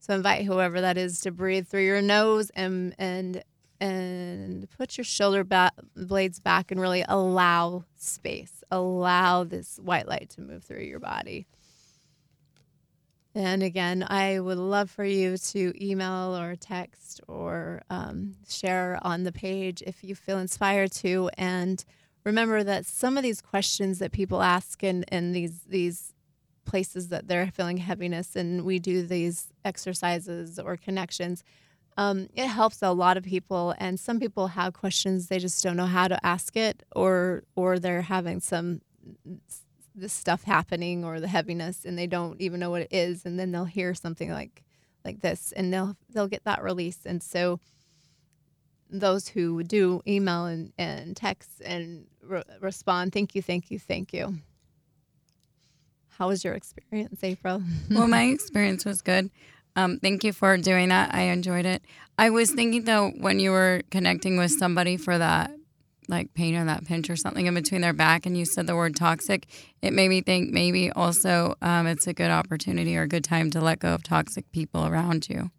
So 0.00 0.14
invite 0.14 0.44
whoever 0.44 0.80
that 0.80 0.96
is 0.96 1.20
to 1.20 1.30
breathe 1.30 1.68
through 1.68 1.84
your 1.84 2.02
nose 2.02 2.50
and 2.54 2.94
and 2.98 3.42
and 3.80 4.68
put 4.70 4.98
your 4.98 5.04
shoulder 5.04 5.44
ba- 5.44 5.70
blades 5.94 6.40
back 6.40 6.70
and 6.70 6.80
really 6.80 7.04
allow 7.08 7.84
space. 7.96 8.64
Allow 8.70 9.44
this 9.44 9.78
white 9.82 10.08
light 10.08 10.30
to 10.30 10.40
move 10.40 10.64
through 10.64 10.82
your 10.82 10.98
body. 10.98 11.46
And 13.38 13.62
again, 13.62 14.04
I 14.08 14.40
would 14.40 14.58
love 14.58 14.90
for 14.90 15.04
you 15.04 15.38
to 15.38 15.72
email 15.80 16.36
or 16.36 16.56
text 16.56 17.20
or 17.28 17.82
um, 17.88 18.34
share 18.48 18.98
on 19.02 19.22
the 19.22 19.30
page 19.30 19.80
if 19.86 20.02
you 20.02 20.16
feel 20.16 20.40
inspired 20.40 20.90
to. 20.94 21.30
And 21.38 21.84
remember 22.24 22.64
that 22.64 22.84
some 22.84 23.16
of 23.16 23.22
these 23.22 23.40
questions 23.40 24.00
that 24.00 24.10
people 24.10 24.42
ask 24.42 24.82
in, 24.82 25.04
in 25.04 25.30
these 25.30 25.60
these 25.68 26.14
places 26.64 27.10
that 27.10 27.28
they're 27.28 27.52
feeling 27.52 27.76
heaviness, 27.76 28.34
and 28.34 28.64
we 28.64 28.80
do 28.80 29.06
these 29.06 29.52
exercises 29.64 30.58
or 30.58 30.76
connections. 30.76 31.44
Um, 31.96 32.28
it 32.34 32.48
helps 32.48 32.82
a 32.82 32.90
lot 32.90 33.16
of 33.16 33.22
people, 33.22 33.72
and 33.78 34.00
some 34.00 34.18
people 34.18 34.48
have 34.48 34.72
questions 34.72 35.28
they 35.28 35.38
just 35.38 35.62
don't 35.62 35.76
know 35.76 35.86
how 35.86 36.08
to 36.08 36.26
ask 36.26 36.56
it, 36.56 36.82
or 36.96 37.44
or 37.54 37.78
they're 37.78 38.02
having 38.02 38.40
some 38.40 38.80
this 40.00 40.12
stuff 40.12 40.44
happening 40.44 41.04
or 41.04 41.20
the 41.20 41.28
heaviness 41.28 41.84
and 41.84 41.98
they 41.98 42.06
don't 42.06 42.40
even 42.40 42.60
know 42.60 42.70
what 42.70 42.82
it 42.82 42.88
is 42.90 43.24
and 43.24 43.38
then 43.38 43.52
they'll 43.52 43.64
hear 43.64 43.94
something 43.94 44.30
like 44.30 44.62
like 45.04 45.20
this 45.20 45.52
and 45.52 45.72
they'll 45.72 45.96
they'll 46.10 46.28
get 46.28 46.44
that 46.44 46.62
release 46.62 47.00
and 47.04 47.22
so 47.22 47.60
those 48.90 49.28
who 49.28 49.62
do 49.62 50.00
email 50.06 50.46
and, 50.46 50.72
and 50.78 51.16
text 51.16 51.60
and 51.64 52.06
re- 52.22 52.42
respond 52.60 53.12
thank 53.12 53.34
you 53.34 53.42
thank 53.42 53.70
you 53.70 53.78
thank 53.78 54.12
you 54.12 54.34
how 56.16 56.28
was 56.28 56.42
your 56.42 56.54
experience 56.54 57.22
april 57.22 57.62
well 57.90 58.08
my 58.08 58.24
experience 58.24 58.84
was 58.84 59.02
good 59.02 59.30
Um, 59.76 60.00
thank 60.00 60.24
you 60.24 60.32
for 60.32 60.56
doing 60.56 60.88
that. 60.88 61.14
I 61.14 61.30
enjoyed 61.30 61.64
it. 61.64 61.82
I 62.18 62.30
was 62.30 62.50
thinking 62.50 62.82
though, 62.82 63.10
when 63.20 63.38
you 63.38 63.52
were 63.52 63.82
connecting 63.92 64.36
with 64.36 64.50
somebody 64.50 64.96
for 64.96 65.16
that, 65.16 65.52
like 66.08 66.32
pain 66.34 66.56
or 66.56 66.64
that 66.64 66.84
pinch 66.86 67.10
or 67.10 67.16
something 67.16 67.46
in 67.46 67.54
between 67.54 67.82
their 67.82 67.92
back, 67.92 68.24
and 68.26 68.36
you 68.36 68.44
said 68.46 68.66
the 68.66 68.74
word 68.76 68.96
toxic, 68.96 69.46
it 69.82 69.92
made 69.92 70.08
me 70.08 70.20
think 70.22 70.50
maybe 70.50 70.90
also 70.90 71.54
um, 71.62 71.86
it's 71.86 72.06
a 72.06 72.12
good 72.14 72.30
opportunity 72.30 72.96
or 72.96 73.02
a 73.02 73.08
good 73.08 73.24
time 73.24 73.50
to 73.50 73.60
let 73.60 73.78
go 73.80 73.92
of 73.94 74.02
toxic 74.02 74.50
people 74.50 74.86
around 74.86 75.28
you. 75.28 75.50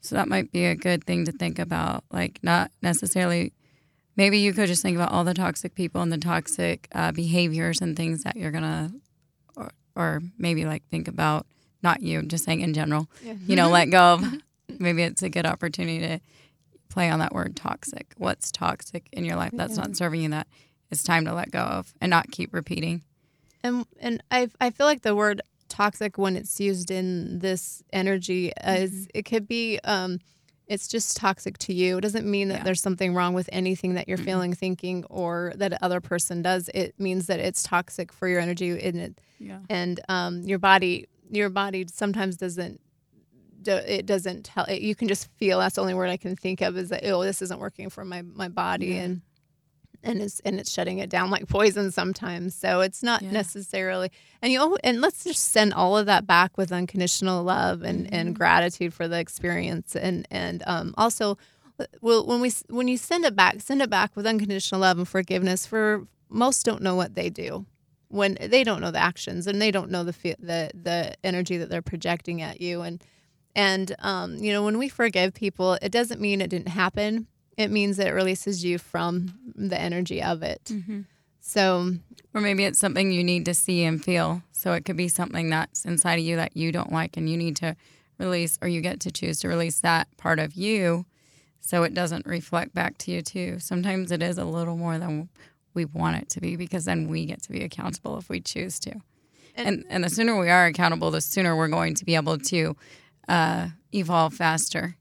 So 0.00 0.14
that 0.14 0.28
might 0.28 0.50
be 0.50 0.64
a 0.64 0.74
good 0.74 1.04
thing 1.04 1.24
to 1.26 1.32
think 1.32 1.58
about. 1.58 2.04
Like, 2.10 2.38
not 2.42 2.70
necessarily, 2.80 3.52
maybe 4.16 4.38
you 4.38 4.52
could 4.52 4.68
just 4.68 4.82
think 4.82 4.96
about 4.96 5.12
all 5.12 5.24
the 5.24 5.34
toxic 5.34 5.74
people 5.74 6.00
and 6.00 6.10
the 6.12 6.16
toxic 6.18 6.88
uh, 6.94 7.12
behaviors 7.12 7.80
and 7.82 7.96
things 7.96 8.22
that 8.22 8.36
you're 8.36 8.50
going 8.50 8.62
to, 8.64 8.92
or, 9.56 9.70
or 9.94 10.22
maybe 10.38 10.64
like 10.64 10.84
think 10.90 11.06
about, 11.08 11.46
not 11.82 12.02
you, 12.02 12.22
just 12.22 12.44
saying 12.44 12.60
in 12.60 12.72
general, 12.72 13.08
Yeah. 13.22 13.34
you 13.46 13.56
know, 13.56 13.68
let 13.78 13.90
go 13.90 14.14
of. 14.14 14.24
Maybe 14.78 15.02
it's 15.02 15.22
a 15.22 15.28
good 15.28 15.44
opportunity 15.46 15.98
to 15.98 16.20
play 16.90 17.08
on 17.08 17.18
that 17.20 17.32
word 17.34 17.56
toxic. 17.56 18.12
What's 18.18 18.50
toxic 18.52 19.08
in 19.12 19.24
your 19.24 19.36
life 19.36 19.52
that's 19.54 19.76
Yeah. 19.76 19.84
not 19.84 19.96
serving 19.96 20.20
you 20.22 20.28
that 20.30 20.46
it's 20.90 21.02
time 21.02 21.24
to 21.24 21.32
let 21.32 21.50
go 21.50 21.60
of 21.60 21.94
and 22.00 22.10
not 22.10 22.30
keep 22.30 22.52
repeating. 22.52 23.02
And 23.64 23.86
and 24.00 24.22
I 24.30 24.48
I 24.60 24.70
feel 24.70 24.86
like 24.86 25.02
the 25.02 25.14
word 25.16 25.40
toxic 25.68 26.18
when 26.18 26.36
it's 26.36 26.58
used 26.60 26.90
in 26.90 27.38
this 27.38 27.82
energy 27.92 28.52
is 28.66 29.06
it 29.14 29.22
could 29.22 29.46
be 29.46 29.78
um 29.84 30.18
it's 30.66 30.86
just 30.86 31.16
toxic 31.16 31.58
to 31.58 31.72
you. 31.74 31.98
It 31.98 32.02
doesn't 32.02 32.26
mean 32.30 32.48
that 32.48 32.58
Yeah. 32.58 32.62
there's 32.64 32.80
something 32.80 33.12
wrong 33.12 33.34
with 33.34 33.48
anything 33.52 33.94
that 33.94 34.06
you're 34.08 34.16
feeling, 34.18 34.54
thinking, 34.54 35.04
or 35.10 35.52
that 35.56 35.82
other 35.82 36.00
person 36.00 36.42
does. 36.42 36.70
It 36.72 36.94
means 36.98 37.26
that 37.26 37.40
it's 37.40 37.64
toxic 37.64 38.12
for 38.12 38.28
your 38.28 38.38
energy 38.38 38.70
in 38.78 38.96
it, 38.96 39.20
Yeah. 39.40 39.58
and 39.68 39.98
um, 40.08 40.42
your 40.42 40.60
body. 40.60 41.06
Your 41.28 41.48
body 41.50 41.86
sometimes 41.92 42.36
doesn't. 42.36 42.80
Do, 43.62 43.72
it 43.72 44.06
doesn't 44.06 44.44
tell. 44.44 44.64
It, 44.64 44.82
you 44.82 44.94
can 44.94 45.08
just 45.08 45.28
feel. 45.36 45.58
That's 45.58 45.74
the 45.76 45.80
only 45.82 45.94
word 45.94 46.08
I 46.10 46.16
can 46.16 46.36
think 46.36 46.60
of 46.60 46.76
is 46.76 46.88
that 46.90 47.04
oh, 47.04 47.22
this 47.22 47.42
isn't 47.42 47.60
working 47.60 47.90
for 47.90 48.04
my 48.04 48.22
my 48.22 48.48
body, 48.48 48.86
Yeah. 48.86 49.02
and 49.02 49.20
and 50.02 50.22
it's 50.22 50.40
and 50.40 50.58
it's 50.58 50.72
shutting 50.72 50.98
it 50.98 51.10
down 51.10 51.30
like 51.30 51.46
poison 51.48 51.90
sometimes. 51.92 52.54
So 52.54 52.80
it's 52.80 53.02
not 53.02 53.22
Yeah. 53.22 53.32
necessarily. 53.32 54.10
And 54.40 54.52
you 54.52 54.76
and 54.82 55.00
let's 55.00 55.24
just 55.24 55.48
send 55.50 55.74
all 55.74 55.98
of 55.98 56.06
that 56.06 56.26
back 56.26 56.56
with 56.56 56.72
unconditional 56.72 57.42
love 57.44 57.82
and 57.82 58.06
Mm-hmm. 58.06 58.14
and 58.14 58.34
gratitude 58.36 58.94
for 58.94 59.06
the 59.08 59.18
experience, 59.18 59.94
and 59.96 60.26
and 60.30 60.62
um, 60.66 60.94
also. 60.96 61.36
Well, 62.02 62.26
when 62.26 62.42
we 62.42 62.52
when 62.68 62.88
you 62.88 62.98
send 62.98 63.24
it 63.24 63.34
back, 63.34 63.60
send 63.62 63.80
it 63.80 63.88
back 63.88 64.14
with 64.14 64.26
unconditional 64.26 64.82
love 64.82 64.98
and 64.98 65.08
forgiveness. 65.08 65.66
For 65.66 66.06
most 66.28 66.66
don't 66.66 66.82
know 66.82 66.94
what 66.94 67.14
they 67.14 67.30
do 67.30 67.64
when 68.08 68.36
they 68.40 68.62
don't 68.64 68.80
know 68.82 68.90
the 68.90 68.98
actions 68.98 69.46
and 69.46 69.62
they 69.62 69.70
don't 69.70 69.90
know 69.90 70.04
the 70.04 70.12
the 70.38 70.70
the 70.74 71.14
energy 71.24 71.56
that 71.56 71.70
they're 71.70 71.80
projecting 71.80 72.42
at 72.42 72.60
you 72.60 72.82
and 72.82 73.02
and 73.54 73.94
um, 74.00 74.36
you 74.36 74.52
know 74.52 74.64
when 74.64 74.78
we 74.78 74.88
forgive 74.88 75.34
people 75.34 75.74
it 75.82 75.90
doesn't 75.92 76.20
mean 76.20 76.40
it 76.40 76.50
didn't 76.50 76.68
happen 76.68 77.26
it 77.56 77.70
means 77.70 77.96
that 77.96 78.06
it 78.06 78.12
releases 78.12 78.64
you 78.64 78.78
from 78.78 79.34
the 79.54 79.78
energy 79.78 80.22
of 80.22 80.42
it 80.42 80.62
Mm-hmm. 80.66 81.00
so 81.40 81.94
Or 82.34 82.40
maybe 82.40 82.64
it's 82.64 82.78
something 82.78 83.10
you 83.12 83.24
need 83.24 83.44
to 83.46 83.54
see 83.54 83.82
and 83.84 84.02
feel. 84.02 84.42
So 84.52 84.72
it 84.72 84.84
could 84.84 84.96
be 84.96 85.08
something 85.08 85.50
that's 85.50 85.84
inside 85.84 86.18
of 86.18 86.24
you 86.24 86.36
that 86.36 86.56
you 86.56 86.70
don't 86.70 86.92
like 86.92 87.16
and 87.16 87.28
you 87.28 87.36
need 87.36 87.56
to 87.56 87.76
release, 88.18 88.58
or 88.62 88.68
you 88.68 88.80
get 88.80 89.00
to 89.00 89.10
choose 89.10 89.40
to 89.40 89.48
release 89.48 89.80
that 89.80 90.06
part 90.16 90.38
of 90.38 90.54
you 90.54 91.06
so 91.60 91.82
it 91.82 91.94
doesn't 91.94 92.26
reflect 92.26 92.74
back 92.74 92.98
to 92.98 93.10
you, 93.10 93.22
too. 93.22 93.58
Sometimes 93.58 94.12
it 94.12 94.22
is 94.22 94.38
a 94.38 94.44
little 94.44 94.76
more 94.76 94.98
than 94.98 95.28
we 95.74 95.84
want 95.84 96.16
it 96.16 96.28
to 96.30 96.40
be 96.40 96.56
because 96.56 96.84
then 96.84 97.08
we 97.08 97.26
get 97.26 97.42
to 97.42 97.52
be 97.52 97.62
accountable 97.64 98.16
if 98.18 98.28
we 98.28 98.40
choose 98.40 98.78
to. 98.80 98.92
And, 99.56 99.84
and, 99.88 100.04
the 100.04 100.10
sooner 100.10 100.38
we 100.38 100.48
are 100.48 100.66
accountable, 100.66 101.10
the 101.10 101.20
sooner 101.20 101.56
we're 101.56 101.68
going 101.68 101.94
to 101.96 102.04
be 102.04 102.14
able 102.14 102.38
to 102.38 102.76
uh, 103.30 103.68
evolve 103.92 104.34
faster. 104.34 104.96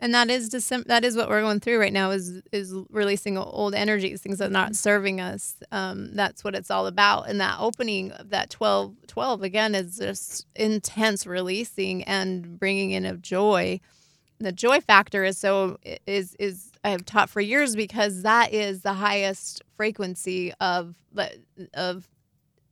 and 0.00 0.12
that 0.14 0.28
is 0.30 0.50
Decem- 0.50 0.86
that 0.86 1.04
is 1.04 1.16
what 1.16 1.28
we're 1.28 1.40
going 1.48 1.60
through 1.60 1.78
right 1.80 1.92
now 1.92 2.10
is 2.10 2.42
is 2.52 2.74
releasing 2.90 3.36
old 3.38 3.74
energies 3.74 4.20
things 4.22 4.38
that 4.38 4.48
are 4.50 4.60
not 4.62 4.74
serving 4.76 5.20
us 5.20 5.42
um, 5.72 5.98
that's 6.20 6.42
what 6.44 6.54
it's 6.58 6.70
all 6.70 6.86
about 6.86 7.28
and 7.28 7.40
that 7.40 7.56
opening 7.60 8.10
of 8.12 8.30
that 8.30 8.50
12 8.50 8.94
12 9.06 9.42
again 9.42 9.74
is 9.74 9.96
just 9.98 10.46
intense 10.56 11.26
releasing 11.26 12.02
and 12.04 12.58
bringing 12.58 12.90
in 12.90 13.04
of 13.06 13.22
joy 13.22 13.78
the 14.40 14.52
joy 14.52 14.80
factor 14.80 15.24
is 15.24 15.38
so 15.38 15.78
is 16.06 16.34
is 16.38 16.70
I 16.82 16.90
have 16.90 17.04
taught 17.06 17.30
for 17.30 17.40
years 17.40 17.74
because 17.76 18.22
that 18.22 18.52
is 18.52 18.82
the 18.82 18.92
highest 18.94 19.62
frequency 19.76 20.52
of 20.60 20.96
of 21.72 22.08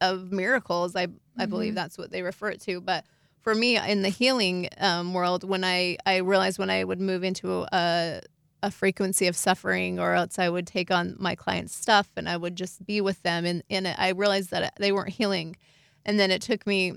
of 0.01 0.33
miracles. 0.33 0.95
I 0.97 1.07
I 1.39 1.47
believe 1.47 1.73
Mhm. 1.73 1.77
that's 1.77 1.97
what 1.97 2.11
they 2.11 2.23
refer 2.23 2.51
it 2.51 2.61
to. 2.63 2.81
But 2.81 3.05
for 3.43 3.55
me, 3.55 3.77
in 3.77 4.03
the 4.03 4.09
healing 4.09 4.69
um, 4.79 5.13
world, 5.15 5.45
when 5.45 5.65
I 5.65 5.99
I 6.07 6.19
realized 6.19 6.59
when 6.59 6.71
I 6.71 6.85
would 6.85 7.01
move 7.01 7.25
into 7.25 7.67
a 7.73 8.21
a 8.65 8.71
frequency 8.71 9.27
of 9.27 9.37
suffering, 9.37 9.99
or 9.99 10.15
else 10.15 10.39
I 10.39 10.49
would 10.49 10.67
take 10.67 10.91
on 10.91 11.17
my 11.19 11.35
clients' 11.35 11.75
stuff 11.75 12.09
and 12.17 12.29
I 12.29 12.37
would 12.37 12.55
just 12.57 12.87
be 12.87 13.01
with 13.01 13.23
them, 13.23 13.45
and 13.45 13.63
and 13.69 13.87
I 13.89 14.11
realized 14.11 14.51
that 14.51 14.75
they 14.79 14.93
weren't 14.93 15.11
healing, 15.11 15.57
and 16.05 16.19
then 16.19 16.31
it 16.31 16.43
took 16.43 16.67
me 16.67 16.95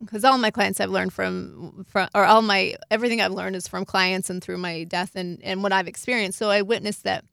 because 0.00 0.24
all 0.24 0.36
my 0.38 0.50
clients 0.50 0.80
I've 0.80 0.90
learned 0.90 1.12
from, 1.12 1.84
from 1.88 2.08
or 2.14 2.24
all 2.24 2.42
my 2.42 2.74
everything 2.90 3.20
I've 3.20 3.32
learned 3.32 3.56
is 3.56 3.68
from 3.68 3.84
clients 3.84 4.30
and 4.30 4.42
through 4.42 4.58
my 4.58 4.84
death 4.84 5.12
and 5.14 5.42
and 5.42 5.62
what 5.62 5.72
I've 5.72 5.88
experienced. 5.88 6.38
So 6.38 6.50
I 6.50 6.62
witnessed 6.62 7.04
that 7.04 7.24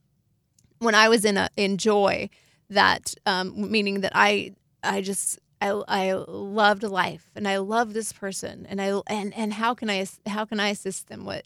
when 0.79 0.95
I 0.95 1.09
was 1.09 1.25
in 1.25 1.37
a 1.37 1.49
in 1.57 1.77
joy, 1.77 2.29
that 2.69 3.15
um, 3.25 3.71
meaning 3.71 4.01
that 4.01 4.11
I 4.15 4.53
I 4.83 5.01
just 5.01 5.39
I, 5.61 5.69
I 5.87 6.13
loved 6.13 6.83
life 6.83 7.29
and 7.35 7.47
I 7.47 7.57
love 7.57 7.93
this 7.93 8.13
person 8.13 8.65
and 8.69 8.81
I 8.81 9.01
and 9.07 9.33
and 9.35 9.53
how 9.53 9.73
can 9.73 9.89
I 9.89 10.05
how 10.25 10.45
can 10.45 10.59
I 10.59 10.69
assist 10.69 11.07
them 11.07 11.25
with 11.25 11.43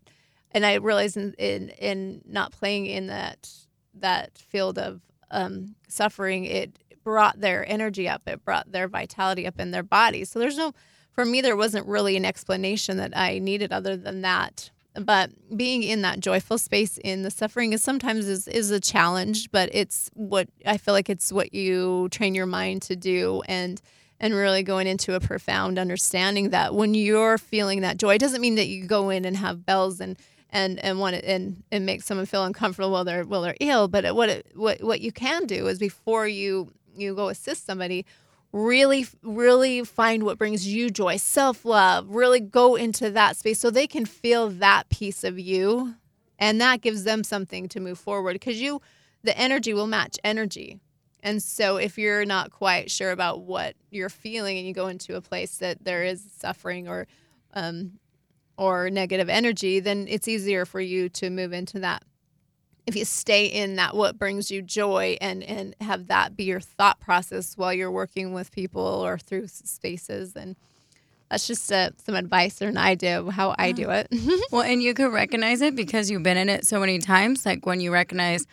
and 0.51 0.65
I 0.65 0.75
realized 0.75 1.17
in 1.17 1.33
in, 1.37 1.69
in 1.69 2.21
not 2.25 2.51
playing 2.51 2.85
in 2.85 3.07
that 3.07 3.49
that 3.95 4.37
field 4.37 4.77
of 4.77 5.01
um, 5.31 5.75
suffering 5.87 6.45
it 6.45 6.77
brought 7.03 7.41
their 7.41 7.67
energy 7.69 8.07
up 8.07 8.21
it 8.27 8.45
brought 8.45 8.71
their 8.71 8.87
vitality 8.87 9.47
up 9.47 9.59
in 9.59 9.71
their 9.71 9.83
body. 9.83 10.25
So 10.25 10.39
there's 10.39 10.57
no 10.57 10.73
for 11.11 11.25
me 11.25 11.41
there 11.41 11.57
wasn't 11.57 11.87
really 11.87 12.15
an 12.15 12.25
explanation 12.25 12.97
that 12.97 13.17
I 13.17 13.39
needed 13.39 13.71
other 13.71 13.97
than 13.97 14.21
that. 14.21 14.69
But 14.95 15.31
being 15.57 15.81
in 15.81 16.03
that 16.03 16.19
joyful 16.19 16.59
space 16.59 16.99
in 16.99 17.23
the 17.23 17.31
suffering 17.31 17.73
is 17.73 17.81
sometimes 17.81 18.27
is, 18.27 18.47
is 18.47 18.69
a 18.69 18.79
challenge 18.79 19.51
but 19.51 19.67
it's 19.73 20.11
what 20.13 20.47
i 20.67 20.77
feel 20.77 20.93
like 20.93 21.09
it's 21.09 21.31
what 21.31 21.51
you 21.51 22.07
train 22.11 22.35
your 22.35 22.45
mind 22.45 22.83
to 22.83 22.95
do 22.95 23.41
and 23.47 23.81
and 24.23 24.33
really 24.33 24.63
going 24.63 24.87
into 24.87 25.15
a 25.15 25.19
profound 25.19 25.77
understanding 25.77 26.51
that 26.51 26.73
when 26.73 26.93
you're 26.93 27.37
feeling 27.37 27.81
that 27.81 27.97
joy 27.97 28.15
it 28.15 28.19
doesn't 28.19 28.39
mean 28.39 28.55
that 28.55 28.67
you 28.67 28.87
go 28.87 29.09
in 29.09 29.25
and 29.25 29.35
have 29.35 29.65
bells 29.65 29.99
and 29.99 30.17
and 30.49 30.79
and 30.79 30.97
want 30.97 31.13
it 31.13 31.25
and 31.25 31.61
and 31.73 31.85
make 31.85 32.01
someone 32.01 32.25
feel 32.25 32.45
uncomfortable 32.45 32.89
while 32.89 33.03
they're 33.03 33.25
while 33.25 33.41
they're 33.41 33.57
ill 33.59 33.89
but 33.89 34.15
what 34.15 34.29
it, 34.29 34.47
what 34.55 34.81
what 34.81 35.01
you 35.01 35.11
can 35.11 35.45
do 35.45 35.67
is 35.67 35.77
before 35.77 36.25
you 36.25 36.71
you 36.95 37.13
go 37.13 37.27
assist 37.27 37.65
somebody 37.65 38.05
really 38.53 39.05
really 39.23 39.83
find 39.83 40.23
what 40.23 40.37
brings 40.37 40.65
you 40.65 40.89
joy 40.89 41.17
self-love 41.17 42.07
really 42.07 42.39
go 42.39 42.75
into 42.75 43.09
that 43.09 43.35
space 43.35 43.59
so 43.59 43.69
they 43.69 43.87
can 43.87 44.05
feel 44.05 44.49
that 44.49 44.87
piece 44.89 45.23
of 45.23 45.37
you. 45.37 45.95
And 46.39 46.59
that 46.61 46.81
gives 46.81 47.03
them 47.03 47.23
something 47.23 47.69
to 47.69 47.79
move 47.79 47.99
forward 47.99 48.33
because 48.33 48.61
you 48.61 48.81
the 49.23 49.37
energy 49.37 49.73
will 49.73 49.87
match 49.87 50.17
energy 50.23 50.79
and 51.23 51.41
so 51.41 51.77
if 51.77 51.97
you're 51.97 52.25
not 52.25 52.51
quite 52.51 52.91
sure 52.91 53.11
about 53.11 53.41
what 53.41 53.75
you're 53.89 54.09
feeling 54.09 54.57
and 54.57 54.67
you 54.67 54.73
go 54.73 54.87
into 54.87 55.15
a 55.15 55.21
place 55.21 55.57
that 55.57 55.83
there 55.83 56.03
is 56.03 56.23
suffering 56.37 56.87
or 56.87 57.07
um, 57.53 57.93
or 58.57 58.89
negative 58.89 59.29
energy 59.29 59.79
then 59.79 60.05
it's 60.07 60.27
easier 60.27 60.65
for 60.65 60.81
you 60.81 61.09
to 61.09 61.29
move 61.29 61.53
into 61.53 61.79
that 61.79 62.03
if 62.85 62.95
you 62.95 63.05
stay 63.05 63.45
in 63.45 63.77
that 63.77 63.95
what 63.95 64.19
brings 64.19 64.51
you 64.51 64.61
joy 64.61 65.17
and 65.21 65.43
and 65.43 65.75
have 65.81 66.07
that 66.07 66.35
be 66.35 66.43
your 66.43 66.59
thought 66.59 66.99
process 66.99 67.57
while 67.57 67.73
you're 67.73 67.91
working 67.91 68.33
with 68.33 68.51
people 68.51 68.81
or 68.81 69.17
through 69.17 69.47
spaces 69.47 70.35
and 70.35 70.55
that's 71.33 71.47
just 71.47 71.71
uh, 71.71 71.89
some 71.97 72.13
advice 72.13 72.61
or 72.61 72.67
an 72.67 72.77
idea 72.77 73.19
of 73.19 73.29
how 73.29 73.55
I 73.57 73.71
do 73.71 73.89
it. 73.89 74.07
well, 74.51 74.61
and 74.61 74.83
you 74.83 74.93
could 74.93 75.11
recognize 75.11 75.61
it 75.61 75.75
because 75.75 76.11
you've 76.11 76.21
been 76.21 76.37
in 76.37 76.47
it 76.47 76.63
so 76.63 76.79
many 76.79 76.99
times. 76.99 77.43
Like 77.43 77.65
when 77.65 77.81
you 77.81 77.91
recognize, 77.91 78.45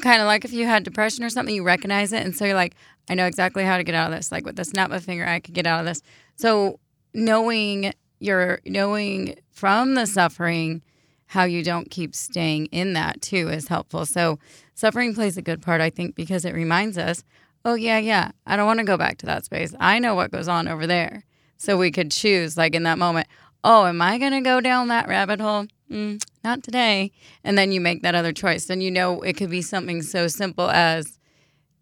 kind 0.00 0.20
of 0.20 0.26
like 0.26 0.44
if 0.44 0.52
you 0.52 0.66
had 0.66 0.84
depression 0.84 1.24
or 1.24 1.30
something, 1.30 1.54
you 1.54 1.62
recognize 1.64 2.12
it. 2.12 2.24
And 2.24 2.36
so 2.36 2.44
you're 2.44 2.54
like, 2.54 2.74
I 3.08 3.14
know 3.14 3.26
exactly 3.26 3.64
how 3.64 3.76
to 3.76 3.84
get 3.84 3.94
out 3.94 4.10
of 4.10 4.16
this. 4.16 4.32
Like 4.32 4.44
with 4.44 4.56
the 4.56 4.64
snap 4.64 4.90
of 4.90 4.96
a 4.96 5.00
finger, 5.00 5.26
I 5.26 5.40
could 5.40 5.54
get 5.54 5.66
out 5.66 5.80
of 5.80 5.86
this. 5.86 6.02
So 6.36 6.80
knowing 7.14 7.92
your, 8.18 8.60
knowing 8.66 9.36
from 9.50 9.94
the 9.94 10.06
suffering, 10.06 10.82
how 11.26 11.44
you 11.44 11.62
don't 11.62 11.90
keep 11.90 12.14
staying 12.14 12.66
in 12.66 12.92
that 12.92 13.20
too 13.20 13.48
is 13.48 13.68
helpful. 13.68 14.06
So 14.06 14.38
suffering 14.74 15.14
plays 15.14 15.36
a 15.36 15.42
good 15.42 15.62
part, 15.62 15.80
I 15.80 15.90
think, 15.90 16.14
because 16.14 16.44
it 16.44 16.54
reminds 16.54 16.98
us, 16.98 17.24
oh, 17.64 17.74
yeah, 17.74 17.98
yeah, 17.98 18.30
I 18.46 18.56
don't 18.56 18.66
want 18.66 18.78
to 18.78 18.84
go 18.84 18.96
back 18.96 19.18
to 19.18 19.26
that 19.26 19.44
space. 19.44 19.74
I 19.80 19.98
know 19.98 20.14
what 20.14 20.30
goes 20.30 20.46
on 20.46 20.68
over 20.68 20.86
there. 20.86 21.24
So 21.58 21.76
we 21.76 21.90
could 21.90 22.12
choose, 22.12 22.56
like 22.56 22.74
in 22.74 22.84
that 22.84 22.98
moment, 22.98 23.26
oh, 23.64 23.86
am 23.86 24.00
I 24.00 24.18
going 24.18 24.32
to 24.32 24.40
go 24.40 24.60
down 24.60 24.88
that 24.88 25.08
rabbit 25.08 25.40
hole? 25.40 25.66
Mm, 25.90 26.22
not 26.46 26.62
today. 26.62 27.10
And 27.44 27.58
then 27.58 27.72
you 27.72 27.80
make 27.80 28.02
that 28.02 28.14
other 28.14 28.32
choice. 28.32 28.64
Then 28.66 28.80
you 28.80 28.90
know 28.90 29.20
it 29.20 29.34
could 29.36 29.50
be 29.50 29.60
something 29.62 30.00
so 30.00 30.28
simple 30.28 30.70
as 30.70 31.18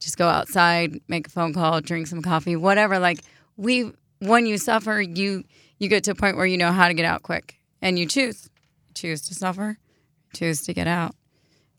just 0.01 0.17
go 0.19 0.27
outside, 0.29 1.01
make 1.07 1.29
a 1.29 1.31
phone 1.31 1.55
call, 1.55 1.81
drink 1.81 2.07
some 2.09 2.23
coffee, 2.23 2.57
whatever. 2.57 2.99
Like 2.99 3.21
we, 3.57 3.93
when 4.19 4.47
you 4.47 4.59
suffer, 4.59 5.01
you 5.01 5.45
you 5.79 5.89
get 5.89 6.05
to 6.05 6.13
a 6.13 6.15
point 6.15 6.37
where 6.37 6.47
you 6.47 6.57
know 6.57 6.73
how 6.73 6.89
to 6.89 6.95
get 6.95 7.05
out 7.05 7.23
quick 7.23 7.57
and 7.83 7.99
you 7.99 8.07
choose. 8.07 8.49
Choose 8.95 9.21
to 9.23 9.35
suffer, 9.35 9.77
choose 10.33 10.63
to 10.63 10.73
get 10.73 10.87
out. 10.87 11.15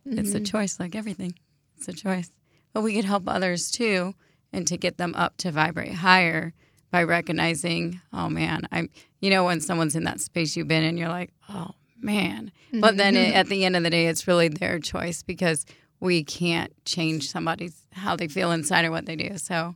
It's 0.06 0.36
a 0.36 0.40
Mhm. 0.42 0.46
choice, 0.46 0.80
like 0.80 0.96
everything. 0.96 1.34
It's 1.78 1.88
a 1.88 1.94
choice. 1.94 2.30
But 2.74 2.82
we 2.82 2.94
can 2.94 3.04
help 3.06 3.24
others 3.28 3.72
too 3.72 4.14
and 4.54 4.68
to 4.68 4.78
get 4.78 4.98
them 4.98 5.14
up 5.16 5.38
to 5.38 5.52
vibrate 5.52 5.94
higher 5.96 6.54
by 6.92 7.04
recognizing, 7.04 8.02
oh 8.14 8.30
man, 8.30 8.68
I'm, 8.72 8.90
you 9.22 9.30
know, 9.30 9.46
when 9.46 9.60
someone's 9.62 9.96
in 9.96 10.04
that 10.04 10.20
space 10.20 10.56
you've 10.56 10.68
been 10.68 10.84
in, 10.84 10.98
you're 10.98 11.10
like, 11.10 11.32
oh 11.50 11.72
man. 12.06 12.52
But 12.74 12.98
then 12.98 13.16
it, 13.16 13.36
at 13.36 13.48
the 13.48 13.66
end 13.66 13.76
of 13.76 13.84
the 13.84 13.90
day, 13.90 14.08
it's 14.08 14.28
really 14.28 14.48
their 14.50 14.80
choice 14.80 15.24
because 15.24 15.66
we 16.00 16.24
can't 16.24 16.72
change 16.86 17.30
somebody's 17.30 17.76
how 17.94 18.16
they 18.16 18.28
feel 18.28 18.52
inside 18.52 18.86
or 18.86 18.92
what 18.92 19.06
they 19.06 19.16
do. 19.16 19.38
So, 19.38 19.76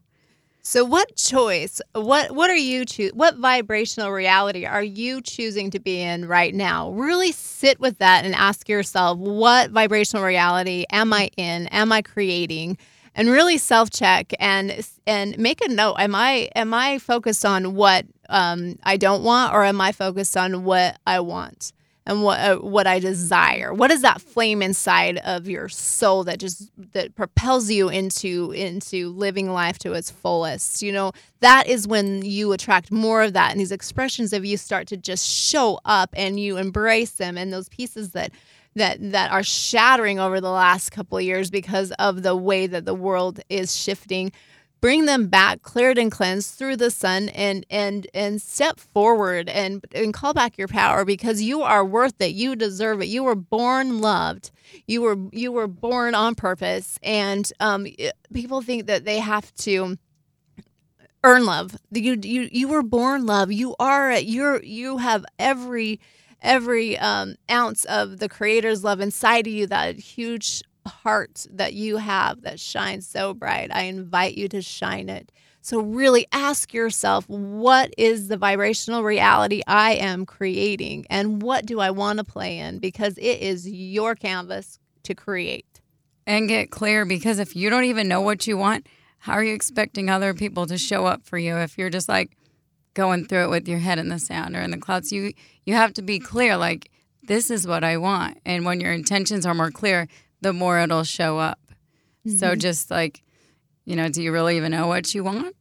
So 0.62 0.84
what 0.84 1.16
choice? 1.16 1.82
What 1.94 2.32
what 2.32 2.50
are 2.50 2.56
you 2.56 2.86
choose? 2.86 3.12
What 3.14 3.38
vibrational 3.38 4.12
reality 4.12 4.66
are 4.66 4.84
you 4.84 5.22
choosing 5.22 5.72
to 5.72 5.80
be 5.80 6.02
in 6.02 6.28
right 6.28 6.54
now? 6.54 6.92
Really 6.92 7.32
sit 7.32 7.80
with 7.80 7.98
that 8.00 8.26
and 8.26 8.36
ask 8.36 8.68
yourself, 8.68 9.18
what 9.18 9.72
vibrational 9.72 10.24
reality 10.26 10.84
am 10.92 11.14
I 11.14 11.30
in? 11.38 11.68
Am 11.68 11.92
I 11.92 12.02
creating? 12.02 12.78
And 13.16 13.30
really 13.30 13.58
self 13.58 13.90
check 13.90 14.34
and 14.40 14.86
and 15.08 15.38
make 15.38 15.62
a 15.66 15.70
note. 15.70 15.96
Am 16.00 16.14
I 16.14 16.50
am 16.56 16.74
I 16.74 17.00
focused 17.00 17.46
on 17.46 17.76
what 17.76 18.06
um, 18.30 18.78
I 18.84 18.98
don't 18.98 19.24
want, 19.24 19.54
or 19.54 19.64
am 19.64 19.82
I 19.82 19.92
focused 19.94 20.38
on 20.38 20.64
what 20.64 21.00
I 21.08 21.20
want? 21.22 21.72
And 22.10 22.24
what 22.24 22.40
uh, 22.40 22.56
what 22.58 22.88
I 22.88 22.98
desire. 22.98 23.72
What 23.72 23.92
is 23.92 24.02
that 24.02 24.20
flame 24.20 24.64
inside 24.64 25.20
of 25.20 25.48
your 25.48 25.70
soul 25.70 26.24
that 26.24 26.40
just 26.40 26.72
that 26.94 27.16
propels 27.16 27.70
you 27.70 27.88
into 27.88 28.52
into 28.52 29.10
living 29.10 29.54
life 29.54 29.78
to 29.80 29.94
its 29.94 30.10
fullest? 30.10 30.82
You 30.82 30.92
know, 30.92 31.12
that 31.42 31.68
is 31.68 31.88
when 31.88 32.26
you 32.26 32.52
attract 32.52 32.92
more 32.92 33.22
of 33.22 33.34
that 33.34 33.52
and 33.52 33.60
these 33.60 33.72
expressions 33.72 34.34
of 34.34 34.44
you 34.44 34.58
start 34.58 34.88
to 34.88 34.98
just 34.98 35.26
show 35.26 35.80
up 35.86 36.10
and 36.14 36.40
you 36.40 36.58
embrace 36.58 37.12
them 37.12 37.38
and 37.38 37.54
those 37.54 37.70
pieces 37.70 38.12
that 38.14 38.32
that 38.76 38.98
that 39.12 39.32
are 39.32 39.44
shattering 39.44 40.20
over 40.20 40.42
the 40.42 40.50
last 40.50 40.92
couple 40.92 41.22
years 41.22 41.52
because 41.52 41.92
of 42.00 42.24
the 42.24 42.36
way 42.36 42.66
that 42.66 42.86
the 42.86 42.96
world 42.96 43.40
is 43.50 43.76
shifting 43.76 44.32
bring 44.82 45.06
them 45.06 45.28
back 45.28 45.62
cleared 45.62 45.98
and 45.98 46.12
cleansed 46.12 46.56
through 46.56 46.78
the 46.78 46.92
sun 46.92 47.30
and 47.30 47.66
and 47.70 48.08
and 48.14 48.42
step 48.42 48.80
forward 48.80 49.50
and 49.50 49.84
and 49.94 50.14
call 50.14 50.34
back 50.34 50.58
your 50.58 50.68
power 50.68 51.06
because 51.06 51.42
you 51.42 51.62
are 51.62 51.86
worth 51.86 52.20
it. 52.22 52.34
You 52.34 52.56
deserve 52.56 53.02
it. 53.02 53.08
You 53.08 53.24
were 53.24 53.36
born 53.36 54.00
loved. 54.00 54.52
You 54.88 55.02
were 55.02 55.18
you 55.32 55.52
were 55.52 55.68
born 55.68 56.16
on 56.16 56.36
purpose. 56.36 56.98
And 57.04 57.52
um 57.60 57.88
people 58.34 58.62
think 58.62 58.88
that 58.88 59.06
they 59.06 59.20
have 59.20 59.54
to 59.56 59.98
earn 61.24 61.46
love. 61.46 61.76
You 61.92 62.18
you 62.22 62.50
you 62.52 62.68
were 62.68 62.84
born 62.84 63.26
love. 63.26 63.52
You 63.52 63.76
are 63.80 64.18
you're 64.18 64.64
you 64.64 64.98
have 64.98 65.26
every 65.38 66.00
every 66.42 66.98
um 66.98 67.36
ounce 67.52 67.86
of 67.86 68.20
the 68.20 68.30
creator's 68.30 68.84
love 68.84 69.02
inside 69.02 69.48
of 69.48 69.54
you 69.54 69.68
that 69.68 70.00
huge 70.00 70.62
heart 70.86 71.46
that 71.52 71.74
you 71.74 71.98
have 71.98 72.42
that 72.42 72.60
shines 72.60 73.08
so 73.08 73.34
bright. 73.34 73.70
I 73.74 73.84
invite 73.84 74.36
you 74.36 74.48
to 74.50 74.62
shine 74.62 75.10
it. 75.10 75.32
So, 75.62 75.82
really 75.82 76.26
ask 76.32 76.74
yourself 76.74 77.28
what 77.28 77.94
is 77.98 78.30
the 78.30 78.38
vibrational 78.38 79.04
reality 79.04 79.62
I 79.68 79.94
am 79.96 80.26
creating 80.26 81.06
and 81.10 81.42
what 81.42 81.66
do 81.66 81.80
I 81.82 81.92
want 81.92 82.18
to 82.20 82.24
play 82.24 82.58
in? 82.60 82.80
Because 82.80 83.18
it 83.18 83.42
is 83.42 83.70
your 83.70 84.16
canvas 84.16 84.80
to 85.04 85.14
create. 85.14 85.66
and 86.26 86.48
get 86.48 86.70
clear 86.72 87.06
because 87.06 87.40
if 87.40 87.56
you 87.56 87.70
don't 87.70 87.86
even 87.86 88.08
know 88.08 88.22
what 88.22 88.46
you 88.48 88.56
want, 88.58 88.88
how 89.20 89.34
are 89.34 89.44
you 89.44 89.54
expecting 89.54 90.10
other 90.10 90.34
people 90.34 90.66
to 90.68 90.78
show 90.78 91.06
up 91.06 91.24
for 91.26 91.38
you 91.38 91.58
if 91.58 91.78
you're 91.78 91.90
just 91.90 92.08
like 92.08 92.38
going 92.94 93.26
through 93.26 93.46
it 93.46 93.50
with 93.50 93.68
your 93.68 93.80
head 93.80 94.00
in 94.00 94.10
the 94.10 94.20
sand 94.20 94.56
or 94.56 94.62
in 94.62 94.72
the 94.72 94.78
clouds? 94.78 95.12
You 95.12 95.34
you 95.66 95.74
have 95.76 95.94
to 95.94 96.02
be 96.02 96.20
clear 96.20 96.56
like 96.56 96.90
this 97.24 97.52
is 97.52 97.68
what 97.68 97.84
I 97.84 97.98
want. 97.98 98.40
And 98.46 98.64
when 98.66 98.80
your 98.80 98.94
intentions 98.94 99.46
are 99.46 99.54
more 99.54 99.72
clear, 99.72 100.08
the 100.42 100.54
more 100.54 100.80
it'll 100.80 101.04
show 101.04 101.38
up. 101.38 101.60
So 102.26 102.56
Mhm. 102.56 102.60
just 102.60 102.92
like, 102.92 103.24
you 103.86 103.96
know, 103.96 104.10
do 104.10 104.22
you 104.22 104.32
really 104.32 104.58
even 104.58 104.72
know 104.72 104.88
what 104.88 105.14
you 105.16 105.24
want? 105.24 105.56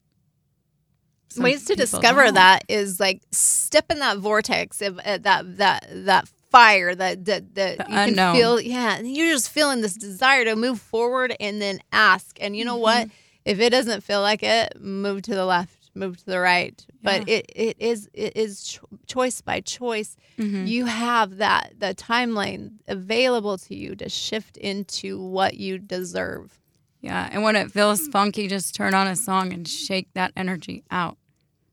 Some 1.30 1.44
Ways 1.44 1.64
to 1.66 1.74
discover 1.76 2.24
don't. 2.24 2.34
that 2.34 2.64
is 2.68 2.98
like 2.98 3.22
step 3.32 3.90
in 3.90 3.98
that 3.98 4.18
vortex 4.18 4.80
of 4.80 4.98
uh, 5.04 5.18
that 5.18 5.58
that 5.58 5.86
that 6.06 6.28
fire 6.50 6.94
that 6.94 7.24
that, 7.26 7.54
that 7.54 7.78
The 7.78 7.84
you 7.88 8.14
can 8.14 8.34
feel. 8.34 8.60
Yeah, 8.60 9.00
you're 9.00 9.32
just 9.34 9.50
feeling 9.50 9.82
this 9.82 9.94
desire 9.94 10.44
to 10.46 10.56
move 10.56 10.80
forward 10.80 11.34
and 11.38 11.60
then 11.60 11.80
ask. 11.92 12.38
And 12.40 12.56
you 12.56 12.64
know 12.64 12.76
what? 12.76 13.06
Mm-hmm. 13.08 13.14
If 13.44 13.60
it 13.60 13.70
doesn't 13.70 14.02
feel 14.02 14.20
like 14.22 14.42
it, 14.42 14.80
move 14.80 15.22
to 15.22 15.34
the 15.34 15.44
left, 15.44 15.77
move 15.98 16.16
to 16.18 16.24
the 16.26 16.38
right. 16.40 16.84
But 17.02 17.28
it, 17.28 17.46
it 17.54 17.76
is 17.80 18.08
it 18.12 18.36
is 18.36 18.62
cho- 18.62 18.88
choice 19.06 19.40
by 19.40 19.60
choice. 19.60 20.16
Mhm. 20.38 20.66
You 20.68 20.86
have 20.86 21.36
that 21.38 21.74
the 21.78 21.94
timeline 21.94 22.78
available 22.88 23.58
to 23.58 23.74
you 23.74 23.94
to 23.96 24.08
shift 24.08 24.56
into 24.56 25.20
what 25.20 25.54
you 25.54 25.78
deserve. 25.78 26.58
Yeah, 27.00 27.28
and 27.30 27.42
when 27.44 27.54
it 27.56 27.70
feels 27.70 28.08
funky, 28.08 28.48
just 28.48 28.74
turn 28.74 28.92
on 28.94 29.06
a 29.06 29.14
song 29.14 29.52
and 29.52 29.66
shake 29.68 30.08
that 30.14 30.32
energy 30.36 30.82
out. 30.90 31.16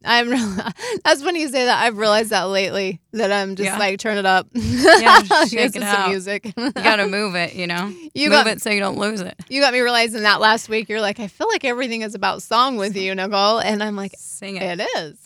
I'm 0.06 0.30
that's 1.04 1.24
when 1.24 1.36
you 1.36 1.48
say 1.50 1.66
that 1.66 1.84
I've 1.84 1.98
realized 1.98 2.30
that 2.30 2.44
lately 2.44 3.02
that 3.14 3.32
I'm 3.32 3.56
just 3.56 3.66
Yeah. 3.68 3.78
like 3.78 4.00
turn 4.00 4.18
it 4.18 4.26
up. 4.26 4.48
Yeah, 4.54 5.22
shake 5.24 5.52
Listen 5.54 5.64
it 5.64 5.72
to 5.80 5.86
out. 5.86 6.10
music. 6.10 6.54
You 6.58 6.72
got 6.72 6.98
to 6.98 7.08
move 7.10 7.36
it, 7.36 7.54
you 7.56 7.68
know. 7.68 7.94
You 8.14 8.30
move 8.30 8.44
got- 8.44 8.48
it 8.48 8.62
so 8.62 8.70
you 8.70 8.80
don't 8.80 8.98
lose 8.98 9.22
it. 9.22 9.36
You 9.50 9.62
got 9.62 9.74
me 9.74 9.80
realizing 9.80 10.24
that 10.24 10.40
last 10.42 10.70
week. 10.70 10.90
You're 10.90 11.02
like, 11.02 11.20
I 11.20 11.28
feel 11.28 11.48
like 11.48 11.64
everything 11.66 12.02
is 12.02 12.16
about 12.16 12.42
song 12.42 12.78
with 12.78 12.96
you, 12.96 13.14
Nicole, 13.16 13.60
and 13.60 13.82
I'm 13.84 13.96
like, 13.96 14.14
Sing 14.18 14.58
it. 14.58 14.80
it 14.80 14.88
is. 14.98 15.18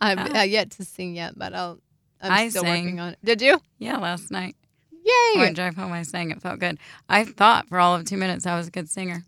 I've 0.00 0.32
Yeah. 0.32 0.42
yet 0.44 0.70
to 0.72 0.84
sing 0.84 1.14
yet, 1.16 1.38
but 1.38 1.54
I'll. 1.54 1.78
I'm 2.20 2.32
I 2.32 2.48
still 2.48 2.62
sang. 2.62 2.84
working 2.84 3.00
on 3.00 3.08
it. 3.10 3.18
Did 3.22 3.40
you? 3.42 3.60
Yeah, 3.78 3.98
last 3.98 4.30
night. 4.32 4.56
Yay! 4.92 5.38
When 5.40 5.48
I 5.48 5.52
drive 5.52 5.76
home, 5.76 5.92
I 5.92 6.02
sang. 6.02 6.30
It 6.32 6.42
felt 6.42 6.58
good. 6.58 6.78
I 7.08 7.24
thought 7.24 7.68
for 7.68 7.78
all 7.78 7.94
of 7.94 8.04
two 8.04 8.16
minutes 8.16 8.44
I 8.46 8.56
was 8.56 8.66
a 8.68 8.70
good 8.70 8.90
singer. 8.90 9.24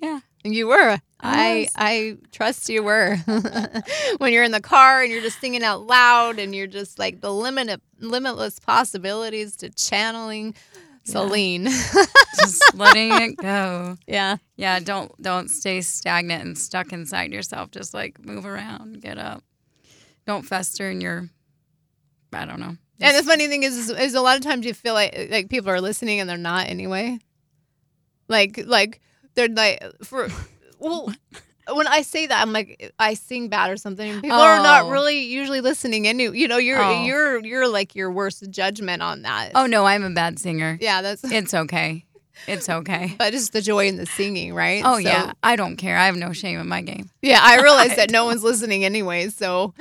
Yeah. 0.00 0.20
You 0.44 0.68
were. 0.68 0.98
I 0.98 1.00
I. 1.20 1.68
I 1.76 2.16
trust 2.32 2.68
you 2.68 2.82
were. 2.82 3.16
when 4.18 4.32
you're 4.32 4.42
in 4.44 4.52
the 4.52 4.60
car 4.60 5.02
and 5.02 5.12
you're 5.12 5.22
just 5.22 5.40
singing 5.40 5.62
out 5.62 5.86
loud 5.86 6.38
and 6.38 6.54
you're 6.54 6.66
just 6.66 6.98
like 6.98 7.20
the 7.20 7.32
limit 7.32 7.80
limitless 8.00 8.58
possibilities 8.58 9.56
to 9.56 9.70
channeling 9.70 10.54
Celine. 11.04 11.64
Just 12.38 12.74
letting 12.74 13.12
it 13.12 13.36
go. 13.36 13.96
yeah. 14.06 14.36
Yeah, 14.56 14.78
don't 14.80 15.20
don't 15.20 15.48
stay 15.48 15.80
stagnant 15.80 16.44
and 16.44 16.58
stuck 16.58 16.92
inside 16.92 17.32
yourself. 17.32 17.70
Just 17.70 17.92
like 17.92 18.24
move 18.24 18.46
around, 18.46 19.00
get 19.00 19.18
up. 19.18 19.42
Don't 20.26 20.42
fester 20.42 20.90
in 20.90 21.00
your. 21.00 21.28
I 22.32 22.44
don't 22.44 22.60
know. 22.60 22.76
And 23.00 23.16
the 23.16 23.24
funny 23.24 23.48
thing 23.48 23.64
is, 23.64 23.76
is, 23.76 23.90
is 23.90 24.14
a 24.14 24.20
lot 24.20 24.36
of 24.36 24.42
times 24.42 24.64
you 24.64 24.74
feel 24.74 24.94
like 24.94 25.28
like 25.30 25.50
people 25.50 25.70
are 25.70 25.80
listening 25.80 26.20
and 26.20 26.30
they're 26.30 26.36
not 26.38 26.68
anyway. 26.68 27.18
Like 28.28 28.62
like 28.64 29.00
they're 29.34 29.48
like 29.48 29.82
for 30.02 30.28
well. 30.78 31.12
When 31.72 31.86
I 31.86 32.02
say 32.02 32.26
that, 32.26 32.42
I'm 32.42 32.52
like 32.52 32.92
I 32.98 33.14
sing 33.14 33.48
bad 33.48 33.70
or 33.70 33.76
something. 33.76 34.10
and 34.10 34.20
People 34.20 34.36
are 34.36 34.56
not 34.60 34.82
Oh. 34.86 34.90
really 34.90 35.20
usually 35.26 35.60
listening. 35.60 36.08
Any, 36.08 36.24
you 36.24 36.48
know, 36.48 36.56
you're 36.58 36.82
Oh. 36.82 37.04
you're 37.04 37.38
you're 37.46 37.68
like 37.68 37.94
your 37.94 38.10
worst 38.10 38.50
judgment 38.50 39.00
on 39.00 39.22
that. 39.22 39.52
oh 39.54 39.66
no, 39.66 39.84
I'm 39.86 40.02
a 40.02 40.10
bad 40.10 40.40
singer. 40.40 40.76
yeah, 40.80 41.02
that's 41.02 41.22
It's 41.38 41.54
okay. 41.54 42.04
It's 42.48 42.68
okay. 42.68 43.14
but 43.16 43.32
it's 43.32 43.50
the 43.50 43.62
joy 43.62 43.86
in 43.86 43.96
the 43.96 44.06
singing, 44.06 44.52
right? 44.54 44.82
Oh 44.84 44.94
So- 44.94 44.98
yeah, 45.08 45.32
I 45.44 45.54
don't 45.54 45.76
care. 45.76 45.96
I 45.96 46.06
have 46.06 46.16
no 46.16 46.32
shame 46.32 46.58
in 46.58 46.66
my 46.66 46.82
game. 46.82 47.10
yeah. 47.22 47.38
I 47.40 47.62
realize 47.62 47.94
that 47.94 48.10
no 48.10 48.24
one's 48.30 48.42
listening 48.42 48.84
anyway, 48.84 49.28
so 49.28 49.72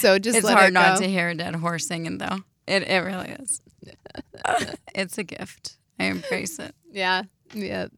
so 0.00 0.18
just 0.18 0.38
it's 0.38 0.46
let 0.46 0.54
hard 0.56 0.68
it 0.70 0.72
not 0.72 0.98
to 1.00 1.06
hear 1.06 1.28
a 1.28 1.34
dead 1.34 1.54
horse 1.56 1.86
singing 1.86 2.16
though. 2.16 2.38
It 2.66 2.82
it 2.88 3.00
really 3.04 3.28
is. 3.32 3.60
it's 4.94 5.18
a 5.18 5.22
gift. 5.22 5.76
I 6.00 6.04
embrace 6.04 6.58
it. 6.58 6.74
Yeah, 6.90 7.24
yeah. 7.52 7.88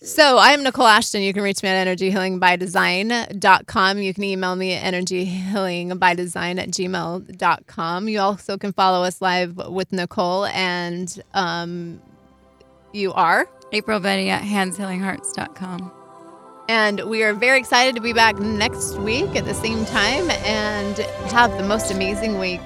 So 0.00 0.38
I'm 0.38 0.62
Nicole 0.62 0.86
Ashton. 0.86 1.22
You 1.22 1.32
can 1.32 1.42
reach 1.42 1.60
me 1.60 1.70
at 1.70 1.88
energyhealingbydesign.com. 1.88 3.98
You 3.98 4.14
can 4.14 4.22
email 4.22 4.54
me 4.54 4.74
at 4.74 4.94
energyhealingbydesign 4.94 6.60
at 6.60 6.70
gmail.com. 6.70 8.08
You 8.08 8.20
also 8.20 8.56
can 8.56 8.72
follow 8.72 9.02
us 9.02 9.20
live 9.20 9.56
with 9.56 9.92
Nicole 9.92 10.46
and 10.46 11.20
um, 11.34 12.00
you 12.92 13.12
are. 13.12 13.48
April 13.72 13.98
Beti 13.98 14.28
at 14.28 14.42
handshealinghearts.com. 14.42 15.90
And 16.68 17.00
we 17.00 17.24
are 17.24 17.34
very 17.34 17.58
excited 17.58 17.96
to 17.96 18.00
be 18.00 18.12
back 18.12 18.38
next 18.38 18.98
week 18.98 19.34
at 19.34 19.46
the 19.46 19.54
same 19.54 19.84
time 19.86 20.30
and 20.30 20.96
have 21.32 21.58
the 21.58 21.64
most 21.64 21.90
amazing 21.90 22.38
week. 22.38 22.60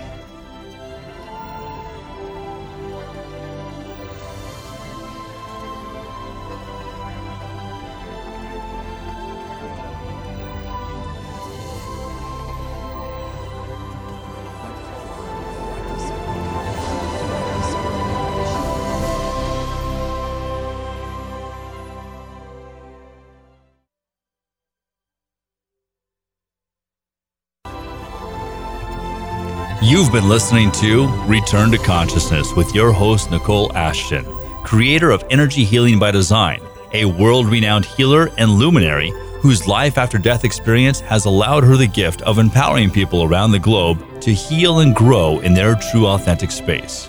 You've 30.03 30.11
been 30.11 30.29
listening 30.29 30.73
to 30.73 31.07
Return 31.29 31.71
to 31.71 31.79
Consciousness 31.79 32.57
with 32.57 32.75
your 32.75 32.91
host, 32.91 33.31
Nicole 33.31 33.73
Ashton, 33.77 34.25
creator 34.65 35.13
of 35.13 35.23
Energy 35.31 35.63
Healing 35.63 36.01
by 36.01 36.11
Design, 36.11 36.61
a 36.93 37.05
world 37.05 37.47
renowned 37.47 37.85
healer 37.85 38.29
and 38.37 38.51
luminary 38.51 39.11
whose 39.43 39.69
life 39.69 39.99
after 39.99 40.19
death 40.19 40.43
experience 40.43 40.99
has 40.99 41.25
allowed 41.25 41.63
her 41.63 41.77
the 41.77 41.87
gift 41.87 42.21
of 42.23 42.41
empowering 42.41 42.91
people 42.91 43.23
around 43.23 43.53
the 43.53 43.61
globe 43.61 44.05
to 44.23 44.35
heal 44.35 44.81
and 44.81 44.97
grow 44.97 45.39
in 45.39 45.55
their 45.55 45.77
true 45.77 46.09
authentic 46.09 46.51
space. 46.51 47.09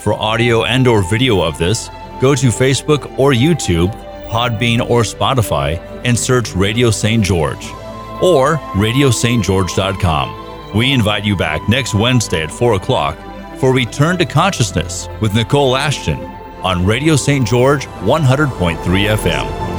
For 0.00 0.12
audio 0.14 0.64
and 0.64 0.88
or 0.88 1.08
video 1.08 1.40
of 1.40 1.58
this, 1.58 1.90
go 2.20 2.34
to 2.34 2.48
Facebook 2.48 3.16
or 3.20 3.30
YouTube, 3.30 3.94
Podbean 4.30 4.80
or 4.90 5.02
Spotify 5.02 5.78
and 6.04 6.18
search 6.18 6.56
Radio 6.56 6.90
St. 6.90 7.24
George 7.24 7.64
or 8.20 8.56
radiostgeorge.com. 8.74 10.51
We 10.74 10.92
invite 10.92 11.24
you 11.24 11.36
back 11.36 11.68
next 11.68 11.94
Wednesday 11.94 12.42
at 12.42 12.50
4 12.50 12.74
o'clock 12.74 13.18
for 13.58 13.74
Return 13.74 14.16
to 14.18 14.24
Consciousness 14.24 15.06
with 15.20 15.34
Nicole 15.34 15.76
Ashton 15.76 16.18
on 16.64 16.86
Radio 16.86 17.14
St. 17.14 17.46
George 17.46 17.86
100.3 17.86 18.76
FM. 19.16 19.71